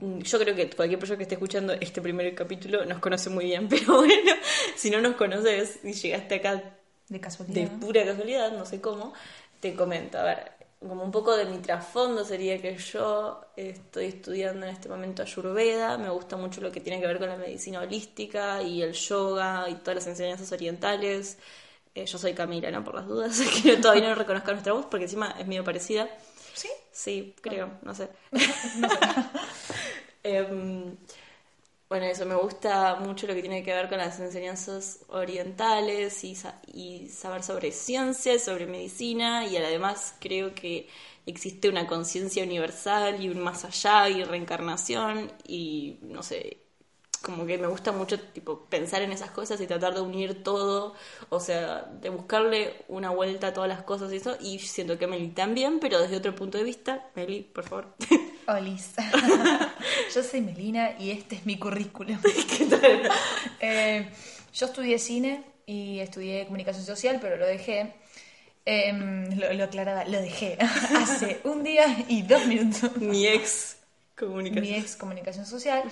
mm, 0.00 0.20
Yo 0.20 0.38
creo 0.38 0.54
que 0.54 0.70
cualquier 0.70 0.98
persona 0.98 1.16
que 1.18 1.24
esté 1.24 1.34
escuchando 1.36 1.72
este 1.74 2.00
primer 2.02 2.34
capítulo 2.34 2.84
nos 2.86 2.98
conoce 3.00 3.30
muy 3.30 3.46
bien, 3.46 3.68
pero 3.70 3.96
bueno, 3.98 4.32
si 4.76 4.90
no 4.90 5.00
nos 5.00 5.16
conoces 5.16 5.80
y 5.84 5.92
llegaste 5.92 6.36
acá 6.36 6.62
De 7.08 7.20
casualidad. 7.20 7.62
de 7.62 7.66
pura 7.68 8.04
casualidad, 8.04 8.52
no 8.52 8.64
sé 8.66 8.80
cómo, 8.80 9.12
te 9.60 9.74
comento. 9.74 10.18
A 10.18 10.24
ver, 10.24 10.52
como 10.80 11.04
un 11.04 11.10
poco 11.10 11.36
de 11.36 11.44
mi 11.44 11.58
trasfondo 11.58 12.24
sería 12.24 12.60
que 12.60 12.76
yo 12.76 13.42
estoy 13.54 14.06
estudiando 14.06 14.66
en 14.66 14.72
este 14.72 14.88
momento 14.88 15.22
Ayurveda, 15.22 15.98
me 15.98 16.08
gusta 16.08 16.36
mucho 16.36 16.60
lo 16.62 16.72
que 16.72 16.80
tiene 16.80 17.00
que 17.00 17.06
ver 17.06 17.18
con 17.18 17.28
la 17.28 17.36
medicina 17.36 17.80
holística 17.80 18.62
y 18.62 18.82
el 18.82 18.94
yoga 18.94 19.68
y 19.68 19.74
todas 19.76 19.96
las 19.96 20.06
enseñanzas 20.06 20.50
orientales. 20.52 21.38
Eh, 21.94 22.06
yo 22.06 22.18
soy 22.18 22.32
Camila, 22.34 22.70
¿no? 22.70 22.82
Por 22.82 22.94
las 22.94 23.06
dudas, 23.06 23.40
que 23.62 23.76
todavía 23.76 24.08
no 24.08 24.14
reconozco 24.14 24.52
nuestra 24.52 24.72
voz 24.72 24.86
porque 24.86 25.04
encima 25.04 25.34
es 25.38 25.46
medio 25.46 25.64
parecida. 25.64 26.08
¿Sí? 26.54 26.68
Sí, 26.92 27.34
creo, 27.42 27.72
no 27.82 27.94
sé. 27.94 28.08
Em, 30.22 30.96
bueno, 31.90 32.06
eso 32.06 32.24
me 32.24 32.36
gusta 32.36 32.96
mucho 32.96 33.26
lo 33.26 33.34
que 33.34 33.42
tiene 33.42 33.62
que 33.64 33.74
ver 33.74 33.88
con 33.88 33.98
las 33.98 34.18
enseñanzas 34.20 35.00
orientales 35.08 36.22
y, 36.24 36.36
sa- 36.36 36.60
y 36.72 37.08
saber 37.08 37.42
sobre 37.42 37.72
ciencia, 37.72 38.38
sobre 38.38 38.66
medicina 38.66 39.44
y 39.46 39.56
además 39.56 40.14
creo 40.20 40.54
que 40.54 40.88
existe 41.26 41.68
una 41.68 41.86
conciencia 41.88 42.44
universal 42.44 43.20
y 43.22 43.28
un 43.28 43.40
más 43.40 43.64
allá 43.64 44.08
y 44.08 44.22
reencarnación 44.24 45.32
y 45.46 45.98
no 46.02 46.22
sé, 46.22 46.59
como 47.22 47.44
que 47.46 47.58
me 47.58 47.66
gusta 47.66 47.92
mucho 47.92 48.18
tipo 48.18 48.66
pensar 48.66 49.02
en 49.02 49.12
esas 49.12 49.30
cosas 49.30 49.60
y 49.60 49.66
tratar 49.66 49.94
de 49.94 50.00
unir 50.00 50.42
todo, 50.42 50.94
o 51.28 51.40
sea, 51.40 51.82
de 52.00 52.08
buscarle 52.08 52.76
una 52.88 53.10
vuelta 53.10 53.48
a 53.48 53.52
todas 53.52 53.68
las 53.68 53.82
cosas 53.82 54.12
y 54.12 54.16
eso, 54.16 54.36
y 54.40 54.58
siento 54.58 54.98
que 54.98 55.06
Meli 55.06 55.28
también, 55.28 55.80
pero 55.80 56.00
desde 56.00 56.16
otro 56.16 56.34
punto 56.34 56.56
de 56.58 56.64
vista, 56.64 57.10
Meli, 57.14 57.42
por 57.42 57.64
favor. 57.64 57.94
Olis. 58.46 58.92
yo 60.14 60.22
soy 60.22 60.40
Melina 60.40 60.96
y 60.98 61.10
este 61.10 61.36
es 61.36 61.46
mi 61.46 61.58
currículum. 61.58 62.18
Eh, 63.62 64.08
yo 64.54 64.66
estudié 64.66 64.98
cine 64.98 65.44
y 65.66 65.98
estudié 65.98 66.44
comunicación 66.46 66.84
social, 66.84 67.18
pero 67.20 67.36
lo 67.36 67.46
dejé. 67.46 67.92
Em, 68.64 69.38
lo, 69.38 69.52
lo 69.52 69.64
aclaraba, 69.64 70.04
lo 70.04 70.20
dejé 70.20 70.56
hace 70.60 71.40
un 71.44 71.62
día 71.62 72.04
y 72.08 72.22
dos 72.22 72.46
minutos. 72.46 72.96
Mi 72.96 73.26
ex 73.26 73.76
comunicación. 74.26 74.64
Mi 74.64 74.74
ex 74.74 74.96
comunicación 74.96 75.46
social. 75.46 75.84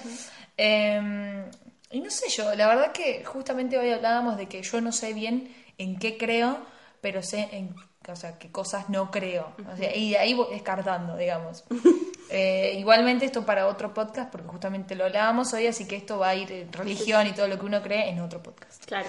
Em, 0.57 1.45
y 1.91 2.01
no 2.01 2.11
sé 2.11 2.29
yo, 2.29 2.55
la 2.55 2.67
verdad 2.67 2.93
que 2.93 3.25
justamente 3.25 3.79
hoy 3.79 3.91
hablábamos 3.91 4.37
de 4.37 4.47
que 4.47 4.63
yo 4.63 4.81
no 4.81 4.93
sé 4.93 5.13
bien 5.13 5.55
en 5.79 5.99
qué 5.99 6.17
creo, 6.17 6.59
pero 7.01 7.23
sé 7.23 7.49
en 7.53 7.75
o 8.11 8.17
sea, 8.17 8.39
qué 8.39 8.51
cosas 8.51 8.89
no 8.89 9.11
creo. 9.11 9.53
O 9.73 9.77
sea, 9.77 9.95
y 9.95 10.15
ahí 10.15 10.35
voy 10.35 10.47
descartando, 10.51 11.17
digamos. 11.17 11.65
Eh, 12.31 12.77
igualmente 12.79 13.25
esto 13.25 13.47
para 13.47 13.67
otro 13.69 13.95
podcast, 13.95 14.31
porque 14.31 14.47
justamente 14.49 14.95
lo 14.95 15.07
hablábamos 15.07 15.55
hoy, 15.55 15.67
así 15.67 15.89
que 15.89 15.97
esto 15.97 16.19
va 16.19 16.29
a 16.29 16.35
ir 16.35 16.69
religión 16.73 17.27
y 17.27 17.33
todo 17.33 17.49
lo 17.49 17.59
que 17.59 17.65
uno 17.65 17.83
cree 17.83 18.11
en 18.11 18.21
otro 18.21 18.43
podcast. 18.43 18.85
Claro. 18.85 19.09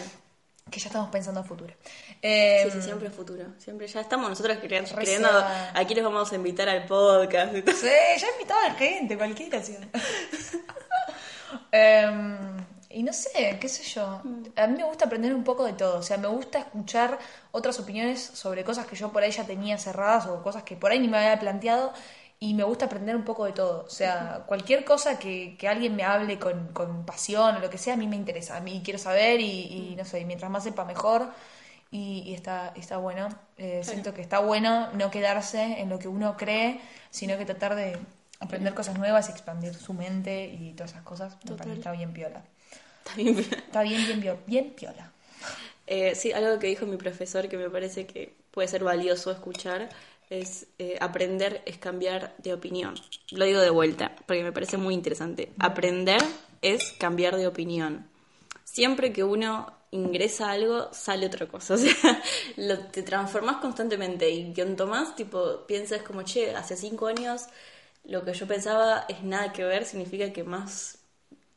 Que 0.70 0.80
ya 0.80 0.88
estamos 0.88 1.10
pensando 1.10 1.40
a 1.40 1.44
futuro. 1.44 1.74
Eh, 2.22 2.62
Sí, 2.66 2.72
sí, 2.72 2.82
siempre 2.82 3.08
es 3.08 3.14
futuro. 3.14 3.46
Siempre 3.58 3.88
ya 3.88 4.02
estamos 4.02 4.30
nosotros 4.30 4.58
cre- 4.58 4.88
Re 4.88 4.96
creyendo 4.96 5.28
sea. 5.30 5.72
aquí 5.76 5.96
les 5.96 6.04
vamos 6.04 6.32
a 6.32 6.36
invitar 6.36 6.70
al 6.70 6.86
podcast 6.86 7.56
y 7.56 7.62
todo. 7.62 7.76
Sí, 7.76 7.88
ya 7.88 8.28
he 8.28 8.32
invitado 8.34 8.60
a 8.68 8.72
gente, 8.76 9.18
cualquier 9.18 9.48
ocasión. 9.48 9.90
Em, 11.72 12.58
y 12.90 13.04
no 13.04 13.14
sé, 13.14 13.58
qué 13.62 13.70
sé 13.70 13.84
yo. 13.84 14.22
A 14.56 14.68
mí 14.68 14.78
me 14.78 14.84
gusta 14.84 15.06
aprender 15.06 15.34
un 15.34 15.44
poco 15.44 15.64
de 15.66 15.74
todo. 15.74 16.00
O 16.00 16.02
sea, 16.02 16.18
me 16.18 16.28
gusta 16.28 16.60
escuchar 16.60 17.18
otras 17.52 17.80
opiniones 17.80 18.22
sobre 18.22 18.64
cosas 18.64 18.86
que 18.88 18.96
yo 18.96 19.12
por 19.12 19.24
ahí 19.24 19.32
ya 19.32 19.44
tenía 19.46 19.78
cerradas 19.78 20.26
o 20.28 20.42
cosas 20.42 20.64
que 20.64 20.76
por 20.76 20.92
ahí 20.92 21.00
ni 21.00 21.08
me 21.08 21.18
había 21.18 21.40
planteado. 21.40 21.94
Y 22.42 22.54
me 22.54 22.64
gusta 22.64 22.86
aprender 22.86 23.16
un 23.18 23.26
poco 23.26 23.46
de 23.46 23.52
todo. 23.52 23.84
O 23.86 23.90
sea, 23.90 24.44
cualquier 24.48 24.86
cosa 24.86 25.20
que, 25.20 25.58
que 25.58 25.68
alguien 25.68 25.96
me 25.96 26.04
hable 26.04 26.40
con, 26.40 26.70
con 26.70 27.06
pasión 27.06 27.56
o 27.58 27.60
lo 27.60 27.70
que 27.70 27.78
sea, 27.78 27.96
a 27.96 27.98
mí 27.98 28.08
me 28.08 28.16
interesa. 28.16 28.56
A 28.58 28.62
mí 28.62 28.82
quiero 28.84 28.98
saber 29.00 29.42
y, 29.42 29.92
y 29.92 29.96
no 29.98 30.06
sé, 30.06 30.24
mientras 30.26 30.50
más 30.50 30.64
sepa 30.64 30.86
mejor. 30.86 31.30
Y, 31.92 32.24
y 32.26 32.34
está, 32.36 32.72
está 32.76 32.98
bueno. 32.98 33.28
Eh, 33.58 33.82
Siento 33.84 34.14
que 34.14 34.22
está 34.22 34.40
bueno 34.40 34.90
no 34.94 35.12
quedarse 35.12 35.82
en 35.82 35.90
lo 35.90 36.00
que 36.00 36.08
uno 36.08 36.38
cree, 36.38 36.80
sino 37.10 37.38
que 37.38 37.46
tratar 37.46 37.76
de 37.76 37.98
aprender 38.40 38.74
cosas 38.74 38.98
nuevas 38.98 39.28
y 39.30 39.32
expandir 39.32 39.74
su 39.76 39.94
mente 39.94 40.46
y 40.48 40.74
todas 40.74 40.92
esas 40.92 41.04
cosas. 41.04 41.38
Me 41.50 41.56
parece 41.56 41.76
está 41.78 41.92
bien 41.92 42.14
piola. 42.14 42.44
Está 43.06 43.16
bien. 43.18 43.40
Está 43.40 43.82
bien, 43.84 44.06
bien, 44.06 44.22
bien, 44.22 44.38
bien 44.46 44.70
piola. 44.76 45.12
Eh, 45.88 46.16
sí, 46.16 46.32
algo 46.32 46.60
que 46.60 46.68
dijo 46.68 46.86
mi 46.86 46.98
profesor 46.98 47.50
que 47.50 47.58
me 47.58 47.70
parece 47.70 48.06
que 48.06 48.36
puede 48.52 48.68
ser 48.68 48.84
valioso 48.84 49.32
escuchar 49.32 49.90
es 50.30 50.68
eh, 50.78 50.98
aprender 51.02 51.62
es 51.66 51.78
cambiar 51.78 52.36
de 52.38 52.54
opinión. 52.54 52.96
Lo 53.32 53.46
digo 53.46 53.60
de 53.62 53.70
vuelta 53.70 54.16
porque 54.28 54.44
me 54.44 54.52
parece 54.52 54.78
muy 54.78 54.94
interesante. 54.94 55.52
Aprender 55.60 56.22
es 56.62 56.92
cambiar 56.94 57.36
de 57.36 57.48
opinión. 57.48 58.08
Siempre 58.64 59.12
que 59.12 59.24
uno 59.24 59.74
ingresa 59.92 60.52
algo, 60.52 60.94
sale 60.94 61.26
otra 61.26 61.48
cosa. 61.48 61.74
O 61.76 61.78
sea, 61.78 62.22
lo, 62.58 62.80
te 62.88 63.04
transformas 63.04 63.58
constantemente. 63.58 64.30
Y 64.30 64.54
que 64.54 64.66
Tomás, 64.66 65.16
tipo, 65.16 65.66
piensas 65.66 66.02
como, 66.04 66.24
che, 66.24 66.56
hace 66.56 66.78
cinco 66.78 67.08
años 67.08 67.44
lo 68.06 68.24
que 68.24 68.34
yo 68.34 68.48
pensaba 68.48 69.06
es 69.08 69.24
nada 69.24 69.52
que 69.54 69.64
ver, 69.64 69.86
significa 69.86 70.32
que 70.32 70.44
más 70.44 71.00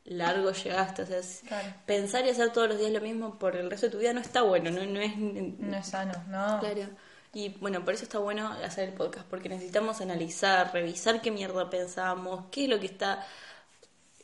largo 0.05 0.51
llegaste. 0.51 1.03
O 1.03 1.05
sea, 1.05 1.21
Claro. 1.47 1.73
pensar 1.85 2.25
y 2.25 2.29
hacer 2.29 2.51
todos 2.51 2.69
los 2.69 2.79
días 2.79 2.91
lo 2.91 3.01
mismo 3.01 3.37
por 3.39 3.55
el 3.55 3.69
resto 3.69 3.87
de 3.87 3.91
tu 3.91 3.99
vida 3.99 4.13
no 4.13 4.21
está 4.21 4.41
bueno, 4.41 4.71
no, 4.71 4.85
no 4.85 4.99
es... 4.99 5.15
No 5.17 5.77
es 5.77 5.87
sano, 5.87 6.13
¿no? 6.27 6.59
Claro. 6.59 6.89
Y 7.33 7.49
bueno, 7.59 7.83
por 7.83 7.95
eso 7.95 8.03
está 8.03 8.19
bueno 8.19 8.47
hacer 8.63 8.89
el 8.89 8.93
podcast, 8.95 9.25
porque 9.27 9.49
necesitamos 9.49 10.01
analizar, 10.01 10.71
revisar 10.71 11.21
qué 11.21 11.31
mierda 11.31 11.69
pensamos, 11.69 12.45
qué 12.51 12.65
es 12.65 12.69
lo 12.69 12.79
que 12.79 12.85
está... 12.85 13.25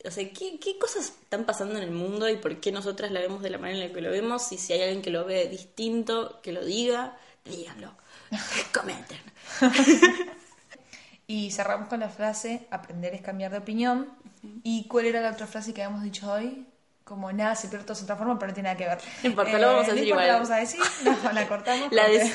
O 0.06 0.12
sea, 0.12 0.24
¿qué, 0.32 0.60
qué 0.60 0.78
cosas 0.80 1.08
están 1.24 1.44
pasando 1.46 1.76
en 1.78 1.84
el 1.84 1.92
mundo 1.92 2.30
y 2.30 2.38
por 2.38 2.60
qué 2.62 2.72
nosotras 2.72 3.12
la 3.12 3.20
vemos 3.20 3.42
de 3.42 3.50
la 3.50 3.58
manera 3.58 3.80
en 3.84 3.88
la 3.90 3.94
que 3.94 4.00
lo 4.02 4.12
vemos. 4.12 4.50
Y 4.54 4.58
si 4.58 4.72
hay 4.74 4.82
alguien 4.84 5.02
que 5.02 5.10
lo 5.10 5.26
ve 5.26 5.48
distinto, 5.50 6.40
que 6.42 6.52
lo 6.54 6.64
diga, 6.64 7.18
díganlo. 7.46 7.92
Comenten. 8.74 9.20
Y 11.28 11.52
cerramos 11.52 11.90
con 11.90 12.00
la 12.00 12.10
frase, 12.10 12.68
aprender 12.72 13.14
es 13.14 13.22
cambiar 13.22 13.52
de 13.52 13.60
opinión. 13.60 14.10
¿Y 14.64 14.88
cuál 14.88 15.06
era 15.06 15.22
la 15.22 15.30
otra 15.32 15.46
frase 15.46 15.76
que 15.76 15.84
habíamos 15.84 16.04
dicho 16.04 16.32
hoy? 16.32 16.66
Como 17.04 17.32
nada 17.32 17.56
se 17.56 17.68
pierde, 17.68 17.86
todo 17.86 17.94
se 17.94 18.06
transforma, 18.06 18.40
pero 18.40 18.48
no 18.50 18.54
tiene 18.56 18.70
nada 18.70 18.78
que 18.78 18.86
ver. 18.86 18.98
Eh, 18.98 19.20
No 19.26 19.30
importa, 19.30 19.60
lo 19.60 19.68
vamos 19.68 19.88
a 19.90 19.92
decir 19.94 20.08
importa, 20.08 20.24
igual. 20.24 20.28
la 20.28 20.34
vamos 20.34 20.50
a 20.50 20.56
decir, 20.56 20.80
no, 21.04 21.32
la 21.32 21.48
cortamos. 21.48 21.92
La 21.92 22.02
porque- 22.08 22.18
de... 22.18 22.34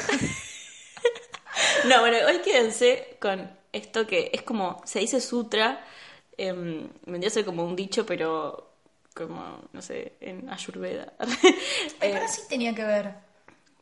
no, 1.88 2.00
bueno, 2.00 2.16
hoy 2.26 2.38
quédense 2.38 3.16
con 3.20 3.50
esto 3.72 4.06
que 4.06 4.30
es 4.32 4.42
como, 4.42 4.80
se 4.84 5.00
dice 5.00 5.20
sutra, 5.20 5.84
eh, 6.36 6.52
vendría 7.06 7.28
a 7.28 7.32
ser 7.32 7.44
como 7.44 7.64
un 7.64 7.74
dicho, 7.76 8.04
pero 8.06 8.70
como, 9.14 9.60
no 9.72 9.82
sé, 9.82 10.14
en 10.20 10.48
Ayurveda. 10.50 11.12
Ay, 11.18 11.28
Eh, 12.00 12.10
pero 12.12 12.28
sí 12.28 12.42
tenía 12.48 12.74
que 12.74 12.84
ver. 12.84 13.14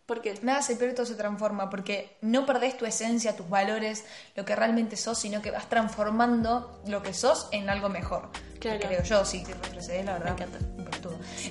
¿Por 0.06 0.20
qué? 0.20 0.34
Nada 0.42 0.60
se 0.62 0.76
pierde, 0.76 0.94
todo 0.94 1.06
se 1.06 1.14
transforma, 1.14 1.70
porque 1.70 2.16
no 2.22 2.44
perdés 2.44 2.76
tu 2.76 2.84
esencia, 2.84 3.34
tus 3.36 3.48
valores, 3.48 4.04
lo 4.34 4.44
que 4.44 4.54
realmente 4.56 4.96
sos, 4.96 5.18
sino 5.18 5.40
que 5.40 5.50
vas 5.50 5.68
transformando 5.68 6.82
lo 6.86 7.02
que 7.02 7.14
sos 7.14 7.48
en 7.52 7.70
algo 7.70 7.88
mejor. 7.88 8.28
Claro. 8.58 8.80
Creo 8.80 9.02
yo, 9.04 9.24
sí, 9.24 9.42
te 9.44 9.54
retrocedés, 9.54 10.04
la 10.04 10.14
verdad. 10.18 10.36
Me 10.36 10.44
encanta. 10.44 10.58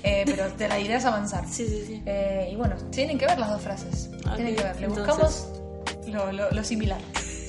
Eh, 0.03 0.23
pero 0.25 0.51
te 0.53 0.67
la 0.67 0.79
idea 0.79 0.97
es 0.97 1.05
avanzar. 1.05 1.47
Sí, 1.47 1.65
sí, 1.67 1.83
sí. 1.85 2.03
Eh, 2.05 2.49
y 2.51 2.55
bueno, 2.55 2.75
tienen 2.91 3.17
que 3.17 3.25
ver 3.25 3.39
las 3.39 3.49
dos 3.51 3.61
frases. 3.61 4.09
Tienen 4.35 4.55
que 4.55 4.63
ver. 4.63 4.79
Le 4.79 4.85
entonces- 4.87 5.07
buscamos 5.15 5.60
lo, 6.11 6.31
lo- 6.31 6.51
lo 6.51 6.63
similar. 6.63 6.99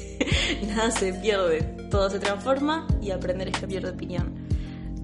Nada 0.68 0.90
se 0.90 1.12
pierde, 1.14 1.62
todo 1.90 2.08
se 2.10 2.18
transforma 2.20 2.86
y 3.00 3.10
aprender 3.10 3.48
es 3.48 3.58
cambiar 3.58 3.82
de 3.84 3.90
opinión. 3.90 4.32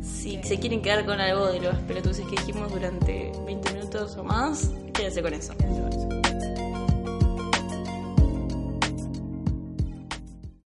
Si 0.02 0.40
se 0.42 0.58
quieren 0.58 0.80
quedar 0.82 1.04
con 1.04 1.20
algo 1.20 1.46
de 1.48 1.60
los 1.60 1.74
pelotuces 1.80 2.24
que 2.26 2.36
dijimos 2.36 2.70
durante 2.72 3.32
20 3.46 3.72
minutos 3.74 4.16
o 4.16 4.24
más, 4.24 4.70
quédense 4.94 5.22
con 5.22 5.34
eso. 5.34 5.54
Quédense 5.56 5.80
con 5.80 5.92
eso. 5.92 6.27